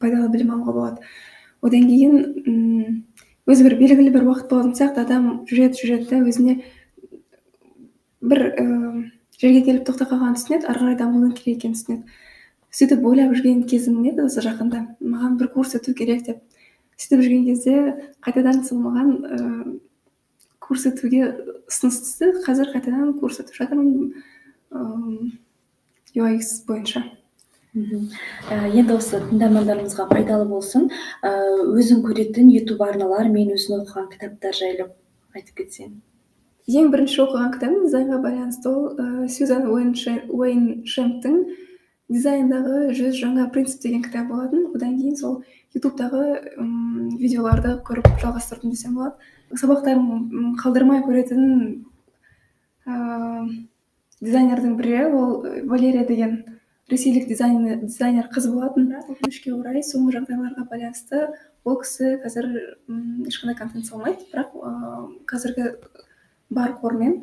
пайдалы 0.01 0.31
білім 0.33 0.55
алуға 0.57 0.73
болады. 0.73 1.09
Одан 1.61 1.87
кейін 1.89 3.05
өзі 3.51 3.67
бір 3.67 3.77
белгілі 3.81 4.13
бір 4.15 4.29
уақыт 4.31 4.49
болатын 4.51 4.77
сияқты 4.79 5.05
адам 5.05 5.31
жүреді 5.51 5.81
жүреді 5.81 6.09
да 6.11 6.21
өзіне 6.25 6.61
бір 8.21 8.47
ііі 8.51 9.11
жерге 9.41 9.61
келіп 9.65 9.87
тоқтап 9.89 10.11
қалғанын 10.13 10.37
түсінеді 10.37 10.69
ары 10.69 10.83
қарай 10.83 10.97
дамудың 11.01 11.33
керек 11.37 11.61
екенін 11.61 11.77
түсінеді. 11.77 12.19
Сөйтіп 12.71 13.07
ойлап 13.09 13.33
жүрген 13.35 13.63
кезім 13.67 14.03
еді 14.05 14.27
осы 14.29 14.43
жақында. 14.45 14.83
Маған 15.01 15.39
бір 15.41 15.49
курс 15.55 15.73
өту 15.79 15.95
керек 15.97 16.27
деп. 16.27 16.43
Сөйтіп 17.01 17.25
жүрген 17.25 17.47
кезде 17.49 17.77
қайтадан 18.21 18.61
сол 18.69 18.83
маған 18.85 19.09
ыыы 19.25 19.79
курс 20.61 20.85
өтуге 20.87 21.33
ұсыныс 21.67 21.97
түсті. 22.05 22.29
Қазір 22.45 22.71
қайтадан 22.75 23.17
курс 23.19 23.41
өтіп 23.41 23.57
жатырмын. 23.57 24.13
UX 24.71 26.65
бойынша. 26.69 27.03
Мхм 27.75 28.09
енді 28.51 28.97
осы 28.97 29.21
тыңдармандарымызға 29.29 30.09
пайдалы 30.11 30.47
болсын. 30.51 30.89
Өзің 31.23 32.03
көретін 32.07 32.51
ютуб 32.51 32.83
арналар 32.83 33.29
мен 33.31 33.53
өзің 33.55 33.85
оқыған 33.85 34.09
кітаптар 34.15 34.57
жайлы 34.59 34.89
айтып 35.35 35.63
кетсең. 35.63 35.93
Ең 36.67 36.91
бірінші 36.91 37.23
оқыған 37.25 37.53
кітабым 37.55 37.85
дизайнға 37.87 38.19
байланысты 38.25 38.71
ол 38.71 38.95
ыыы 38.95 39.29
сюзан 39.31 39.67
уэйншемптің 39.71 41.39
дизайндағы 42.11 42.91
жүз 42.99 43.15
жаңа 43.21 43.47
принцип 43.55 43.83
деген 43.83 44.03
кітап 44.03 44.29
болатын. 44.31 44.67
Одан 44.75 44.99
кейін 44.99 45.17
сол 45.17 45.45
ютубтағы 45.75 46.23
видеоларды 47.23 47.77
көріп 47.87 48.07
жалғастырдым 48.23 48.75
десем 48.75 48.99
болады. 48.99 49.15
Сабақтарын 49.55 50.57
қалдырмай 50.59 51.03
көретін 51.07 51.79
дизайнердің 54.21 54.77
бірі 54.77 55.05
ол 55.11 55.45
валерия 55.69 56.07
деген 56.07 56.45
ресейлік 56.91 57.29
дизайнер, 57.29 57.81
дизайнер 57.81 58.29
қыз 58.35 58.49
болатын. 58.51 58.91
Өкінішке 59.09 59.53
орай 59.55 59.83
соңғы 59.87 60.19
жағдайларға 60.19 60.67
байланысты 60.71 61.29
ол 61.65 61.79
кісі 61.81 62.17
қазір 62.25 62.49
ешқандай 63.31 63.57
контент 63.59 63.87
салмайды. 63.87 64.27
Бірақ 64.33 64.57
ыыы 64.57 65.21
қазіргі 65.31 65.77
бар 66.51 66.75
қормен 66.83 67.21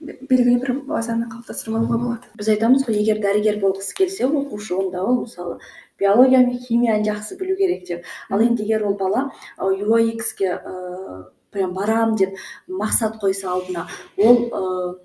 белгілі 0.00 0.58
бір 0.62 0.74
базаны 0.86 1.28
қалыптастырып 1.28 1.86
болады. 1.90 2.32
Біз 2.38 2.48
айтамыз 2.54 2.86
ғой 2.86 3.00
егер 3.02 3.20
дәрігер 3.20 3.60
болғысы 3.60 3.94
келсе 3.98 4.24
оқушы 4.26 4.74
онда 4.78 5.02
ол 5.04 5.22
мысалы 5.24 5.58
биология 5.98 6.46
мен 6.46 6.58
химияны 6.58 7.04
жақсы 7.04 7.36
білу 7.38 7.56
керек 7.56 7.86
деп. 7.86 8.04
Ал 8.30 8.40
енді 8.40 8.62
егер 8.62 8.86
ол 8.86 8.94
бала 8.94 9.30
юаикске 9.58 10.54
ыыы 10.54 11.24
прям 11.50 11.74
барамын 11.74 12.16
деп 12.16 12.36
мақсат 12.68 13.18
қойса 13.20 13.50
алдына 13.52 13.88
ол 14.16 14.48
ыыы 14.48 14.98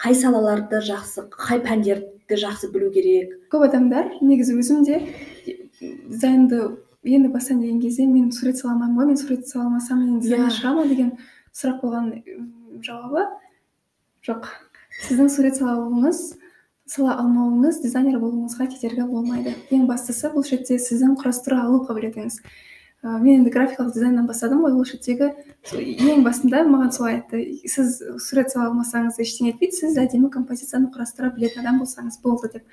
қай 0.00 0.16
салаларды 0.16 0.80
жақсы 0.84 1.26
қай 1.34 1.60
пәндерді 1.64 2.38
жақсы 2.40 2.70
білу 2.72 2.90
керек? 2.94 3.34
Көп 3.52 3.66
адамдар 3.68 4.14
негізі 4.24 4.56
өзім 4.60 4.84
де 4.86 5.00
дизайнды 5.80 6.78
енді 7.04 7.28
бастайын 7.32 7.60
деген 7.62 7.80
кезде 7.80 8.06
мен 8.06 8.32
сурет 8.32 8.58
сала 8.58 8.74
алмаймын 8.74 8.96
ғой 8.98 9.10
мен 9.12 9.20
сурет 9.20 9.48
сала 9.48 9.66
алмасам 9.68 10.00
мен 10.04 10.20
дизайнер 10.20 10.52
шығамын 10.56 10.88
деген 10.88 11.12
сұрақ 11.52 11.80
болған 11.84 12.10
жауабы 12.84 13.26
жоқ. 14.26 14.48
Сіздің 15.06 15.28
сурет 15.32 15.56
сала 15.56 15.76
алуыңыз 15.76 16.22
сала 16.90 17.14
алмауыңыз 17.22 17.82
дизайнер 17.84 18.18
болуыңызға 18.20 18.66
кедергі 18.72 19.06
болмайды. 19.06 19.54
Ең 19.70 19.86
бастысы 19.88 20.32
бұл 20.32 20.44
жерде 20.48 20.80
сіздің 20.80 21.16
құрастыра 21.20 21.60
алу 21.66 21.84
қабілетіңіз. 21.86 22.40
Ә, 23.02 23.18
мен 23.18 23.40
енді 23.40 23.50
графикалық 23.54 23.94
дизайннан 23.94 24.26
бастадым 24.28 24.62
ғой 24.64 24.76
ол 24.76 24.84
жердегі 24.84 25.30
ең 26.10 26.24
басында 26.24 26.62
маған 26.68 26.92
солай 26.92 27.20
айтты. 27.20 27.42
Сіз 27.64 28.00
сурет 28.20 28.52
сала 28.52 28.68
алмасаңыз 28.68 29.20
ештеңе 29.24 29.54
етпейді 29.54 29.78
сіз 29.78 29.98
әдемі 30.02 30.30
композицияны 30.34 30.90
құрастыра 30.92 31.32
білетін 31.34 31.64
адам 31.64 31.80
болсаңыз 31.80 32.20
болды 32.24 32.52
деп. 32.54 32.64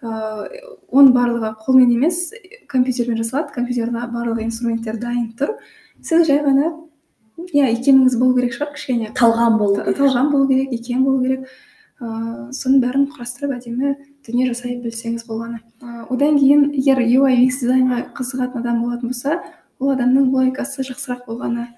Ыыы 0.00 0.62
оның 0.94 1.12
барлығы 1.12 1.54
қолмен 1.64 1.92
емес 1.96 2.28
компьютермен 2.70 3.18
жасалады 3.18 3.52
компьютерда 3.54 4.06
барлық 4.12 4.44
инструменттер 4.44 5.00
дайын 5.02 5.32
тұр. 5.38 5.56
Сіз 6.00 6.28
жай 6.28 6.44
ғана 6.44 6.70
иә 7.52 7.72
икеміңіз 7.76 8.18
болу 8.18 8.36
керек 8.38 8.54
шығар 8.54 8.72
кішкене. 8.76 9.10
Талғам 9.18 9.58
болу 9.58 9.80
керек 9.82 9.98
талғам 9.98 10.30
болу 10.32 10.48
керек 10.48 10.72
икем 10.72 11.04
болу 11.04 11.24
керек. 11.24 11.48
Ыыы 11.98 12.52
соның 12.54 12.80
бәрін 12.84 13.08
құрастырып 13.10 13.56
әдемі 13.56 13.96
дүние 14.26 14.46
жасай 14.52 14.76
білсеңіз 14.82 15.24
болғаны. 15.26 15.58
Одан 15.82 16.38
кейін 16.38 16.68
егер 16.76 17.00
UI 17.02 17.40
UX 17.48 17.62
дизайнға 17.64 18.04
қызығатын 18.14 18.62
адам 18.62 18.84
болатын 18.84 19.10
болса 19.10 19.40
ол 19.78 19.94
адамның 19.94 20.30
логикасы 20.32 20.84
жақсырақ 20.86 21.26
болғаны. 21.28 21.68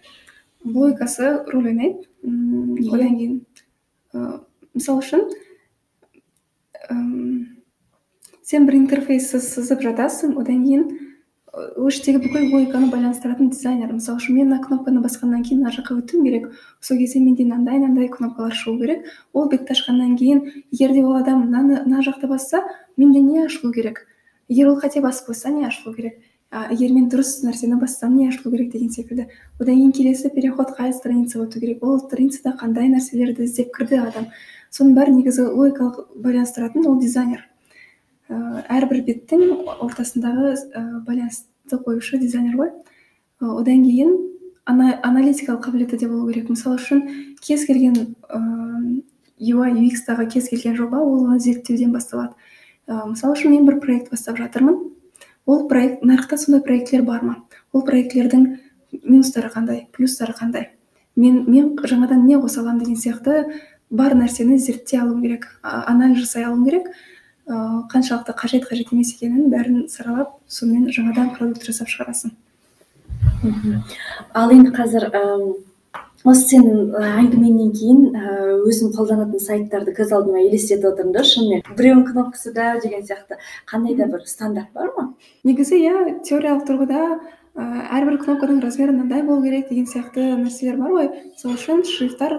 Логикасы 0.64 1.44
рөл 1.48 1.70
ойнайды 1.70 2.08
одан 2.92 3.16
кейін 3.18 3.36
мысалы 4.74 5.00
үшін 5.04 5.28
сен 8.44 8.66
бір 8.66 8.80
интерфейсті 8.80 9.40
сызып 9.44 9.84
жатасың 9.86 10.36
одан 10.40 10.64
кейін 10.66 10.84
ол 11.52 11.90
жердегі 11.90 12.20
бүкіл 12.22 12.52
логиканы 12.52 12.90
байланыстыратын 12.92 13.50
дизайнер. 13.50 13.92
Мысалы 13.92 14.20
үшін 14.20 14.36
мен 14.36 14.50
мына 14.50 14.60
кнопканы 14.62 15.02
басқаннан 15.02 15.42
кейін 15.46 15.64
мына 15.64 15.72
жаққа 15.74 15.96
өтуім 15.98 16.24
керек. 16.26 16.44
Сол 16.80 16.98
кезде 16.98 17.20
менде 17.20 17.44
мынандай 17.44 17.80
мынандай 17.80 18.08
кнопкалар 18.12 18.54
шығу 18.54 18.78
керек. 18.78 19.08
Ол 19.32 19.48
бетті 19.50 19.74
ашқаннан 19.74 20.16
кейін 20.18 20.44
егер 20.70 20.94
де 20.94 21.02
ол 21.02 21.16
адам 21.18 21.46
мынаны 21.46 21.82
мына 21.86 22.04
жақты 22.06 22.30
басса 22.30 22.62
менде 22.96 23.20
не 23.20 23.46
ашылу 23.46 23.72
керек? 23.72 24.06
Егер 24.48 24.70
ол 24.70 24.78
қате 24.78 25.02
басып 25.02 25.32
қойса 25.32 25.50
не 25.50 25.66
ашылу 25.66 25.94
керек? 25.94 26.20
Егер 26.50 26.90
мен 26.90 27.06
дұрыс 27.10 27.44
нәрсені 27.44 27.78
бассам 27.78 28.16
не 28.18 28.26
ашылу 28.28 28.50
керек 28.50 28.72
деген 28.72 28.90
секілді. 28.90 29.28
Одан 29.60 29.76
кейін 29.76 29.92
келесі 29.94 30.30
переход 30.34 30.72
қай 30.74 30.90
страницаға 30.92 31.46
өту 31.46 31.60
керек? 31.62 31.84
Ол 31.86 32.00
страницада 32.02 32.56
қандай 32.58 32.90
нәрселерді 32.90 33.46
іздеп 33.46 33.70
кірді 33.76 34.00
адам? 34.02 34.26
Соның 34.74 34.96
бәрі 34.98 35.14
негізі 35.14 35.46
логикалық 35.46 36.10
байланыстыратын 36.18 36.88
ол 36.90 36.98
дизайнер. 36.98 37.46
Ә, 38.26 38.64
әрбір 38.66 39.04
беттің 39.06 39.46
ортасындағы 39.78 40.56
ә, 40.74 40.84
байланысты 41.06 41.78
қоюшы 41.86 42.18
дизайнер 42.18 42.58
ғой. 42.58 42.74
Одан 43.40 43.84
кейін 43.86 44.16
ана, 44.66 44.98
аналитикалық 45.06 45.64
қабілеті 45.68 46.02
де 46.02 46.10
болу 46.10 46.32
керек. 46.32 46.50
Мысалы 46.50 46.82
үшін 46.82 47.06
кез 47.46 47.66
келген 47.66 48.16
ә, 48.26 48.42
UI 49.38 49.70
UX 49.78 50.02
тағы 50.06 50.26
кез 50.34 50.50
келген 50.50 50.74
жоба 50.76 50.98
ол 50.98 51.28
оны 51.28 51.38
зерттеуден 51.38 51.94
басталады. 51.94 52.34
Ә, 52.90 53.06
мысалы 53.06 53.38
үшін 53.38 53.54
мен 53.54 53.70
бір 53.70 53.78
проект 53.82 54.10
бастап 54.10 54.38
жатырмын. 54.38 54.90
Ол 55.50 55.66
проект 55.68 56.04
нарықта 56.06 56.38
сондай 56.38 56.62
проектілер 56.62 57.02
бар 57.02 57.24
ма? 57.26 57.36
Ол 57.72 57.82
проектілердің 57.86 58.46
минустары 59.02 59.50
қандай 59.50 59.86
плюстары 59.92 60.34
қандай? 60.38 60.70
Мен 61.16 61.44
мен 61.50 61.72
жаңадан 61.76 62.26
не 62.26 62.38
қоса 62.38 62.60
аламын 62.62 62.84
деген 62.84 62.96
сияқты 62.96 63.44
бар 63.90 64.14
нәрсені 64.14 64.58
зерттей 64.58 65.00
алуым 65.00 65.22
керек 65.22 65.48
анализ 65.62 66.22
жасай 66.22 66.44
алуым 66.44 66.64
керек. 66.64 66.86
Ыыы 67.46 67.82
қаншалықты 67.90 68.36
қажет 68.38 68.68
қажет 68.70 68.92
емес 68.94 69.14
екенін 69.16 69.50
бәрін 69.50 69.88
саралап 69.90 70.36
сонымен 70.46 70.92
жаңадан 70.94 71.34
продукт 71.34 71.66
жасап 71.66 71.88
шығарасың. 71.90 72.30
Ал 74.34 74.52
енді 74.54 74.70
қазір 74.70 75.10
осы 76.28 76.42
сенің 76.50 76.92
әңгімеңнен 77.00 77.70
кейін 77.72 78.16
өзім 78.68 78.90
қолданатын 78.92 79.40
сайттарды 79.40 79.94
көз 79.96 80.12
алдыма 80.12 80.42
елестетіп 80.42 80.90
отырмын 80.90 81.14
да 81.14 81.22
шынымен. 81.24 81.62
Біреуінің 81.78 82.04
кнопкасы 82.10 82.52
дәу 82.52 82.80
деген 82.82 83.06
сияқты. 83.08 83.38
Қандай 83.70 83.96
да 83.96 84.08
бір 84.10 84.26
стандарт 84.28 84.74
бар 84.74 84.90
ма? 84.98 85.06
Негізі 85.48 85.78
иә 85.80 86.18
теориялық 86.26 86.66
тұрғыда 86.68 87.00
ә, 87.00 87.64
әрбір 87.96 88.18
кнопканың 88.24 88.60
размері 88.60 88.92
мынандай 88.92 89.24
болу 89.24 89.42
керек 89.46 89.70
деген 89.70 89.88
сияқты 89.88 90.26
нәрселер 90.42 90.76
бар 90.82 90.92
ғой. 90.98 91.08
Сол 91.40 91.56
үшін 91.56 91.80
шрифттар 91.88 92.36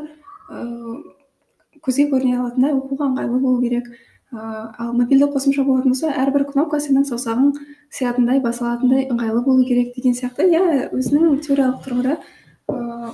көзге 1.82 2.08
көріне 2.14 2.38
алатындай 2.38 2.78
оқуға 2.78 3.10
ыңғайлы 3.10 3.42
болу 3.42 3.64
керек. 3.64 3.90
Ал 4.32 4.94
мобильді 4.94 5.26
қосымша 5.34 5.66
болатын 5.66 5.96
болса 5.96 6.14
әрбір 6.22 6.46
кнопка 6.54 6.78
сенің 6.80 7.04
саусағың 7.10 7.58
сыятындай 7.92 8.40
баса 8.46 8.70
алатындай 8.70 9.10
ыңғайлы 9.10 9.42
болу 9.44 9.66
керек 9.66 9.96
деген 9.98 10.14
сияқты. 10.16 10.46
Иә 10.54 10.92
өзінің 10.94 11.42
теориялық 11.44 11.84
тұрғыда 11.84 12.16
ыыы 12.72 13.12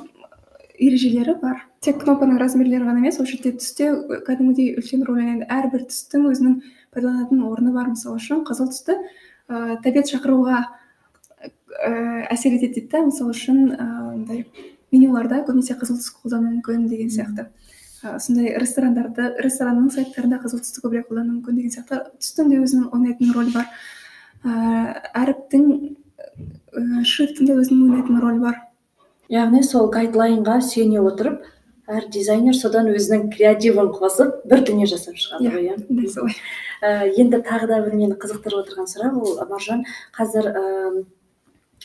ережелері 0.77 1.35
бар. 1.41 1.63
Тек 1.81 2.01
кнопканың 2.03 2.39
размерлері 2.41 2.87
ғана 2.87 3.01
емес 3.01 3.19
ол 3.19 3.27
жерде 3.29 3.53
түсте 3.57 3.89
кәдімгідей 4.27 4.75
үлкен 4.77 5.03
рөл 5.07 5.19
ойнайды. 5.21 5.47
Әрбір 5.49 5.87
түстің 5.89 6.27
өзінің 6.31 6.57
пайдаланатын 6.93 7.43
орны 7.47 7.73
бар. 7.73 7.89
Мысалы 7.93 8.21
үшін 8.21 8.43
қызыл 8.47 8.69
түсті 8.71 8.97
ыыы 9.49 9.77
тәбет 9.83 10.11
шақыруға 10.11 10.63
ііі 11.37 12.27
әсер 12.33 12.57
етеді 12.57 12.81
дейді 12.81 12.89
да 12.91 13.03
мысалы 13.07 13.33
үшін 13.35 13.63
мындай 13.71 14.45
менюларда 14.91 15.43
көбінесе 15.47 15.77
қызыл 15.79 15.99
түс 15.99 16.13
қолдану 16.21 16.57
мүмкін 16.57 16.87
деген 16.91 17.09
сияқты. 17.13 17.47
Сондай 18.01 18.53
ресторандарды 18.61 19.31
ресторанның 19.43 19.89
сайттарында 19.93 20.41
қызыл 20.43 20.61
түсті 20.63 20.83
көбірек 20.83 21.09
қолдану 21.09 21.37
мүмкін 21.37 21.57
деген 21.59 21.73
сияқты. 21.73 22.03
Түстің 22.21 22.51
де 22.51 22.61
өзінің 22.61 22.91
ойнайтын 22.93 23.33
рөлі 23.35 23.53
бар. 23.55 23.71
Ыыы 24.45 24.93
әріптің 25.23 25.63
шрифтің 27.03 27.49
де 27.49 27.57
өзінің 27.57 27.83
ойнайтын 27.87 28.21
рөлі 28.21 28.43
бар. 28.45 28.61
Яғни 29.33 29.63
сол 29.63 29.89
гайдлайнға 29.91 30.59
сүйене 30.63 31.01
отырып 31.03 31.45
әр 31.87 32.07
дизайнер 32.11 32.55
содан 32.55 32.89
өзінің 32.91 33.29
креативін 33.35 33.91
қосып 33.95 34.41
бір 34.51 34.63
дүние 34.67 34.87
жасап 34.91 35.19
шығады 35.19 35.51
ғой 35.53 35.69
иә 35.69 35.77
дәл 35.87 36.09
солай 36.11 37.13
енді 37.21 37.39
тағы 37.47 37.69
да 37.71 37.81
бір 37.85 37.95
мені 37.95 38.17
қызықтырып 38.19 38.63
отырған 38.63 38.89
сұрақ 38.91 39.19
ол 39.21 39.37
маржан 39.51 39.85
қазір 40.17 40.51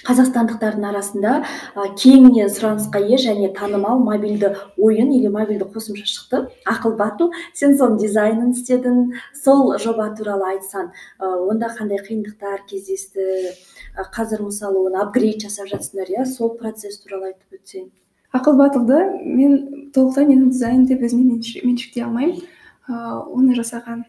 қазақстандықтардың 0.07 0.87
арасында 0.91 1.33
кеңінен 1.99 2.51
сұранысқа 2.51 3.03
ие 3.07 3.19
және 3.23 3.53
танымал 3.55 4.03
мобильді 4.03 4.53
ойын 4.77 5.13
или 5.15 5.29
мобильді 5.31 5.69
қосымша 5.71 6.07
шықты. 6.07 6.41
Ақыл 6.67 6.97
батл 6.99 7.31
сен 7.55 7.77
соның 7.79 8.01
дизайнын 8.03 8.51
істедің 8.51 9.13
сол 9.45 9.77
жоба 9.79 10.11
туралы 10.19 10.57
айтсаң 10.57 10.91
онда 11.23 11.71
қандай 11.79 12.03
қиындықтар 12.03 12.67
кездесті? 12.69 13.55
Қазір 14.15 14.43
мысалы 14.49 14.89
оны 14.89 15.03
апгрейд 15.05 15.43
жасап 15.45 15.69
жатсыңдар 15.71 16.11
иә 16.11 16.27
сол 16.27 16.57
процесс 16.59 16.99
туралы 17.03 17.33
айтып 17.33 17.61
өтсең. 17.61 17.91
Ақыл 18.33 18.57
батылды. 18.57 18.99
Мен 19.23 19.91
толықтай 19.93 20.25
менің 20.27 20.51
дизайн 20.51 20.87
деп 20.89 21.03
өзіме 21.05 21.37
меншіктей 21.37 22.03
алмаймын. 22.03 22.41
Ыыы 22.89 23.21
оны 23.37 23.55
жасаған 23.55 24.07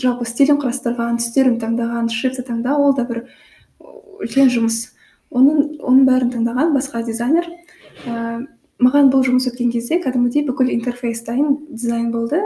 жалпы 0.00 0.24
стилін 0.24 0.60
құрастырған 0.62 1.18
түстерін 1.18 1.58
таңдаған 1.58 2.08
шрифті 2.08 2.46
таңдау 2.46 2.86
ол 2.86 2.94
да 2.94 3.04
бір 3.08 3.24
үлкен 4.22 4.48
жұмыс. 4.54 4.93
Оның 5.34 5.60
оның 5.82 6.04
бәрін 6.08 6.32
таңдаған 6.34 6.72
басқа 6.76 7.02
дизайнер. 7.06 7.48
Ә, 8.06 8.46
маған 8.82 9.10
бұл 9.12 9.24
жұмыс 9.26 9.48
өткен 9.50 9.72
кезде 9.74 10.00
кәдімгідей 10.02 10.46
бүкіл 10.48 10.72
интерфейс 10.74 11.22
дайын 11.26 11.58
дизайн 11.70 12.10
болды. 12.14 12.40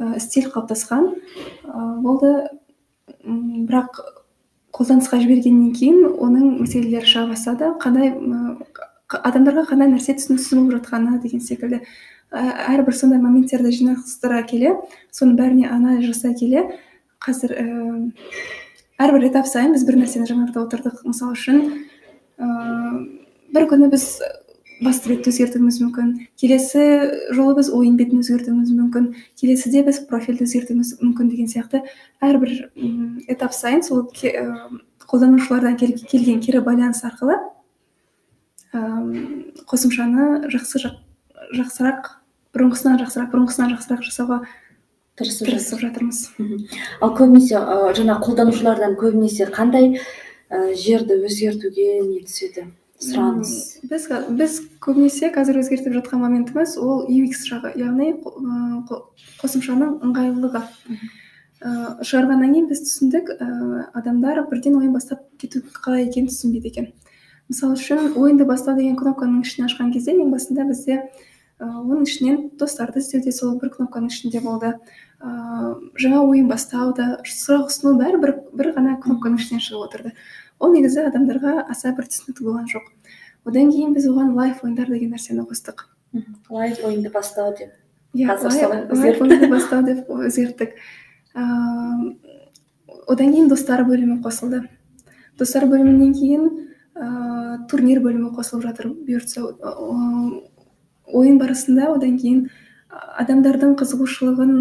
Ә, 0.00 0.18
стиль 0.20 0.50
қалыптасқан 0.50 1.10
ә, 1.12 1.86
болды. 2.02 2.34
Бірақ 3.24 4.00
қолданысқа 4.74 5.20
жібергеннен 5.22 5.72
кейін 5.76 6.02
оның 6.18 6.58
мәселелері 6.64 7.06
шыға 7.08 7.28
бастады 7.30 7.70
қандай 7.80 8.10
адамдарға 9.14 9.66
қандай 9.68 9.92
нәрсе 9.92 10.16
түсініксіз 10.18 10.56
болып 10.58 10.74
жатқаны 10.78 11.20
деген 11.22 11.40
секілді. 11.44 11.80
Әрбір 12.34 12.96
сондай 12.96 13.20
моменттерді 13.22 13.70
жинастыра 13.76 14.40
келе 14.48 14.74
соның 15.14 15.36
бәріне 15.38 15.68
анализ 15.70 16.08
жасай 16.10 16.34
келе 16.34 16.64
қазір 17.22 17.54
ііі 17.60 18.32
әрбір 19.04 19.28
этап 19.28 19.46
сайын 19.50 19.76
біз 19.76 19.84
бір 19.86 20.00
нәрсені 20.00 20.26
жаңартып 20.28 20.64
отырдық. 20.64 21.04
Мысалы 21.06 21.36
үшін 21.38 21.62
бір 22.38 23.68
күні 23.70 23.90
біз 23.92 24.06
басты 24.82 25.12
бетті 25.12 25.30
өзгертуіміз 25.30 25.78
мүмкін 25.84 26.08
келесі 26.40 26.82
жолы 27.34 27.54
біз 27.60 27.70
ойын 27.74 27.96
бетін 27.98 28.24
өзгертуіміз 28.24 28.72
мүмкін 28.74 29.12
келесіде 29.38 29.84
біз 29.86 30.00
профильді 30.08 30.48
өзгертуіміз 30.48 30.96
мүмкін 31.00 31.30
деген 31.30 31.50
сияқты 31.52 31.84
әрбір 32.24 32.70
этап 33.30 33.54
сайын 33.54 33.84
сол 33.86 34.08
қолданушылардан 35.06 35.78
келген 35.78 36.42
кері 36.42 36.64
байланыс 36.66 37.04
арқылы 37.06 37.38
қосымшаны 39.70 40.50
жақсы 40.50 40.82
жақсырақ 41.54 42.10
бұрынғысынан 42.54 42.98
жақсырақ 43.04 43.30
бұрынғысынан 43.30 43.74
жақсырақ 43.76 44.02
жасауға 44.08 44.40
тырысып 45.14 45.78
жатырмыз. 45.78 46.30
ал 47.00 47.14
көбінесе 47.14 47.60
жаңа 47.94 48.18
қолданушылардан 48.24 48.96
көбінесе 48.98 49.46
қандай 49.54 50.00
жерді 50.50 51.20
өзгертуге 51.24 52.00
не 52.04 52.22
түседі? 52.24 52.68
Сұраныс. 53.04 53.80
Біз 53.90 54.06
біз 54.38 54.58
көбінесе 54.84 55.30
қазір 55.34 55.58
өзгертіп 55.60 55.96
жатқан 55.98 56.22
моментіміз 56.22 56.76
ол 56.78 57.04
UX 57.10 57.42
жағы 57.48 57.74
яғни 57.80 58.12
қосымшаның 59.40 59.98
ыңғайлылығы. 60.06 60.62
Ыыы 61.64 62.06
шығарғаннан 62.06 62.54
кейін 62.54 62.68
біз 62.70 62.84
түсіндік 62.86 63.34
ыыы 63.34 63.84
адамдар 63.98 64.42
бірден 64.50 64.78
ойын 64.78 64.94
бастап 64.94 65.24
кету 65.40 65.62
қалай 65.74 66.06
екенін 66.06 66.30
түсінбейді 66.30 66.70
екен. 66.70 66.90
Мысалы 67.48 67.76
үшін 67.76 68.14
ойынды 68.16 68.46
бастау 68.48 68.76
деген 68.78 68.96
кнопканың 68.96 69.42
ішін 69.44 69.66
ашқан 69.66 69.92
кезде 69.92 70.14
ең 70.14 70.30
басында 70.32 70.64
бізде 70.68 71.02
оның 71.62 72.04
ішінен 72.04 72.50
достарды 72.58 73.00
іздеу 73.00 73.22
де 73.22 73.32
сол 73.32 73.58
бір 73.60 73.70
кнопканың 73.74 74.10
ішінде 74.10 74.40
болды. 74.44 74.74
Ыыы 75.24 75.92
жаңа 76.00 76.22
ойын 76.26 76.48
бастау 76.50 76.92
да 76.96 77.20
сұрақ 77.24 77.70
ұсыну 77.70 77.94
бәрі 78.00 78.18
бір, 78.20 78.32
бір 78.52 78.72
ғана 78.76 78.96
кнопканың 79.00 79.38
ішінен 79.38 79.62
шығып 79.62 79.86
отырды. 79.86 80.12
Ол 80.58 80.74
негізі 80.74 81.06
адамдарға 81.08 81.64
аса 81.70 81.94
бір 81.94 82.08
түсінікті 82.10 82.44
болған 82.44 82.66
жоқ. 82.72 82.90
Одан 83.46 83.70
кейін 83.72 83.94
біз 83.94 84.08
оған 84.10 84.34
лайф 84.36 84.64
ойындар 84.64 84.90
деген 84.90 85.14
нәрсені 85.14 85.46
қостық. 85.48 85.86
Лайф 86.50 86.84
ойынды 86.84 87.10
бастау 87.14 87.54
деп. 87.56 87.72
Иә 88.14 88.36
лайф 88.36 89.20
ойынды 89.22 89.48
бастау 89.48 89.82
деп 89.86 90.10
өзгерттік. 90.10 90.76
Ыыы 91.34 92.16
одан 93.08 93.32
кейін 93.32 93.48
достар 93.48 93.84
бөлімі 93.84 94.20
қосылды. 94.24 94.64
Достар 95.38 95.66
бөлімінен 95.70 96.12
кейін 96.14 96.44
ыыы 96.94 97.58
турнир 97.70 98.00
бөлімі 98.04 98.32
қосылып 98.36 98.68
жатыр. 98.68 98.92
Бұйыртса 99.06 99.44
ойын 101.06 101.38
барысында 101.38 101.90
одан 101.94 102.18
кейін 102.18 102.48
адамдардың 103.20 103.74
қызығушылығын 103.80 104.52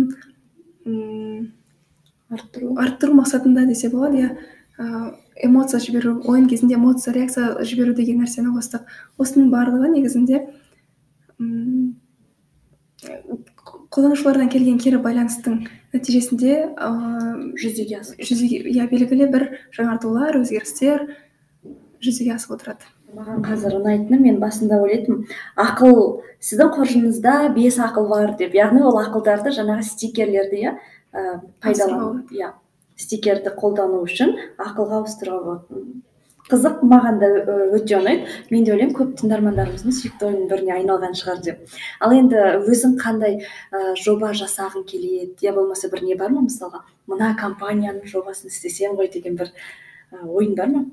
арттыру 2.33 2.73
арттыру 2.81 3.13
мақсатында 3.19 3.65
десе 3.69 3.89
болады 3.93 4.23
иә. 4.23 4.29
Эмоция 5.43 5.79
жіберу 5.79 6.19
ойын 6.29 6.47
кезінде 6.49 6.75
эмоция 6.75 7.13
реакция 7.13 7.63
жіберу 7.65 7.93
деген 7.93 8.21
нәрсені 8.23 8.53
қостық. 8.55 8.87
Осының 9.21 9.51
барлығы 9.53 9.91
негізінде 9.93 10.47
қолданушылардан 13.93 14.49
келген 14.49 14.79
кері 14.81 14.97
байланыстың 15.03 15.67
нәтижесінде 15.93 16.73
жүзеге 17.61 17.99
асып. 17.99 18.21
жүзеге 18.25 18.63
иә 18.73 18.87
белгілі 18.89 19.29
бір 19.29 19.47
жаңартулар 19.77 20.39
өзгерістер 20.41 21.05
жүзеге 22.01 22.33
асып 22.33 22.57
отырады. 22.57 22.89
Маған 23.14 23.43
қазір 23.45 23.78
ұнайтыны 23.80 24.20
мен 24.22 24.39
басында 24.41 24.80
ойлайтынмын. 24.84 25.28
Ақыл 25.59 25.99
сіздің 26.43 26.72
қоржыныңызда 26.78 27.36
бес 27.55 27.78
ақыл 27.82 28.09
бар 28.09 28.36
деп. 28.39 28.55
Яғни 28.57 28.84
ол 28.84 28.97
ақылдарды 29.01 29.53
жаңағы 29.55 29.86
стикерлерді 29.89 30.64
иә 30.64 30.74
пайдалану 31.64 32.24
иә 32.34 32.53
стикерді 32.99 33.53
қолдану 33.57 34.01
үшін 34.07 34.34
ақылға 34.57 35.01
ауыстыруға 35.01 35.43
болады. 35.45 35.86
Қызық 36.49 36.82
маған 36.84 37.20
да 37.22 37.28
өте 37.78 37.95
ұнайды. 38.01 38.28
Мен 38.51 38.66
де 38.68 38.74
ойлаймын 38.74 38.95
көп 38.97 39.14
тыңдармандарымыздың 39.22 39.95
сүйікті 39.95 40.28
ойынның 40.28 40.49
біріне 40.51 40.74
айналған 40.76 41.16
шығар 41.16 41.39
деп. 41.45 41.61
Ал 42.03 42.11
енді 42.11 42.41
өзің 42.68 42.97
қандай 42.99 43.38
ә, 43.72 43.93
жоба 43.95 44.34
жасағың 44.36 44.84
келеді? 44.89 45.38
Я 45.41 45.53
болмаса 45.55 45.88
бір 45.88 46.03
не 46.03 46.18
бар 46.20 46.36
ма 46.36 46.43
мысалға? 46.43 46.84
Мына 47.07 47.32
компанияның 47.39 48.03
жобасын 48.11 48.51
істесем 48.51 48.97
ғой 48.99 49.07
деген 49.14 49.39
бір 49.39 49.53
ойың 50.11 50.57
бар 50.59 50.74
ма? 50.74 50.84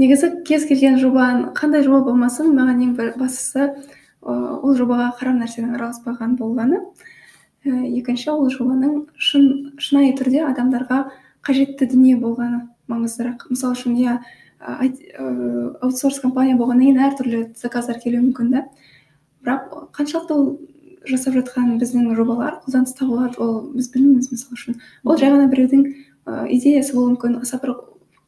Негізі 0.00 0.32
кез 0.48 0.66
келген 0.66 0.98
жобаны 0.98 1.52
қандай 1.56 1.84
жоба 1.84 2.02
болмасын 2.08 2.54
маған 2.56 2.84
ең 2.88 2.92
бір 2.98 3.14
бастысы 3.20 3.70
ол 4.20 4.76
жобаға 4.76 5.12
қарам 5.20 5.40
нәрсенің 5.44 5.76
араласпаған 5.76 6.36
болғаны 6.40 6.82
екінші 7.64 8.30
ол 8.32 8.48
жобаның 8.52 9.06
шын 9.20 9.76
шынайы 9.80 10.14
түрде 10.16 10.44
адамдарға 10.48 11.04
қажетті 11.44 11.90
дүние 11.92 12.16
болғаны 12.20 12.66
маңыздырақ. 12.90 13.46
Мысалы 13.52 13.76
үшін 13.76 13.96
иә 14.00 14.18
аутсорс 15.80 16.20
компания 16.20 16.56
болғаннан 16.56 16.86
кейін 16.86 17.02
әртүрлі 17.06 17.42
заказдар 17.60 18.00
келуі 18.00 18.26
мүмкін 18.26 18.50
да. 18.52 18.64
Бірақ 19.44 19.92
қаншалықты 19.96 20.36
ол 20.36 20.58
жасап 21.08 21.36
жатқан 21.38 21.78
біздің 21.80 22.10
жобалар 22.16 22.58
қолданыс 22.64 22.96
табылады 22.96 23.40
ол 23.40 23.70
біз 23.72 23.88
білмейміз 23.92 24.32
мысалы 24.32 24.56
үшін. 24.58 24.80
Ол 25.04 25.16
жай 25.20 25.32
ғана 25.32 25.48
біреудің 25.52 25.86
идеясы 26.52 26.96
болуы 26.96 27.14
мүмкін 27.14 27.40
аса 27.40 27.60
бір 27.62 27.76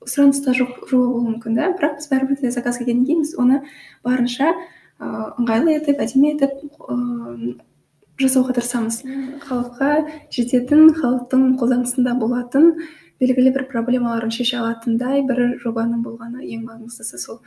сұраныста 0.09 0.55
жоқ 0.57 0.86
жоба 0.90 1.09
болуы 1.11 1.26
мүмкін 1.32 1.59
да. 1.59 1.72
Бірақ 1.76 1.98
біз 1.98 2.09
бәрібір 2.11 2.40
де 2.40 2.50
заказ 2.55 2.78
келгеннен 2.80 3.05
кейін 3.07 3.22
біз 3.24 3.34
оны 3.38 3.61
барынша 4.05 4.53
ыңғайлы 5.03 5.76
етіп 5.78 6.03
әдемі 6.05 6.32
етіп 6.36 6.53
жасауға 8.22 8.57
тырысамыз. 8.59 9.03
Халыққа 9.46 9.92
жететін 10.34 10.92
халықтың 10.98 11.55
қолданысында 11.61 12.16
болатын 12.20 12.74
белгілі 13.22 13.55
бір 13.55 13.68
проблемаларын 13.70 14.32
шеше 14.34 14.59
алатындай 14.61 15.22
бір 15.26 15.57
жобаның 15.62 16.03
болғаны 16.05 16.44
ең 16.46 16.66
маңыздысы 16.66 17.18
сол. 17.22 17.40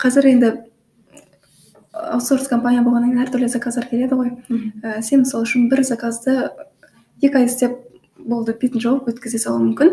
Қазір 0.00 0.30
енді 0.32 0.52
аутсорс 1.92 2.48
компания 2.48 2.82
болғаннан 2.86 3.12
кейін 3.12 3.24
әртүрлі 3.26 3.48
заказдар 3.50 3.86
келеді 3.90 4.16
ғой. 4.18 4.32
Ә, 4.82 5.00
сен 5.02 5.24
мысалы 5.24 5.46
үшін 5.46 5.68
бір 5.70 5.82
заказды 5.86 6.36
екі 7.20 7.40
ай 7.42 7.48
істеп 7.48 7.78
болды 8.30 8.54
бетін 8.56 8.82
жауып 8.82 9.10
өткізе 9.10 9.40
салуың 9.42 9.70
мүмкін. 9.70 9.92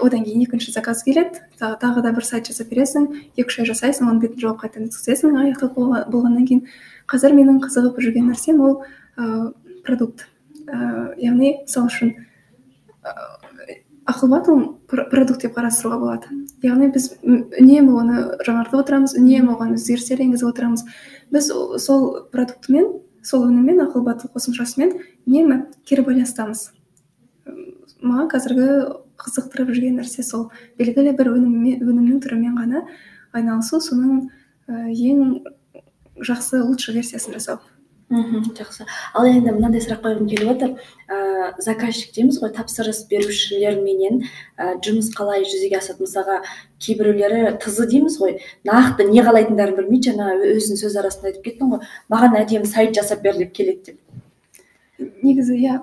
Одан 0.00 0.24
кейін 0.26 0.44
екінші 0.46 0.72
заказ 0.74 1.02
келеді. 1.06 1.42
Тағы 1.58 2.04
да 2.04 2.12
бір 2.14 2.26
сайт 2.26 2.46
жасап 2.50 2.70
бересің 2.70 3.08
екі 3.34 3.48
үш 3.48 3.58
ай 3.62 3.70
жасайсың 3.72 4.06
оның 4.06 4.22
бетін 4.22 4.42
жауып 4.44 4.62
қайтадан 4.62 4.88
өткізесің 4.90 5.38
аяқталып 5.40 5.76
болғаннан 6.12 6.46
кейін. 6.46 6.64
Қазір 7.10 7.34
менің 7.34 7.62
қызығып 7.64 7.98
жүрген 8.04 8.30
нәрсем 8.30 8.60
ол 8.62 8.82
ә, 9.16 9.52
продукт. 9.86 10.28
Ә, 10.68 11.16
яғни 11.18 11.56
мысалы 11.64 11.90
үшін 11.90 12.14
ақылбат 14.10 14.48
ол 14.50 14.62
продукт 14.88 15.42
деп 15.44 15.54
қарастыруға 15.56 15.98
болады. 16.00 16.32
Яғни 16.64 16.90
біз 16.94 17.12
үнемі 17.22 17.94
оны 18.00 18.24
жаңартып 18.46 18.80
отырамыз 18.82 19.14
үнемі 19.18 19.54
оған 19.54 19.76
өзгерістер 19.76 20.22
енгізіп 20.24 20.50
отырамыз. 20.50 20.84
Біз 21.30 21.50
сол 21.84 22.26
продуктымен 22.32 22.90
сол 23.22 23.46
өніммен 23.48 23.82
ақылбат 23.86 24.26
қосымшасымен 24.34 24.96
үнемі 25.26 25.62
кері 25.88 26.06
байланыстамыз. 26.08 26.70
Маған 28.00 28.30
қазіргі 28.32 28.68
қызықтырып 29.20 29.72
жүрген 29.74 29.98
нәрсе 30.00 30.24
сол. 30.26 30.48
Белгілі 30.80 31.16
бір 31.18 31.32
өніммен 31.34 31.82
өнімнің 31.84 32.22
түрімен 32.24 32.56
ғана 32.60 32.84
айналысу 33.36 33.80
соның 33.84 34.28
ең 34.68 35.42
жақсы 36.20 36.62
лучший 36.64 36.96
версиясын 36.96 37.36
жасау. 37.36 37.60
Мхм 38.10 38.42
жақсы. 38.58 38.88
Ал 39.14 39.26
енді 39.30 39.52
мынандай 39.54 39.78
сұрақ 39.84 40.00
қойғым 40.02 40.26
келіп 40.26 40.48
отыр. 40.50 40.72
Ә, 41.06 41.52
заказчик 41.62 42.10
дейміз 42.16 42.40
ғой 42.42 42.50
тапсырыс 42.56 43.04
берушілерменен 43.06 44.24
ә, 44.58 44.72
жұмыс 44.82 45.12
қалай 45.14 45.44
жүзеге 45.46 45.78
асады? 45.78 46.02
Мысалға 46.02 46.40
кейбіреулері 46.82 47.54
тызы 47.62 47.86
дейміз 47.86 48.18
ғой 48.18 48.40
нақты 48.66 49.06
не 49.06 49.22
қалайтындарын 49.22 49.78
білмейді 49.78 50.10
жаңа 50.10 50.32
өзің 50.56 50.82
сөз 50.82 50.98
арасында 50.98 51.30
айтып 51.30 51.46
кеттің 51.46 51.70
ғой. 51.76 51.86
Маған 52.10 52.34
әдемі 52.42 52.66
сайт 52.66 52.98
жасап 52.98 53.22
бер 53.22 53.38
деп 53.38 53.54
келеді 53.54 53.92
деп. 53.92 53.99
Негізі 55.22 55.58
иә 55.58 55.80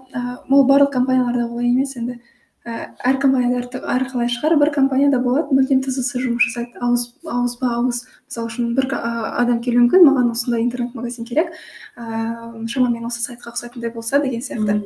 ол 0.49 0.65
барлық 0.67 0.91
компанияларда 0.93 1.47
олай 1.47 1.71
емес 1.71 1.95
енді 1.97 2.19
Ә, 2.67 2.89
әр 3.07 3.15
компанияда 3.21 3.79
әрқалай 3.93 4.27
шығар 4.27 4.57
бір 4.59 4.73
компанияда 4.75 5.21
болады 5.23 5.55
мүлдем 5.55 5.79
тзс 5.85 6.09
жұмыс 6.19 6.49
жасайды. 6.49 6.73
Ауыз 6.83 7.05
ауызба 7.23 7.69
ауыз 7.77 8.01
мысалы 8.27 8.49
үшін 8.49 8.73
бір 8.75 8.89
адам 8.97 9.61
келуі 9.63 9.85
мүмкін 9.85 10.03
маған 10.03 10.33
осындай 10.33 10.65
интернет 10.65 10.97
магазин 10.97 11.23
керек 11.29 11.53
ыыы 11.95 12.65
шамамен 12.67 13.07
осы 13.07 13.23
сайтқа 13.23 13.53
ұқсайтындай 13.53 13.93
болса 13.93 14.19
деген 14.19 14.43
сияқты. 14.43 14.81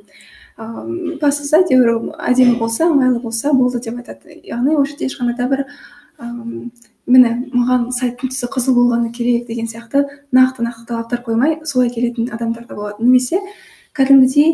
Ыыы 0.61 1.17
бастысы 1.23 1.57
әйтеуір 1.57 2.13
әдемі 2.21 2.59
болса 2.61 2.85
ыңғайлы 2.85 3.23
болса 3.25 3.55
болды 3.57 3.81
деп 3.81 3.97
айтады. 3.97 4.37
Яғни 4.45 4.77
ол 4.77 4.85
жерде 4.85 5.09
ешқандай 5.09 5.39
да 5.41 5.49
бір 5.49 5.65
ыыы 6.21 6.69
міне 7.09 7.33
маған 7.49 7.89
сайттың 7.97 8.29
түсі 8.29 8.45
қызыл 8.53 8.77
болғаны 8.77 9.09
керек 9.09 9.49
деген 9.49 9.65
сияқты 9.65 10.05
нақты 10.29 10.61
нақты 10.69 10.85
талаптар 10.85 11.25
қоймай 11.25 11.63
солай 11.65 11.89
келетін 11.89 12.29
адамдар 12.29 12.69
да 12.69 12.75
болады. 12.75 13.01
Немесе 13.01 13.41
кәдімгідей 13.97 14.51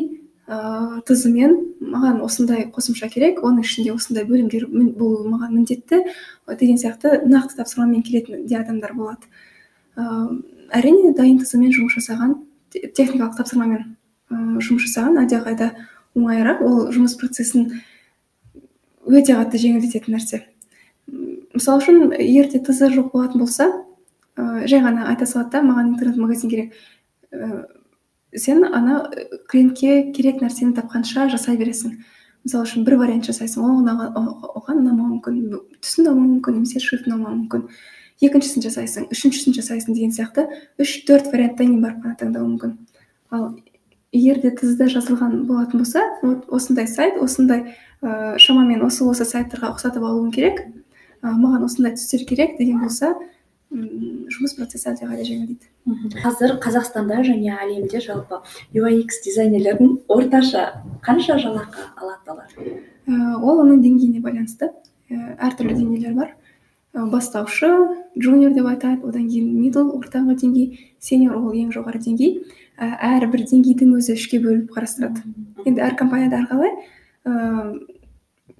ыыы 0.47 1.01
тізіммен 1.07 1.55
маған 1.83 2.21
осындай 2.23 2.65
қосымша 2.71 3.09
керек 3.11 3.41
оның 3.43 3.65
ішінде 3.67 3.91
осындай 3.93 4.23
бөлімдер 4.25 4.65
болуы 4.71 5.27
маған 5.27 5.57
міндетті 5.57 5.99
деген 6.47 6.79
сияқты 6.79 7.19
нақты 7.27 7.59
тапсырмамен 7.59 8.01
келетін 8.03 8.45
де 8.47 8.55
адамдар 8.57 8.93
болады. 8.95 9.27
Ыыы 9.97 10.39
әрине 10.71 11.13
дайын 11.17 11.41
тізіммен 11.43 11.75
жұмыс 11.75 11.99
жасаған 11.99 12.37
техникалық 12.73 13.35
тапсырмамен 13.37 13.97
ыыы 14.31 14.63
жұмыс 14.63 14.87
жасаған 14.87 15.19
әлдеқайда 15.25 15.71
оңайырақ 16.15 16.63
ол 16.63 16.79
жұмыс 16.95 17.17
процесін 17.19 17.81
өте 19.05 19.35
қатты 19.35 19.59
жеңілдететін 19.61 20.15
нәрсе. 20.15 20.45
Мысалы 21.53 21.83
үшін 21.83 22.15
егер 22.17 22.49
де 22.51 22.63
тз 22.63 22.87
жоқ 22.95 23.11
болатын 23.11 23.43
болса 23.43 23.67
ыыы 24.37 24.67
жай 24.67 24.79
ғана 24.79 25.09
айта 25.11 25.27
салады 25.27 25.57
да 25.57 25.61
маған 25.67 25.93
интернет 25.93 26.17
магазин 26.17 26.49
керек 26.49 26.73
сен 28.35 28.63
ана 28.65 29.09
э, 29.11 29.37
клиентке 29.49 30.11
керек 30.13 30.41
нәрсені 30.41 30.75
тапқанша 30.77 31.29
жасай 31.31 31.57
бересің. 31.57 31.99
Мысалы 32.47 32.67
үшін 32.67 32.85
бір 32.87 32.97
вариант 33.01 33.27
жасайсың 33.27 33.63
ол 33.63 33.87
оған 33.87 34.81
ұнамауы 34.81 35.17
мүмкін 35.17 35.39
түсі 35.83 36.03
ұнамауы 36.03 36.27
мүмкін 36.37 36.59
немесе 36.59 36.79
шрифт 36.83 37.07
ұнамауы 37.09 37.43
мүмкін. 37.43 37.65
Екіншісін 38.23 38.63
жасайсың 38.65 39.09
үшіншісін 39.13 39.57
жасайсың 39.57 39.97
деген 39.97 40.13
сияқты 40.15 40.47
үш 40.81 40.93
төрт 41.07 41.27
варианттан 41.33 41.67
кейін 41.73 41.83
барып 41.83 42.05
қана 42.05 42.19
таңдауы 42.21 42.53
мүмкін. 42.53 42.77
Ал 43.31 43.49
егер 44.15 44.39
де 44.41 44.53
тзда 44.55 44.87
жазылған 44.91 45.43
болатын 45.49 45.83
болса 45.83 46.03
вот 46.21 46.47
осындай 46.47 46.87
сайт 46.87 47.19
осындай 47.21 47.75
ә, 48.01 48.37
шамамен 48.39 48.85
осы 48.87 49.03
осы 49.03 49.27
сайттарға 49.27 49.73
ұқсатып 49.75 50.05
алуым 50.07 50.31
керек 50.31 50.63
маған 51.21 51.65
осындай 51.67 51.97
түстер 51.97 52.25
керек 52.29 52.57
деген 52.57 52.81
болса 52.81 53.13
жұмыс 53.71 54.53
процесі 54.57 54.93
әлдеқайда 54.93 55.25
жеңілдейді 55.27 56.19
қазір 56.23 56.57
қазақстанда 56.63 57.19
және 57.27 57.51
әлемде 57.57 57.99
жалпы 58.03 58.39
UX 58.75 59.19
дизайнерлердің 59.25 59.97
орташа 60.07 60.69
қанша 61.03 61.35
жалақы 61.41 61.89
алады 61.99 62.31
олар 62.31 62.53
ә, 63.07 63.39
ол 63.39 63.61
оның 63.63 63.81
деңгейіне 63.83 64.21
байланысты. 64.21 64.71
Ә, 65.09 65.37
әртүрлі 65.47 65.75
деңгейлер 65.77 66.15
бар. 66.17 66.33
Ә, 66.93 67.05
бастаушы 67.11 67.69
джуниор 68.17 68.53
деп 68.55 68.67
айтады 68.67 69.07
одан 69.07 69.27
кейін 69.29 69.53
мидл 69.61 69.91
ортаңғы 69.95 70.37
деңгей 70.43 70.93
сеньор 70.99 71.37
ол 71.39 71.53
ең 71.55 71.71
жоғары 71.75 72.01
деңгей. 72.03 72.43
Әрбір 72.77 73.45
деңгейдің 73.49 73.95
өзі 73.97 74.17
үшке 74.17 74.41
бөліп 74.43 74.73
қарастырады. 74.75 75.23
Енді 75.65 75.81
әр 75.81 75.95
компанияда 75.97 76.43
әрқалай 76.43 76.75
ә, 77.25 77.79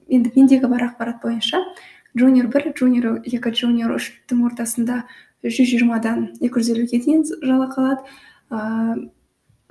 енді 0.09 0.31
мендегі 0.35 0.71
бар 0.71 0.87
ақпарат 0.89 1.21
бойынша. 1.23 1.61
Джуниор 2.17 2.49
бір 2.53 2.71
джуниор 2.73 3.21
екі 3.23 3.53
джуниор 3.53 3.95
үштің 3.97 4.43
ортасында 4.49 5.03
жүз 5.45 5.69
жиырмадан 5.71 6.25
екі 6.41 6.59
жүз 6.59 6.73
елуге 6.73 6.99
дейін 7.03 7.23
жалақы 7.43 7.81
алады 7.83 8.01
ыыы 8.49 9.07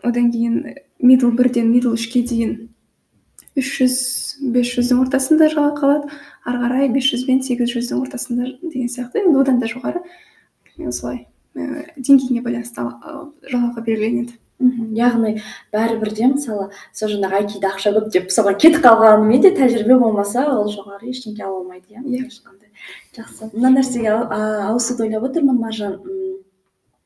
одан 0.06 0.30
кейін 0.32 0.56
мидл 1.02 1.32
бірден 1.34 1.70
мидл 1.72 1.94
үшке 1.96 2.22
дейін 2.22 2.56
үш 3.56 3.70
жүз 3.80 3.96
бес 4.52 4.72
жүздің 4.76 5.02
ортасында 5.06 5.48
жалақы 5.52 5.86
алады 5.88 6.18
ары 6.46 6.62
қарай 6.62 6.90
бес 6.92 7.08
жүз 7.10 7.24
бен 7.28 7.42
сегіз 7.42 7.72
жүздің 7.72 8.02
ортасында 8.04 8.50
деген 8.62 8.90
сияқты. 8.92 9.24
Енді 9.24 9.40
одан 9.40 9.60
да 9.60 9.70
жоғары 9.70 10.02
осылай 10.86 11.24
деңгейіне 11.54 12.42
байланысты 12.44 12.84
жалақы 13.50 13.84
белгіленеді. 13.86 14.36
Яғни 14.58 15.36
бәрібір 15.74 16.12
де 16.16 16.28
мысалы 16.32 16.70
сол 16.96 17.10
жаңағы 17.12 17.40
айтиде 17.42 17.68
ақша 17.68 17.92
көп 17.96 18.08
деп 18.14 18.30
соған 18.32 18.56
кетіп 18.60 18.84
қалғанымен 18.86 19.42
де 19.44 19.52
тәжірибе 19.56 19.98
болмаса 20.00 20.46
ол 20.48 20.70
жоғары 20.72 21.10
ештеңе 21.12 21.44
ала 21.44 21.60
алмайды 21.60 21.92
иә? 21.92 22.00
Иә. 22.00 22.24
Ешқандай. 22.24 22.70
Жақсы. 23.16 23.50
Мына 23.52 23.74
нәрсеге 23.76 24.14
ауысуды 24.16 25.06
ойлап 25.08 25.28
отырмын 25.28 25.60
маржан. 25.60 26.00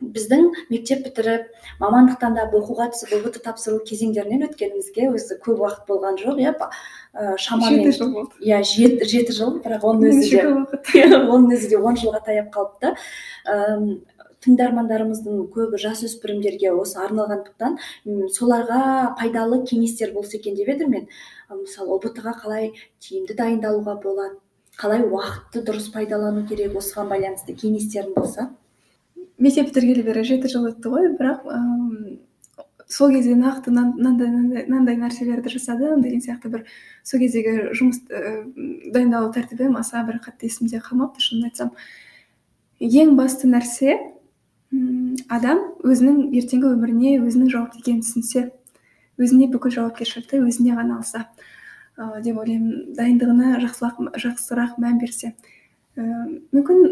Біздің 0.01 0.47
мектеп 0.71 1.03
бітіріп 1.05 1.51
мамандық 1.83 2.17
таңдап 2.23 2.55
оқуға 2.57 2.87
түсіп 2.95 3.19
ұбт 3.19 3.37
тапсыру 3.45 3.83
кезеңдерінен 3.85 4.47
өткенімізге 4.47 5.11
өзі 5.11 5.37
көп 5.45 5.61
уақыт 5.61 5.91
болған 5.91 6.17
жоқ 6.23 6.41
иә? 6.41 6.55
Шамамен. 7.37 7.83
Жеті 7.85 7.99
жыл 7.99 8.15
болды. 8.15 8.41
Иә 8.41 8.63
жеті 8.65 9.35
жыл 9.37 9.59
бірақ 9.61 9.85
оның 9.91 10.15
өзі 10.15 10.31
де 10.31 11.05
оның 11.21 11.53
өзі 11.53 11.69
де 11.75 11.83
он 11.83 12.01
жылға 12.01 12.23
таяп 12.25 12.49
қалыпты. 12.55 12.95
Тыңдармандарымыздың 14.45 15.43
көбі 15.55 15.81
жасөспірімдерге 15.83 16.73
осы 16.73 17.01
арналғандықтан 17.05 17.77
соларға 18.33 18.83
пайдалы 19.19 19.63
кеңестер 19.69 20.15
болса 20.15 20.39
екен 20.39 20.57
деп 20.57 20.71
едім 20.73 20.95
мен. 20.95 21.11
Мысалы 21.51 21.99
ұбт 21.99 22.23
ға 22.25 22.33
қалай 22.41 22.73
тиімді 23.05 23.37
дайындалуға 23.37 23.99
болады 24.01 24.39
қалай 24.81 25.05
уақытты 25.05 25.61
дұрыс 25.67 25.91
пайдалану 25.93 26.47
керек 26.49 26.77
осыған 26.81 27.11
байланысты 27.13 27.53
кеңестерің 27.53 28.15
болса? 28.17 28.49
Мектеп 29.37 29.69
бітіргелі 29.71 30.05
бері 30.07 30.25
жеті 30.25 30.49
жыл 30.53 30.71
өтті 30.71 30.93
ғой 30.93 31.11
бірақ 31.19 31.45
сол 32.91 33.13
кезде 33.13 33.37
нақты 33.39 33.71
мынандай 33.71 34.97
нәрселерді 34.99 35.53
жасадым 35.53 36.01
деген 36.03 36.25
сияқты 36.25 36.51
бір 36.53 36.65
сол 37.05 37.21
кездегі 37.23 37.75
жұмыс 37.77 38.01
дайындалу 38.09 39.31
тәртібім 39.37 39.77
аса 39.79 40.03
бір 40.09 40.19
қатты 40.25 40.49
есімде 40.49 40.81
қалмапты 40.83 41.23
шынын 41.23 41.51
айтсам. 41.51 41.71
Ең 42.81 43.15
басты 43.17 43.49
нәрсе 43.49 43.99
адам 44.71 45.61
өзінің 45.83 46.31
ертеңгі 46.39 46.69
өміріне 46.77 47.17
өзінің 47.25 47.51
жауапты 47.51 47.81
екенін 47.81 48.05
түсінсе 48.05 48.51
өзіне 49.21 49.49
бүкіл 49.51 49.75
жауапкершілікті 49.75 50.43
өзіне 50.47 50.77
ғана 50.79 51.01
алса 51.01 51.25
ә, 51.99 52.21
деп 52.23 52.39
ойлаймын. 52.39 52.93
Дайындығына 52.97 53.59
жақсырақ, 53.65 54.77
мән 54.79 55.01
берсе 55.03 55.35
ә, 55.97 56.07
мүмкін 56.55 56.87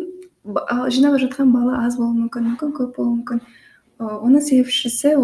жинап 0.91 1.19
жатқан 1.23 1.53
бала 1.53 1.85
аз 1.85 1.97
болуы 2.01 2.25
мүмкін 2.25 2.51
мүмкін 2.53 2.75
көп 2.77 2.97
болуы 2.97 3.21
мүмкін. 3.21 3.43
Оның 3.99 4.43
себепшісі 4.47 5.15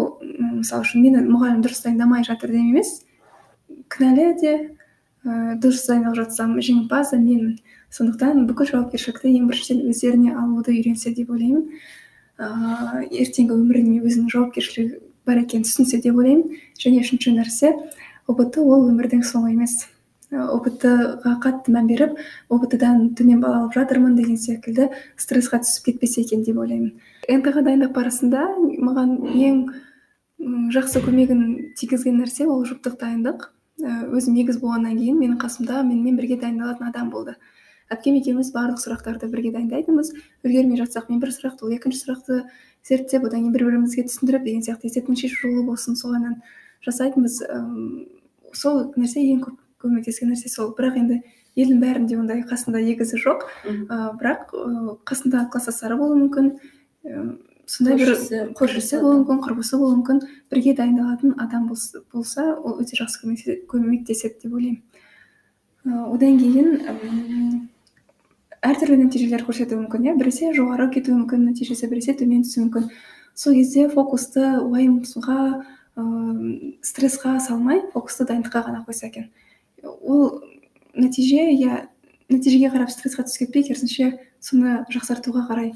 мысалы 0.59 0.83
үшін 0.83 1.03
мені 1.03 1.25
мұғалім 1.27 1.61
дұрыс 1.63 1.83
дайындамай 1.85 2.25
жатыр 2.27 2.51
деп 2.55 2.63
емес. 2.63 3.01
Кінәлі 3.91 4.31
де 4.41 4.53
ә, 5.25 5.55
дұрыс 5.59 5.85
дайындалып 5.87 6.23
жатсам 6.23 6.57
жеңімпаз 6.59 7.13
да 7.15 7.19
менмін. 7.19 7.59
Сондықтан 7.95 8.47
бүкіл 8.49 8.71
жауапкершілікті 8.73 9.31
ең 9.31 9.47
біріншіден 9.51 9.85
өздеріне 9.91 10.35
алуды 10.35 10.75
үйренсе 10.75 11.13
деп 11.15 11.31
ойлаймын. 11.31 11.69
Ыыы 12.39 13.07
ертеңгі 13.23 13.55
өміріне 13.55 14.01
өзінің 14.03 14.31
жауапкершілігі 14.33 15.01
бар 15.25 15.41
екенін 15.41 15.65
түсінсе 15.67 16.01
деп 16.03 16.17
ойлаймын 16.19 16.61
және 16.81 17.01
үшінші 17.05 17.35
нәрсе 17.39 17.73
ұбт 18.31 18.57
ол 18.61 18.89
өмірдің 18.89 19.23
соңы 19.25 19.53
емес 19.55 19.85
ұбт 20.33 20.83
ға 21.23 21.35
қатты 21.43 21.73
мән 21.73 21.87
беріп 21.87 22.15
ұбт 22.51 22.75
дан 22.81 23.09
төмен 23.15 23.41
балл 23.43 23.59
алып 23.59 23.75
жатырмын 23.77 24.15
деген 24.17 24.37
секілді. 24.41 24.89
Стрессқа 25.17 25.61
түсіп 25.63 25.91
кетпесе 25.91 26.21
екен 26.25 26.43
деп 26.43 26.57
ойлаймын. 26.57 26.95
Нт 27.29 27.45
ға 27.45 27.63
дайындық 27.65 27.93
барысында 27.95 28.45
маған 28.83 29.15
ең 29.31 29.61
жақсы 30.73 31.03
көмегін 31.05 31.43
тигізген 31.77 32.19
нәрсе 32.23 32.49
ол 32.49 32.65
жұптық 32.67 32.97
дайындық. 33.01 33.51
Өзім 33.85 34.39
егіз 34.41 34.59
болғаннан 34.63 34.97
кейін 34.97 35.19
менің 35.21 35.39
қасымда 35.39 35.83
менімен 35.83 36.17
бірге 36.17 36.39
дайындалатын 36.41 36.89
адам 36.89 37.11
болды. 37.13 37.35
Әпкем 37.93 38.17
екеуміз 38.19 38.51
барлық 38.55 38.81
сұрақтарды 38.81 39.29
бірге 39.29 39.51
дайындайтынбыз. 39.53 40.13
Үлгермей 40.45 40.79
жатсақ 40.79 41.09
мен 41.11 41.19
бір 41.21 41.33
сұрақты 41.35 41.67
ол 41.67 41.75
екінші 41.75 42.01
сұрақты 42.01 42.41
зерттеп 42.87 43.27
одан 43.27 43.45
кейін 43.45 43.53
бір 43.53 43.65
бірімізге 43.69 44.07
түсіндіріп 44.09 44.45
деген 44.45 44.65
сияқты 44.65 44.89
есептің 44.89 45.19
шешу 45.19 45.51
жолы 45.51 45.65
болсын 45.67 45.97
соғаннан 45.99 46.39
жасайтынбыз. 46.85 47.41
Сол 48.55 48.85
нәрсе 48.97 49.21
ең 49.21 49.43
көп 49.45 49.59
көмектескен 49.85 50.31
нәрсе 50.33 50.49
сол. 50.49 50.73
Бірақ 50.77 50.97
енді 51.01 51.21
елдің 51.55 51.81
бәрінде 51.83 52.17
ондай 52.19 52.41
қасында 52.47 52.81
егізі 52.81 53.19
жоқ. 53.21 53.45
Ә, 53.65 54.15
бірақ 54.17 54.53
ә, 54.53 54.95
қасында 55.07 55.45
класстастары 55.51 55.97
болуы 55.99 56.25
мүмкін. 56.25 56.51
Сондай 57.65 57.97
бір 57.97 58.15
көршісі 58.57 58.99
болуы 59.01 59.21
мүмкін 59.21 59.43
құрбысы 59.45 59.77
болуы 59.77 59.99
мүмкін. 60.01 60.23
Бірге 60.53 60.75
дайындалатын 60.77 61.37
адам 61.41 61.69
болса 61.69 62.47
ол 62.57 62.81
өте 62.81 62.97
жақсы 62.99 63.23
көмектеседі 63.69 64.43
деп 64.43 64.53
ойлаймын. 64.57 64.83
Одан 65.85 66.39
кейін 66.41 67.69
әртүрлі 68.65 68.97
нәтижелер 69.03 69.45
көрсетуі 69.45 69.79
мүмкін 69.83 70.09
иә? 70.09 70.15
Біресе 70.19 70.51
жоғары 70.55 70.89
кетуі 70.93 71.19
мүмкін 71.21 71.45
нәтижесі 71.49 71.89
біресе 71.91 72.15
төмен 72.17 72.43
түсуі 72.45 72.65
мүмкін. 72.65 72.89
Сол 73.35 73.55
кезде 73.57 73.87
фокусты 73.91 74.59
уайымға 74.63 75.39
ыыы 75.95 76.75
стрессқа 76.83 77.37
салмай 77.39 77.81
фокусты 77.93 78.25
дайындыққа 78.27 78.65
ғана 78.67 78.83
қойса 78.87 79.07
екен. 79.07 79.29
Ол 79.83 80.41
нәтиже 80.95 81.45
иә 81.55 81.85
нәтижеге 82.29 82.71
қарап 82.73 82.91
стрессқа 82.91 83.27
түсіп 83.27 83.45
кетпей 83.45 83.67
керісінше 83.69 84.11
соны 84.43 84.83
жақсартуға 84.91 85.45
қарай 85.49 85.73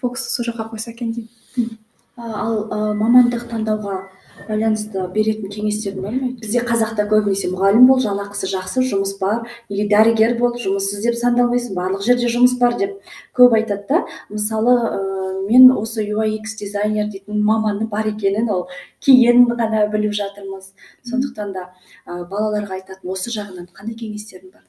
фокусты 0.00 0.30
сол 0.30 0.48
жаққа 0.50 0.70
қойса 0.72 0.94
екен 0.94 1.12
деймін. 1.12 1.78
Ал 2.16 2.66
мамандық 2.98 3.48
таңдауға 3.50 4.04
байланысты 4.48 5.04
беретін 5.14 5.50
кеңестерің 5.52 6.02
бар 6.04 6.14
ма 6.16 6.28
бізде 6.40 6.62
қазақта 6.66 7.06
көбінесе 7.10 7.50
мұғалім 7.52 7.86
бол 7.88 8.00
жалақысы 8.02 8.48
жақсы 8.50 8.84
жұмыс 8.90 9.14
бар. 9.20 9.44
Или 9.68 9.86
дәрігер 9.90 10.36
бол 10.38 10.56
жұмыс 10.60 10.90
іздеп 10.96 11.16
сандалмайсың. 11.20 11.74
Барлық 11.78 12.04
жерде 12.06 12.30
жұмыс 12.32 12.56
бар 12.60 12.76
деп 12.80 12.98
көп 13.36 13.54
айтады 13.58 13.86
да. 13.88 14.02
Мысалы 14.30 14.74
ә, 14.74 15.00
мен 15.48 15.70
осы 15.72 16.04
UX 16.04 16.56
дизайнер 16.60 17.08
дейтін 17.12 17.44
маманның 17.46 17.88
бар 17.92 18.10
екенін 18.10 18.50
ол 18.50 18.66
кейін 19.04 19.46
ғана 19.54 19.86
біліп 19.92 20.16
жатырмыз. 20.18 20.72
Сондықтан 21.08 21.54
да 21.54 21.70
ә, 22.06 22.24
балаларға 22.28 22.80
айтатын 22.80 23.14
осы 23.14 23.32
жағынан 23.34 23.70
қандай 23.72 23.96
кеңестерің 24.02 24.52
бар? 24.52 24.66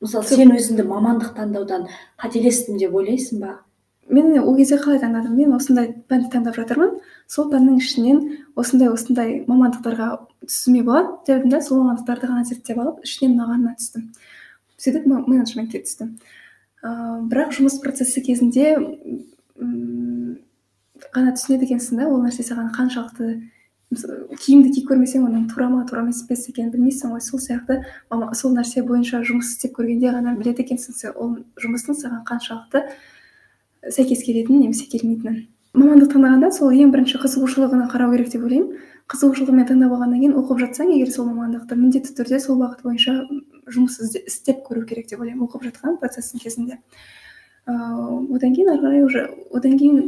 Мысалы 0.00 0.26
сен 0.28 0.50
өзіңді 0.52 0.84
мамандық 0.88 1.36
таңдаудан 1.36 1.86
қателестім 2.20 2.80
деп 2.80 2.94
ойлайсың 2.96 3.40
ба? 3.44 3.58
Мен 4.08 4.38
ол 4.38 4.56
кезде 4.56 4.76
қалай 4.76 5.00
таңдадым? 5.00 5.36
мен 5.36 5.54
осындай 5.56 5.92
пәнді 6.08 6.30
таңдап 6.32 6.56
жатырмын. 6.58 6.98
Сол 7.26 7.50
пәннің 7.52 7.78
ішінен 7.80 8.20
осындай 8.56 8.88
осындай 8.92 9.44
мамандықтарға 9.48 10.08
түсуіме 10.46 10.82
болады. 10.84 11.16
Дедім 11.26 11.50
да 11.50 11.60
сол 11.62 11.82
мамандықтарды 11.82 12.30
ғана 12.30 12.44
зерттеп 12.44 12.78
алып 12.78 13.04
ішінен 13.04 13.36
мынағанына 13.38 13.76
түстім. 13.80 14.10
Сөйтіп 14.76 15.08
менеджментке 15.08 15.80
түстім. 15.84 16.16
Ыыы 16.84 17.24
бірақ 17.32 17.56
жұмыс 17.56 17.80
процесі 17.80 18.20
кезінде 18.24 18.76
ғана 21.14 21.32
түсінеді 21.36 21.68
екенсің 21.68 22.02
да 22.02 22.08
ол 22.10 22.20
нәрсе 22.24 22.44
саған 22.44 22.72
қаншалықты 22.76 23.40
киімді 24.42 24.72
киіп 24.74 24.88
көрмесең 24.90 25.26
оның 25.28 25.46
тура 25.52 25.68
ма 25.70 25.84
тура 25.88 26.02
емес 26.02 26.24
екенін 26.28 26.72
білмейсің 26.72 27.14
ғой. 27.14 27.22
Сол 27.22 27.40
сияқты 27.40 27.80
сол 28.34 28.54
нәрсе 28.56 28.82
бойынша 28.86 29.22
жұмыс 29.24 29.54
істеп 29.54 29.76
көргенде 29.78 30.12
ғана 30.12 30.34
біледі 30.38 30.64
екенсің 30.64 31.14
ол 31.14 31.36
жұмыстың 31.62 31.98
саған 32.00 32.24
қаншалықты 32.28 32.84
сәйкес 33.90 34.24
келетінін 34.24 34.66
немесе 34.68 34.88
келмейтінін 34.92 35.44
мамандық 35.74 36.12
таңдағанда 36.12 36.50
сол 36.54 36.70
ең 36.70 36.92
бірінші 36.94 37.18
қызығушылығына 37.18 37.88
қарау 37.90 38.12
керек 38.14 38.30
деп 38.30 38.44
ойлаймын. 38.46 38.82
Қызығушылығымен 39.10 39.66
таңдап 39.68 39.94
алғаннан 39.96 40.20
кейін 40.22 40.36
оқып 40.38 40.60
жатсаң 40.62 40.92
егер 40.94 41.10
сол 41.10 41.26
мамандықты 41.28 41.76
міндетті 41.76 42.14
түрде 42.14 42.38
сол 42.40 42.60
бағыт 42.60 42.84
бойынша 42.86 43.16
жұмыс 43.74 43.98
істеп 44.22 44.62
көру 44.68 44.84
керек 44.86 45.10
деп 45.10 45.20
ойлаймын 45.20 45.48
оқып 45.48 45.66
жатқан 45.66 45.98
процесстің 45.98 46.44
кезінде. 46.44 46.78
Ыыы 47.66 48.36
одан 48.38 48.54
кейін 48.54 48.70
ары 48.70 48.84
қарай 48.86 49.04
уже 49.04 49.26
одан 49.50 49.76
кейін 49.80 50.00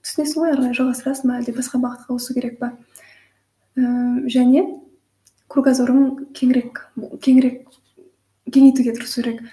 түсінесің 0.00 0.40
ғой 0.40 0.54
ары 0.54 0.64
қарай 0.64 0.78
жалғастырасың 0.80 1.30
ба 1.30 1.38
әлде 1.38 1.54
басқа 1.54 1.82
бағытқа 1.84 2.14
ауысу 2.14 2.34
керек 2.34 2.58
па? 2.58 2.72
Ыыы 3.76 4.30
және 4.32 4.64
кругозорың 5.52 6.30
кеңірек 6.32 6.86
кеңірек 7.20 7.68
кеңейтуге 8.50 8.96
тырысу 8.96 9.22
керек. 9.22 9.44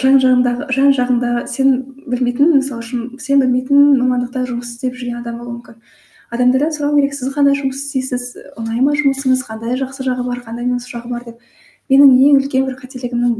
Жан 0.00 0.18
жағындағы 0.22 0.66
жан 0.74 0.92
жағында 0.96 1.30
сен 1.50 1.74
білмейтін 2.06 2.56
мысалы 2.56 2.84
үшін 2.84 3.04
сен 3.22 3.40
білмейтін 3.42 3.94
мамандықта 3.98 4.44
жұмыс 4.48 4.74
істеп 4.74 4.96
жүрген 4.98 5.20
адам 5.20 5.38
болуы 5.40 5.58
мүмкін. 5.58 5.80
Адамдардан 6.34 6.72
сұрау 6.74 6.96
керек 6.96 7.14
сіз 7.14 7.32
қандай 7.34 7.56
жұмыс 7.58 7.82
істейсіз 7.84 8.24
ұнай 8.58 8.80
ма 8.82 8.94
жұмысыңыз 8.98 9.44
қандай 9.46 9.76
жақсы 9.78 10.06
жағы 10.06 10.24
бар 10.26 10.42
қандай 10.46 10.66
минус 10.66 10.88
жағы 10.90 11.10
бар 11.12 11.26
деп. 11.28 11.42
Менің 11.92 12.14
ең 12.16 12.40
үлкен 12.40 12.66
бір 12.66 12.78
қателігімнің 12.80 13.36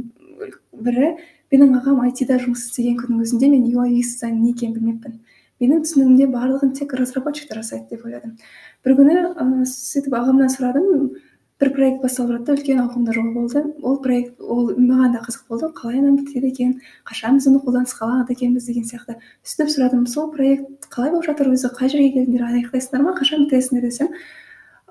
бірі 0.84 1.14
менің 1.54 1.78
ағам 1.80 2.02
айтида 2.04 2.38
жұмыс 2.42 2.68
істеген 2.68 2.98
күннің 3.00 3.24
өзінде 3.24 3.48
мен 3.50 3.64
ui 3.70 3.96
дизайн 4.02 4.40
не 4.42 4.52
екенін 4.52 4.74
білмеппін. 4.76 5.20
Менің 5.62 5.84
түсінігімде 5.86 6.26
барлығын 6.32 6.74
тек 6.76 6.92
разработчиктер 6.98 7.62
жасайды 7.62 7.94
деп 7.94 8.04
ойладым. 8.06 8.36
Бір 8.84 8.96
күні 8.98 9.14
ыыы 9.32 9.66
сөйтіп 9.70 10.16
ағамнан 10.18 10.50
сұрадым 10.52 11.14
бір 11.60 11.70
проект 11.74 12.02
басталып 12.02 12.40
жатты 12.40 12.54
үлкен 12.56 12.80
ауқымды 12.82 13.14
жоба 13.14 13.30
болды. 13.32 13.62
Ол 13.82 14.00
проект 14.02 14.40
ол 14.40 14.72
маған 14.74 15.14
да 15.14 15.20
қызық 15.22 15.46
болды. 15.48 15.68
Қалай 15.76 16.00
ананы 16.00 16.22
бітіреді 16.22 16.50
екен 16.50 16.72
қашан 17.06 17.38
біз 17.38 17.46
оны 17.46 17.60
қолданысқа 17.62 18.08
алады 18.08 18.34
екенбіз 18.34 18.66
деген 18.66 18.84
сияқты. 18.88 19.16
Сөйтіп 19.46 19.70
сұрадым 19.70 20.06
сол 20.10 20.32
проект 20.34 20.88
қалай 20.90 21.14
болып 21.14 21.28
жатыр 21.28 21.52
өзі 21.54 21.70
қай 21.78 21.92
жерге 21.92 22.10
келдіңдер 22.18 22.44
аяқтайсыңдар 22.50 23.06
ма 23.06 23.14
қашан 23.14 23.46
бітіресіңдер 23.46 23.86
десем 23.86 24.10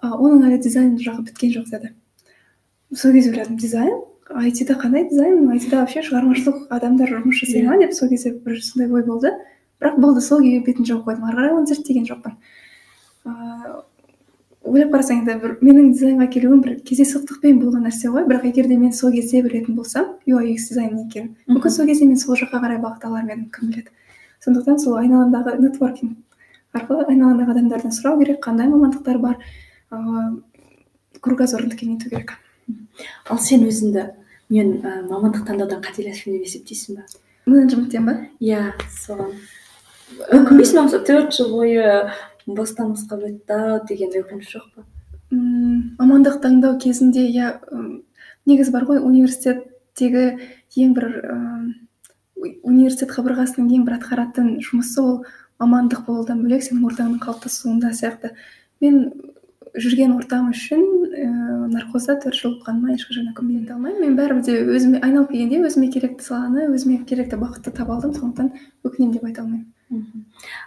оның 0.03 0.47
әлі 0.47 0.61
дизайн 0.63 0.95
жағы 0.97 1.27
біткен 1.27 1.53
жоқ 1.57 1.69
деді. 1.75 1.93
Сол 2.95 3.11
кезде 3.11 3.31
ойладым 3.31 3.57
дизайн? 3.57 4.01
айтида 4.33 4.73
қандай 4.79 5.09
дизайн? 5.09 5.49
айтида 5.51 5.83
вообще 5.83 6.01
шығармашылық 6.01 6.67
адамдар 6.71 7.11
жұмыс 7.11 7.43
жасай 7.43 7.67
ма 7.67 7.77
деп 7.77 7.93
сол 7.93 8.09
кезде 8.09 8.31
бір 8.31 8.61
сондай 8.63 8.91
ой 8.91 9.03
болды. 9.03 9.31
Бірақ 9.81 9.99
болды 9.99 10.21
сол 10.21 10.39
күйі 10.39 10.63
бетін 10.63 10.87
жауып 10.87 11.09
қойдым. 11.09 11.25
Ары 11.27 11.37
қарай 11.37 11.57
оны 11.57 11.67
зерттеген 11.67 12.07
жоқпын. 12.07 12.37
Ыыы 13.25 13.81
ойлап 14.63 14.93
қарасаң 14.93 15.21
енді 15.21 15.35
бір 15.41 15.55
менің 15.61 15.89
дизайнға 15.93 16.27
келуім 16.33 16.61
бір 16.63 16.75
кездейсоқтықпен 16.87 17.59
болған 17.61 17.87
нәрсе 17.87 18.11
ғой. 18.13 18.25
Бірақ 18.29 18.47
егер 18.47 18.67
де 18.71 18.77
мен 18.77 18.93
сол 18.95 19.11
кезде 19.11 19.41
білетін 19.43 19.75
болсам 19.75 20.15
UX 20.27 20.69
дизайн 20.69 20.97
екенін 21.03 21.35
мүмкін 21.49 21.75
сол 21.75 21.87
кезде 21.89 22.07
мен 22.07 22.17
сол 22.17 22.37
жаққа 22.39 22.61
қарай 22.63 22.79
бағыт 22.83 23.05
алар 23.07 23.25
ма 23.27 23.33
едім 23.35 23.49
кім 23.51 23.73
біледі. 23.73 23.91
Сондықтан 24.45 24.79
сол 24.79 24.97
айналамдағы 25.01 25.57
нетворкинг 25.59 26.17
арқылы 26.73 27.05
айналамдағы 27.11 27.53
адамдардан 27.53 27.93
сұрау 27.93 28.19
керек 28.23 28.39
қандай 28.43 28.71
мамандықтар 28.71 29.19
бар 29.21 29.37
ыыы 29.91 30.41
кругозорыңды 31.21 31.77
кеңейту 31.79 32.09
керек. 32.09 32.37
Ал 33.29 33.39
сен 33.39 33.65
өзіңді 33.67 34.07
мен 34.53 34.79
ә, 34.81 35.01
мамандық 35.09 35.45
таңдаудан 35.47 35.83
қателестім 35.83 36.37
деп 36.37 36.47
есептейсің 36.47 36.97
ба? 36.97 37.05
Менеджменттен 37.45 38.07
ба? 38.07 38.15
Иә 38.41 38.73
соған. 38.91 39.33
Өкінбейсің 40.33 40.89
ба? 40.89 41.01
Төрт 41.07 41.35
жыл 41.37 41.51
бойы 41.53 41.85
бостан 42.47 42.93
босқа 42.93 43.19
өтті 43.19 43.59
деген 43.89 44.15
өкініш 44.23 44.55
жоқ 44.55 44.65
па? 44.75 44.85
Мм 45.31 45.95
мамандық 45.99 46.41
таңдау 46.43 46.77
кезінде 46.79 47.25
иә 47.29 47.53
негізі 48.45 48.73
бар 48.75 48.85
ғой 48.89 48.99
университеттегі 49.01 50.25
ең 50.75 50.93
бір 50.97 51.09
ыыы 51.13 51.83
университет 52.63 53.13
қабырғасының 53.13 53.71
ең 53.77 53.85
бір 53.87 53.97
атқаратын 53.99 54.57
жұмысы 54.63 55.01
ол 55.01 55.21
мамандық 55.61 56.05
болудан 56.07 56.41
бөлек 56.43 56.65
сенің 56.65 56.87
ортаңның 56.89 57.21
қалыптасуында 57.23 57.93
сияқты. 57.95 58.33
Мен 58.83 59.13
жүрген 59.73 60.13
ортам 60.17 60.51
үшін 60.51 60.81
ііі 61.13 61.29
нархозда 61.73 62.17
төрт 62.21 62.37
жыл 62.37 62.57
оқығаныма 62.57 62.93
ешқашан 62.97 63.31
өкінбей 63.31 63.63
айта 63.63 63.77
алмаймын. 63.77 64.01
Мен 64.03 64.17
бәрібір 64.19 64.43
де 64.45 64.57
өзіме 64.75 64.99
айналып 65.01 65.31
келгенде 65.31 65.69
өзіме 65.69 65.89
керекті 65.93 66.27
саланы 66.27 66.67
өзіме 66.73 66.99
керекті 67.09 67.39
бағытты 67.41 67.73
таба 67.73 67.95
алдым. 67.95 68.13
Сондықтан 68.13 68.51
өкінемін 68.83 69.15
деп 69.15 69.25
айта 69.29 69.41
алмаймын. 69.41 69.65
ә, 69.65 69.72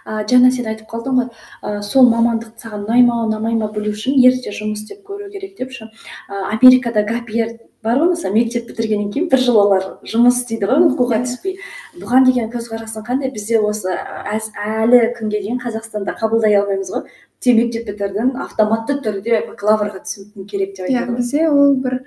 жаңа 0.05 0.51
сен 0.51 0.67
айтып 0.71 0.89
қалдың 0.91 1.21
ғой 1.21 1.29
ә, 1.61 1.81
сол 1.83 2.09
мамандық 2.11 2.57
саған 2.61 2.85
ұнай 2.87 3.05
ма 3.05 3.21
ұнамай 3.27 3.55
ма 3.59 3.71
білу 3.73 3.93
үшін 3.93 4.17
ерте 4.23 4.53
жұмыс 4.55 4.83
істеп 4.83 5.03
көру 5.07 5.31
керек 5.31 5.57
деп 5.57 5.71
ше. 5.71 5.89
Ә, 6.29 6.53
америкада 6.55 7.03
гапьер 7.07 7.57
бар 7.83 7.99
ғой 8.01 8.11
мысалы 8.13 8.33
мектеп 8.35 8.67
бітіргеннен 8.69 9.11
кейін 9.13 9.27
бір 9.31 9.41
жыл 9.43 9.59
олар 9.61 9.85
жұмыс 10.07 10.41
істейді 10.41 10.69
ғой 10.71 10.85
оқуға 10.89 11.21
түспей. 11.25 11.57
Бұған 12.01 12.25
деген 12.27 12.49
көзқарасың 12.53 13.05
қандай? 13.07 13.31
Бізде 13.33 13.59
осы 13.61 13.93
әлі 13.93 15.03
күнге 15.17 15.41
дейін 15.43 15.61
қазақстанда 15.63 16.17
қабылдай 16.19 16.57
алмаймыз 16.59 16.93
ғой. 16.95 17.05
Сен 17.43 17.59
мектеп 17.59 17.85
бітірдің 17.91 18.33
автоматты 18.43 18.97
түрде 19.05 19.43
бакалаврға 19.51 20.01
түсуің 20.07 20.47
керек 20.49 20.73
деп 20.77 20.89
иә 20.89 21.03
айтады 21.03 21.11
ғой. 21.11 21.21
бізде 21.21 21.49
ол 21.49 21.75
бір 21.83 21.99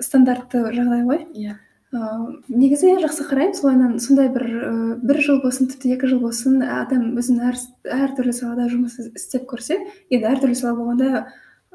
стандартты 0.00 0.64
жағдай 0.74 1.06
ғой. 1.06 1.22
Иә. 1.34 1.58
Ыыы 1.94 2.42
негізі 2.50 2.96
жақсы 2.98 3.26
қараймын 3.28 3.54
солайынан 3.54 3.98
сондай 4.02 4.28
бір 4.34 4.44
ыыы 4.50 4.94
бір 5.06 5.20
жыл 5.22 5.38
болсын 5.42 5.68
тіпті 5.70 5.92
екі 5.94 6.10
жыл 6.10 6.20
болсын 6.24 6.58
адам 6.62 7.12
өзін 7.20 7.44
әр 7.46 7.58
әртүрлі 7.84 8.34
салада 8.34 8.66
жұмыс 8.72 8.98
істеп 9.06 9.46
көрсе 9.50 9.78
енді 10.10 10.26
әртүрлі 10.32 10.58
сала 10.58 10.74
болғанда 10.80 11.10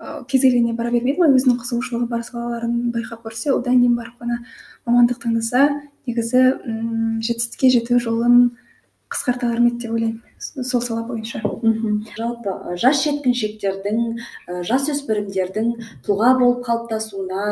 ыыы 0.01 0.25
кез 0.27 0.43
келгеніне 0.43 0.75
бара 0.75 0.91
бермейді 0.91 1.21
ғой 1.23 1.31
өзінің 1.37 1.61
қызығушылығы 1.61 2.09
бар 2.11 2.25
салаларын 2.27 2.91
байқап 2.91 3.23
көрсе 3.23 3.53
одан 3.55 3.79
кейін 3.79 3.95
барып 3.95 4.19
қана 4.19 4.41
мамандық 4.89 5.21
таңдаса 5.23 5.67
негізі 6.09 6.43
ммм 6.65 7.21
жетістікке 7.23 7.71
жету 7.77 7.99
жолын 8.03 8.51
қысқарта 9.11 9.47
алар 9.47 9.59
ма 9.59 9.69
еді 9.69 9.83
деп 9.83 9.91
ойлаймын 9.95 10.63
сол 10.63 10.81
сала 10.81 11.03
бойынша. 11.03 11.41
Мхм. 11.43 11.97
Жалпы 12.17 12.77
жас 12.79 13.03
жеткіншектердің 13.03 13.99
ы 14.15 14.61
жасөспірімдердің 14.69 15.71
тұлға 16.05 16.31
болып 16.39 16.63
қалыптасуына 16.65 17.45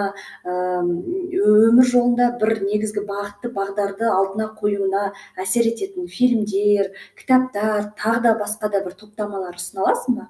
өмір 0.47 1.89
жолында 1.91 2.31
бір 2.41 2.55
негізгі 2.63 3.03
бағытты 3.09 3.51
бағдарды 3.53 4.07
алдына 4.07 4.49
қоюына 4.59 5.11
әсер 5.37 5.67
ететін 5.69 6.07
фильмдер 6.07 6.93
кітаптар 7.19 7.91
тағы 7.99 8.23
да 8.23 8.35
басқа 8.39 8.71
да 8.71 8.83
бір 8.85 8.95
топтамалар 9.03 9.59
ұсына 9.59 9.83
аласың 9.85 10.21
ба? 10.21 10.29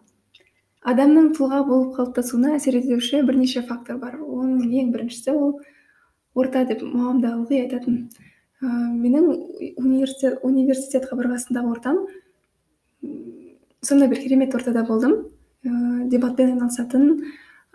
Адамның 0.90 1.34
тұлға 1.38 1.62
болып 1.68 1.94
қалыптасуына 2.00 2.56
әсер 2.58 2.80
етуші 2.80 3.22
бірнеше 3.28 3.62
фактор 3.68 4.00
бар. 4.02 4.18
Оның 4.18 4.66
ең 4.82 4.94
біріншісі 4.96 5.36
ол 5.36 5.60
орта 6.34 6.66
деп 6.66 6.82
мамам 6.82 7.22
да 7.22 7.36
ылғи 7.36 7.62
айтатын 7.66 8.08
ыыы 8.62 8.93
менің 8.99 9.28
университет 9.80 10.39
университет 10.43 11.05
қабырғасындағы 11.12 11.72
ортам 11.72 12.01
сондай 13.82 14.10
бір 14.12 14.20
керемет 14.24 14.55
ортада 14.55 14.84
болдым. 14.84 15.30
Ыыы 15.64 16.10
дебатпен 16.12 16.53
айналысатын 16.53 17.05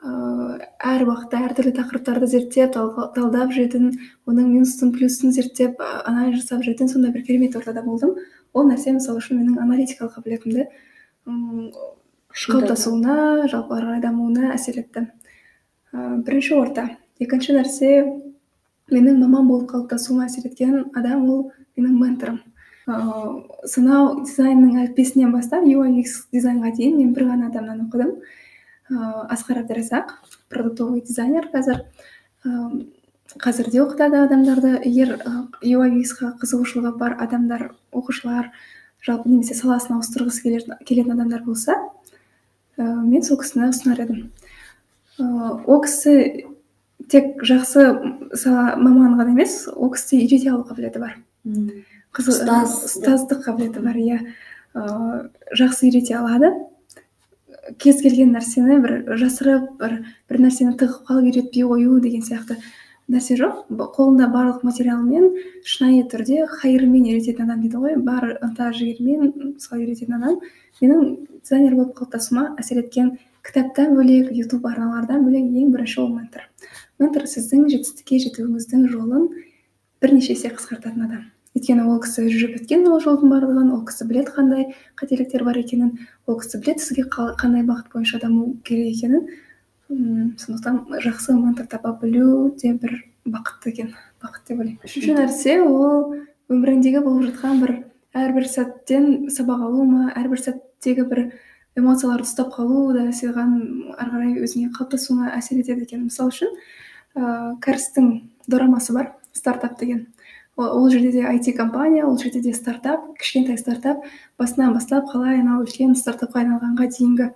ыыы 0.04 0.58
әр 0.84 1.06
уақытта 1.08 1.40
әртүрлі 1.48 1.72
тақырыптарды 1.78 2.28
зерттеп 2.28 2.76
талдап 2.76 3.54
жүретін 3.56 3.94
оның 4.28 4.50
минусын 4.52 4.92
плюсын 4.92 5.32
зерттеп 5.32 5.80
анализ 5.80 6.42
жасап 6.42 6.64
жүретін 6.66 6.92
сондай 6.92 7.12
бір 7.14 7.24
керемет 7.24 7.56
ортада 7.56 7.82
болдым. 7.82 8.18
Ол 8.52 8.68
нәрсе 8.68 8.92
мысалы 8.92 9.22
үшін 9.22 9.40
менің 9.40 9.62
аналитикалық 9.64 10.18
қабілетімді 10.18 10.68
қалыптасуына 12.34 13.48
жалпы 13.48 13.78
ары 13.78 13.86
қарай 13.88 14.02
дамуына 14.04 14.52
әсер 14.52 14.82
етті. 14.82 15.06
Бірінші 15.94 16.56
орта. 16.58 16.88
Екінші 17.22 17.54
нәрсе 17.56 17.90
менің 18.94 19.20
мамам 19.20 19.48
болып 19.50 19.70
қалыптасуыма 19.72 20.28
әсер 20.28 20.46
еткен 20.48 20.90
адам 20.94 21.28
ол 21.30 21.46
менің 21.76 22.00
менторым. 22.00 22.40
Ыыы 22.86 23.68
сонау 23.68 24.20
дизайнның 24.26 24.76
әліппесінен 24.82 25.32
бастап 25.32 25.64
UX 25.64 26.26
дизайнға 26.34 26.74
дейін 26.76 26.98
мен 26.98 27.14
бір 27.16 27.30
ғана 27.30 27.48
адамнан 27.48 27.86
оқыдым. 27.86 28.18
Ыыы 28.92 29.24
асқар 29.32 29.62
әбдіразақ 29.62 30.12
продуктовый 30.52 31.00
дизайнер 31.00 31.48
қазір. 31.52 31.80
Ыыы 32.44 32.84
қазір 33.40 33.70
де 33.72 33.80
оқытады 33.80 34.20
адамдарды. 34.26 34.76
Егер 34.84 35.16
UI 35.62 35.90
UX 36.02 36.12
қа 36.18 36.34
қызығушылығы 36.42 36.92
бар 37.00 37.16
адамдар 37.24 37.70
оқушылар 37.92 38.52
жалпы 39.00 39.32
немесе 39.32 39.56
саласын 39.56 39.96
ауыстырғысы 39.96 40.44
келетін 40.44 41.16
адамдар 41.16 41.42
болса 41.44 41.78
ыыы 42.76 43.00
мен 43.08 43.24
сол 43.24 43.40
кісіні 43.40 43.70
ұсынар 43.72 44.04
едім. 44.04 44.26
Ыыы 45.16 45.56
ол 45.64 45.80
кісі 45.88 46.52
тек 47.10 47.42
жақсы 47.44 47.86
маман 48.80 49.16
ғана 49.18 49.32
емес 49.32 49.64
ол 49.74 49.90
кісіде 49.94 50.24
үйрете 50.24 50.52
алу 50.52 50.64
қабілеті 50.68 51.02
бар. 51.02 51.16
Ұстаз 52.14 52.78
ұстаздық 52.88 53.42
қабілеті 53.46 53.82
бар 53.84 53.98
иә. 53.98 54.20
Жақсы 55.54 55.88
үйрете 55.88 56.16
алады. 56.18 56.52
Кез 57.80 58.00
келген 58.04 58.34
нәрсені 58.36 58.78
бір 58.82 59.16
жасырып 59.20 59.76
бір 59.80 60.00
бір 60.28 60.40
нәрсені 60.46 60.74
тығып 60.80 61.06
қалып 61.08 61.30
үйретпей 61.30 61.64
қою 61.64 62.00
деген 62.04 62.24
сияқты 62.24 62.58
нәрсе 63.08 63.38
жоқ. 63.40 63.66
Қолында 63.72 64.28
барлық 64.32 64.64
материалмен 64.64 65.30
шынайы 65.64 66.04
түрде 66.08 66.44
хайырымен 66.48 67.08
үйрететін 67.08 67.46
адам 67.46 67.62
дейді 67.64 67.80
ғой. 67.80 67.96
Бар 67.96 68.38
ынта 68.42 68.70
жігермен 68.72 69.56
солай 69.58 69.86
үйрететін 69.86 70.18
адам. 70.18 70.40
Менің 70.80 71.16
дизайнер 71.40 71.76
болып 71.78 71.96
қалыптасуыма 71.96 72.54
әсер 72.60 72.82
еткен 72.84 73.16
кітаптан 73.44 73.96
бөлек 73.96 74.32
ютуб 74.32 74.64
арналардан 74.66 75.24
бөлек 75.24 75.44
ең 75.44 75.72
бірінші 75.72 76.00
ол 76.00 76.08
ментор. 76.14 76.48
Ментор 77.02 77.26
сіздің 77.30 77.68
жетістікке 77.72 78.20
жетуіңіздің 78.24 78.88
жолын 78.92 79.28
бірнеше 80.02 80.34
есе 80.34 80.50
қысқартатын 80.54 81.06
адам. 81.06 81.24
Өйткені 81.54 81.86
ол 81.86 82.00
кісі 82.02 82.26
жүріп 82.26 82.58
өткен 82.58 82.86
ол 82.90 83.00
жолдың 83.02 83.30
барлығын 83.30 83.72
ол 83.76 83.84
кісі 83.86 84.08
біледі 84.10 84.32
қандай 84.34 84.64
қателіктер 84.98 85.44
бар 85.46 85.60
екенін 85.60 85.92
ол 86.26 86.40
кісі 86.40 86.58
біледі 86.58 86.82
сізге 86.82 87.04
қандай 87.12 87.62
бағыт 87.62 87.92
бойынша 87.92 88.18
даму 88.22 88.56
керек 88.66 88.96
екенін. 88.96 89.28
Сондықтан 89.88 90.82
жақсы 91.04 91.36
ментор 91.38 91.66
таба 91.70 91.94
білу 92.02 92.50
де 92.58 92.72
бір 92.74 93.04
бақыт 93.24 93.68
екен 93.70 93.94
бақыт 94.22 94.48
деп 94.48 94.58
ойлаймын. 94.58 94.82
Үшінші 94.82 95.14
нәрсе 95.14 95.60
ол 95.62 96.16
өміріңдегі 96.50 97.04
болып 97.04 97.28
жатқан 97.30 97.60
бір 97.62 97.74
әрбір 98.14 98.48
сәттен 98.50 99.28
сабақ 99.30 99.62
алу 99.68 99.84
ма 99.86 100.08
әрбір 100.16 100.42
сәттегі 100.42 101.06
бір 101.10 101.20
эмоцияларды 101.78 102.26
ұстап 102.26 102.50
қалу 102.54 102.92
да 102.96 103.08
саған 103.14 103.54
ары 103.94 104.10
қарай 104.10 104.34
өзіңе 104.42 104.72
қалыптасуыңа 104.74 105.32
әсер 105.38 105.60
етеді 105.62 105.86
екен. 105.86 106.08
Мысалы 106.08 106.34
үшін 106.34 106.52
ыыы 107.14 107.56
кәрістің 107.64 108.10
дорамасы 108.46 108.92
бар 108.92 109.12
стартап 109.32 109.78
деген. 109.78 110.06
Ол 110.56 110.88
жерде 110.90 111.10
де 111.12 111.22
IT 111.22 111.52
компания 111.52 112.04
ол 112.04 112.18
жерде 112.18 112.40
де 112.40 112.54
стартап 112.54 113.18
кішкентай 113.18 113.58
стартап 113.58 114.04
басынан 114.38 114.74
бастап 114.74 115.10
қалай 115.10 115.40
анау 115.40 115.64
үлкен 115.64 115.94
стартапқа 115.98 116.44
айналғанға 116.44 116.88
дейінгі 116.94 117.30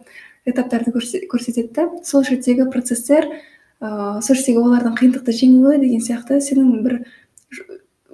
этаптарды 0.46 0.92
көрсетеді 0.92 1.72
да. 1.74 1.88
Сол 2.04 2.24
жердегі 2.24 2.70
процесстер 2.70 3.26
ыыы 3.80 4.22
сол 4.22 4.36
жердегі 4.36 4.62
олардың 4.62 4.94
қиындықты 5.00 5.34
жеңуі 5.34 5.80
деген 5.82 6.02
сияқты 6.02 6.38
сенің 6.42 6.82
бір 6.84 7.00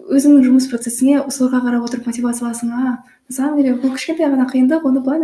өзіңнің 0.05 0.45
жұмыс 0.45 0.69
процесіңе 0.73 1.27
соларға 1.33 1.63
қарап 1.65 1.87
отырып 1.89 2.09
мотивация 2.09 2.49
аласың 2.49 2.73
а 2.73 3.05
на 3.29 3.35
самом 3.35 3.57
деле 3.61 3.77
бұл 3.81 3.95
кішкентай 3.95 4.29
ғана 4.29 4.45
қиындық 4.51 4.85
оны 4.85 5.01
былай 5.01 5.21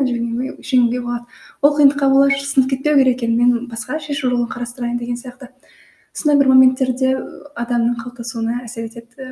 жеңуге 0.64 1.02
болады 1.04 1.24
ол 1.60 1.76
қиындыққа 1.76 2.08
бола 2.08 2.30
сынып 2.32 2.70
кетпеу 2.70 2.96
керек 2.96 3.20
екен 3.22 3.36
мен 3.36 3.68
басқа 3.68 3.98
шешу 4.00 4.30
жолын 4.30 4.48
қарастырайын 4.48 4.96
деген 4.98 5.16
сияқты. 5.20 5.50
Сондай 6.12 6.38
бір 6.40 6.50
моменттерде 6.52 7.14
адамның 7.58 7.98
қалыптасуына 8.00 8.62
әсер 8.64 8.88
етеді. 8.88 9.30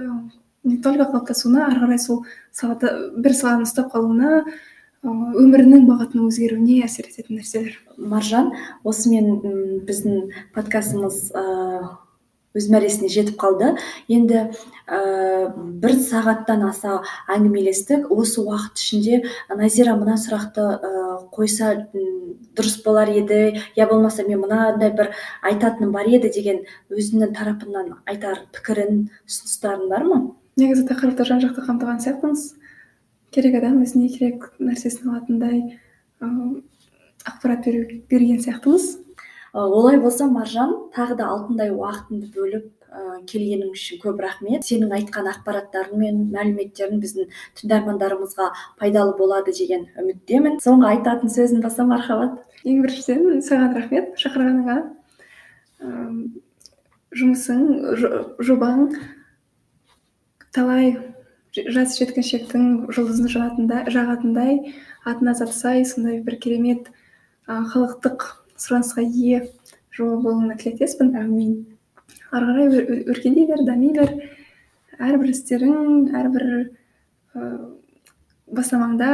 Не 0.64 0.78
только 0.82 1.08
қалыптасуына 1.10 1.66
ары 1.68 1.82
қарай 1.84 2.00
сол 2.02 2.24
салада 2.52 2.92
бір 3.16 3.34
саланы 3.34 3.68
ұстап 3.68 3.92
қалуына 3.94 4.44
өмірінің 5.04 5.86
бағытының 5.86 6.28
өзгеруіне 6.30 6.82
әсер 6.84 7.06
ететін 7.10 7.38
нәрселер. 7.38 7.76
Маржан 7.96 8.52
осымен 8.84 9.84
біздің 9.86 10.32
подкастымыз 10.56 11.20
өз 12.58 12.68
мәресіне 12.72 13.10
жетіп 13.12 13.38
қалды. 13.38 13.74
Енді 14.08 14.48
ә, 14.88 15.52
бір 15.54 15.94
сағаттан 16.00 16.64
аса 16.68 16.98
әңгімелестік. 17.30 18.08
Осы 18.10 18.40
уақыт 18.42 18.80
ішінде 18.80 19.22
назира 19.54 19.94
мына 20.00 20.16
сұрақты 20.20 20.64
ә, 20.64 20.92
қойса 21.34 21.74
дұрыс 22.56 22.78
болар 22.84 23.10
еді 23.12 23.60
я 23.76 23.86
болмаса 23.86 24.24
мен 24.26 24.40
мынандай 24.42 24.92
бір 24.96 25.12
айтатыным 25.42 25.92
бар 25.92 26.08
еді 26.08 26.32
деген 26.34 26.62
өзінің 26.90 27.34
тарапынан 27.36 27.98
айтар 28.08 28.46
пікірін 28.56 29.08
ұсыныстарың 29.28 29.88
бар 29.92 30.06
ма? 30.08 30.20
Негізі 30.58 30.88
тақырыпты 30.88 31.26
жан 31.28 31.44
жақты 31.44 31.66
қамтыған 31.68 32.00
сияқтымыз. 32.02 32.48
Керек 33.30 33.58
адам 33.60 33.82
өзіне 33.84 34.08
керек 34.10 34.48
нәрсесін 34.58 35.12
алатындай 35.12 35.78
ақпарат 37.28 37.68
берген 38.08 38.40
сияқтымыз. 38.42 38.96
Олай 39.66 39.98
болса 40.00 40.26
маржан 40.30 40.74
тағы 40.94 41.16
да 41.18 41.28
алтындай 41.34 41.70
уақытыңды 41.74 42.30
бөліп 42.34 42.66
ә, 42.88 43.20
келгенің 43.30 43.72
үшін 43.74 44.00
көп 44.02 44.20
рахмет. 44.22 44.64
Сенің 44.64 44.92
айтқан 44.98 45.28
ақпараттарың 45.32 45.98
мен 45.98 46.20
мәліметтерің 46.34 47.00
біздің 47.02 47.30
тыңдармандарымызға 47.60 48.50
пайдалы 48.80 49.16
болады 49.18 49.54
деген 49.56 49.88
үміттемін. 49.98 50.60
Соңғы 50.64 50.92
айтатын 50.94 51.32
сөзің 51.32 51.62
болса 51.64 51.86
мархабат. 51.88 52.38
Ең 52.64 52.82
біріншіден 52.84 53.42
саған 53.46 53.76
рахмет 53.78 54.14
шақырғаныңа 54.20 54.78
жұмысың 57.18 57.62
жобаң 58.44 58.88
талай 60.54 60.96
жас 61.54 61.96
жеткіншектің 61.98 62.90
жұлдызын 62.92 63.30
жағатындай 63.94 64.74
атына 65.08 65.34
заты 65.38 65.54
сай 65.56 65.84
сондай 65.88 66.20
бір 66.24 66.38
керемет 66.42 66.90
халықтық 67.46 68.26
сұранысқа 68.58 69.04
ие 69.06 69.48
жоба 69.94 70.20
болуына 70.22 70.58
тілектеспін. 70.60 71.14
Әумин 71.16 71.56
ары 72.30 72.52
қарай 72.52 72.68
өркендей 73.14 73.48
бер 73.48 73.64
дами 73.66 73.92
бер 73.96 74.14
әрбір 74.98 75.32
істерің 75.32 76.12
әрбір 76.18 76.46
бастамаңда 78.48 79.08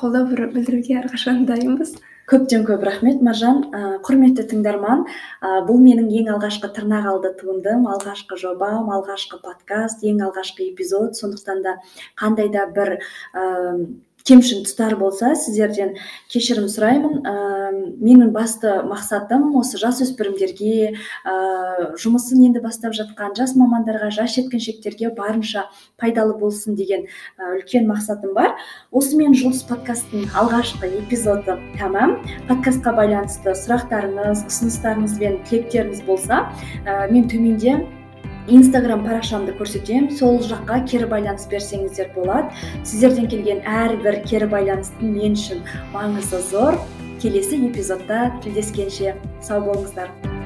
қолдау 0.00 0.30
білдіруге 0.30 1.00
әрқашан 1.02 1.44
дайынбыз. 1.48 1.96
Көптен 2.30 2.62
көп 2.62 2.84
рахмет 2.86 3.22
маржан. 3.26 3.64
Ә, 3.74 3.98
құрметті 4.06 4.44
тыңдарман 4.52 5.00
ә, 5.42 5.64
бұл 5.66 5.80
менің 5.82 6.12
ең 6.20 6.28
алғашқы 6.36 6.70
тырнақалды 6.76 7.32
туындым 7.40 7.88
алғашқы 7.90 8.38
жобам 8.38 8.92
алғашқы 8.94 9.40
подкаст 9.42 10.04
ең 10.06 10.22
алғашқы 10.28 10.68
эпизод. 10.70 11.18
Сондықтан 11.18 11.64
да 11.64 11.74
қандай 12.14 12.52
да 12.54 12.68
бір 12.70 13.00
кемшін 14.30 14.62
тұстар 14.62 14.94
болса 15.00 15.32
сіздерден 15.34 15.96
кешірім 16.30 16.68
сұраймын. 16.70 17.16
Ә, 17.26 17.34
менің 17.98 18.30
басты 18.34 18.76
мақсатым 18.86 19.48
осы 19.58 19.80
жасөспірімдерге 19.80 20.92
ә, 21.26 21.34
жұмысын 21.98 22.44
енді 22.46 22.62
бастап 22.62 22.94
жатқан 22.94 23.34
жас 23.38 23.56
мамандарға 23.58 24.12
жас 24.14 24.36
жеткіншектерге 24.36 25.10
барынша 25.16 25.66
пайдалы 25.98 26.36
болсын 26.38 26.78
деген 26.78 27.06
ә, 27.06 27.56
үлкен 27.58 27.88
мақсатым 27.90 28.34
бар. 28.38 28.54
Осымен 28.94 29.34
жұлдыз 29.34 29.64
подкасттың 29.70 30.30
алғашқы 30.38 30.92
эпизоды 31.02 31.58
тәмам 31.78 32.20
подкастқа 32.50 32.94
байланысты 33.00 33.56
сұрақтарыңыз 33.64 34.46
ұсыныстарыңыз 34.46 35.18
бен 35.18 35.40
тілектеріңіз 35.48 36.04
болса 36.06 36.44
ә, 36.86 37.10
мен 37.10 37.26
төменде 37.30 37.80
инстаграм 38.48 39.04
парақшамды 39.04 39.52
көрсетемін 39.58 40.10
сол 40.16 40.40
жаққа 40.44 40.80
кері 40.88 41.10
байланыс 41.10 41.46
берсеңіздер 41.50 42.10
болады. 42.16 42.48
Сіздерден 42.84 43.28
келген 43.30 43.62
әрбір 43.68 44.22
кері 44.24 44.48
байланыстың 44.50 45.14
мен 45.18 45.38
үшін 45.38 45.64
маңызы 45.94 46.42
зор. 46.50 46.80
Келесі 47.20 47.60
эпизодта 47.68 48.30
тілдескенше 48.40 49.16
сау 49.44 49.60
болыңыздар. 49.66 50.39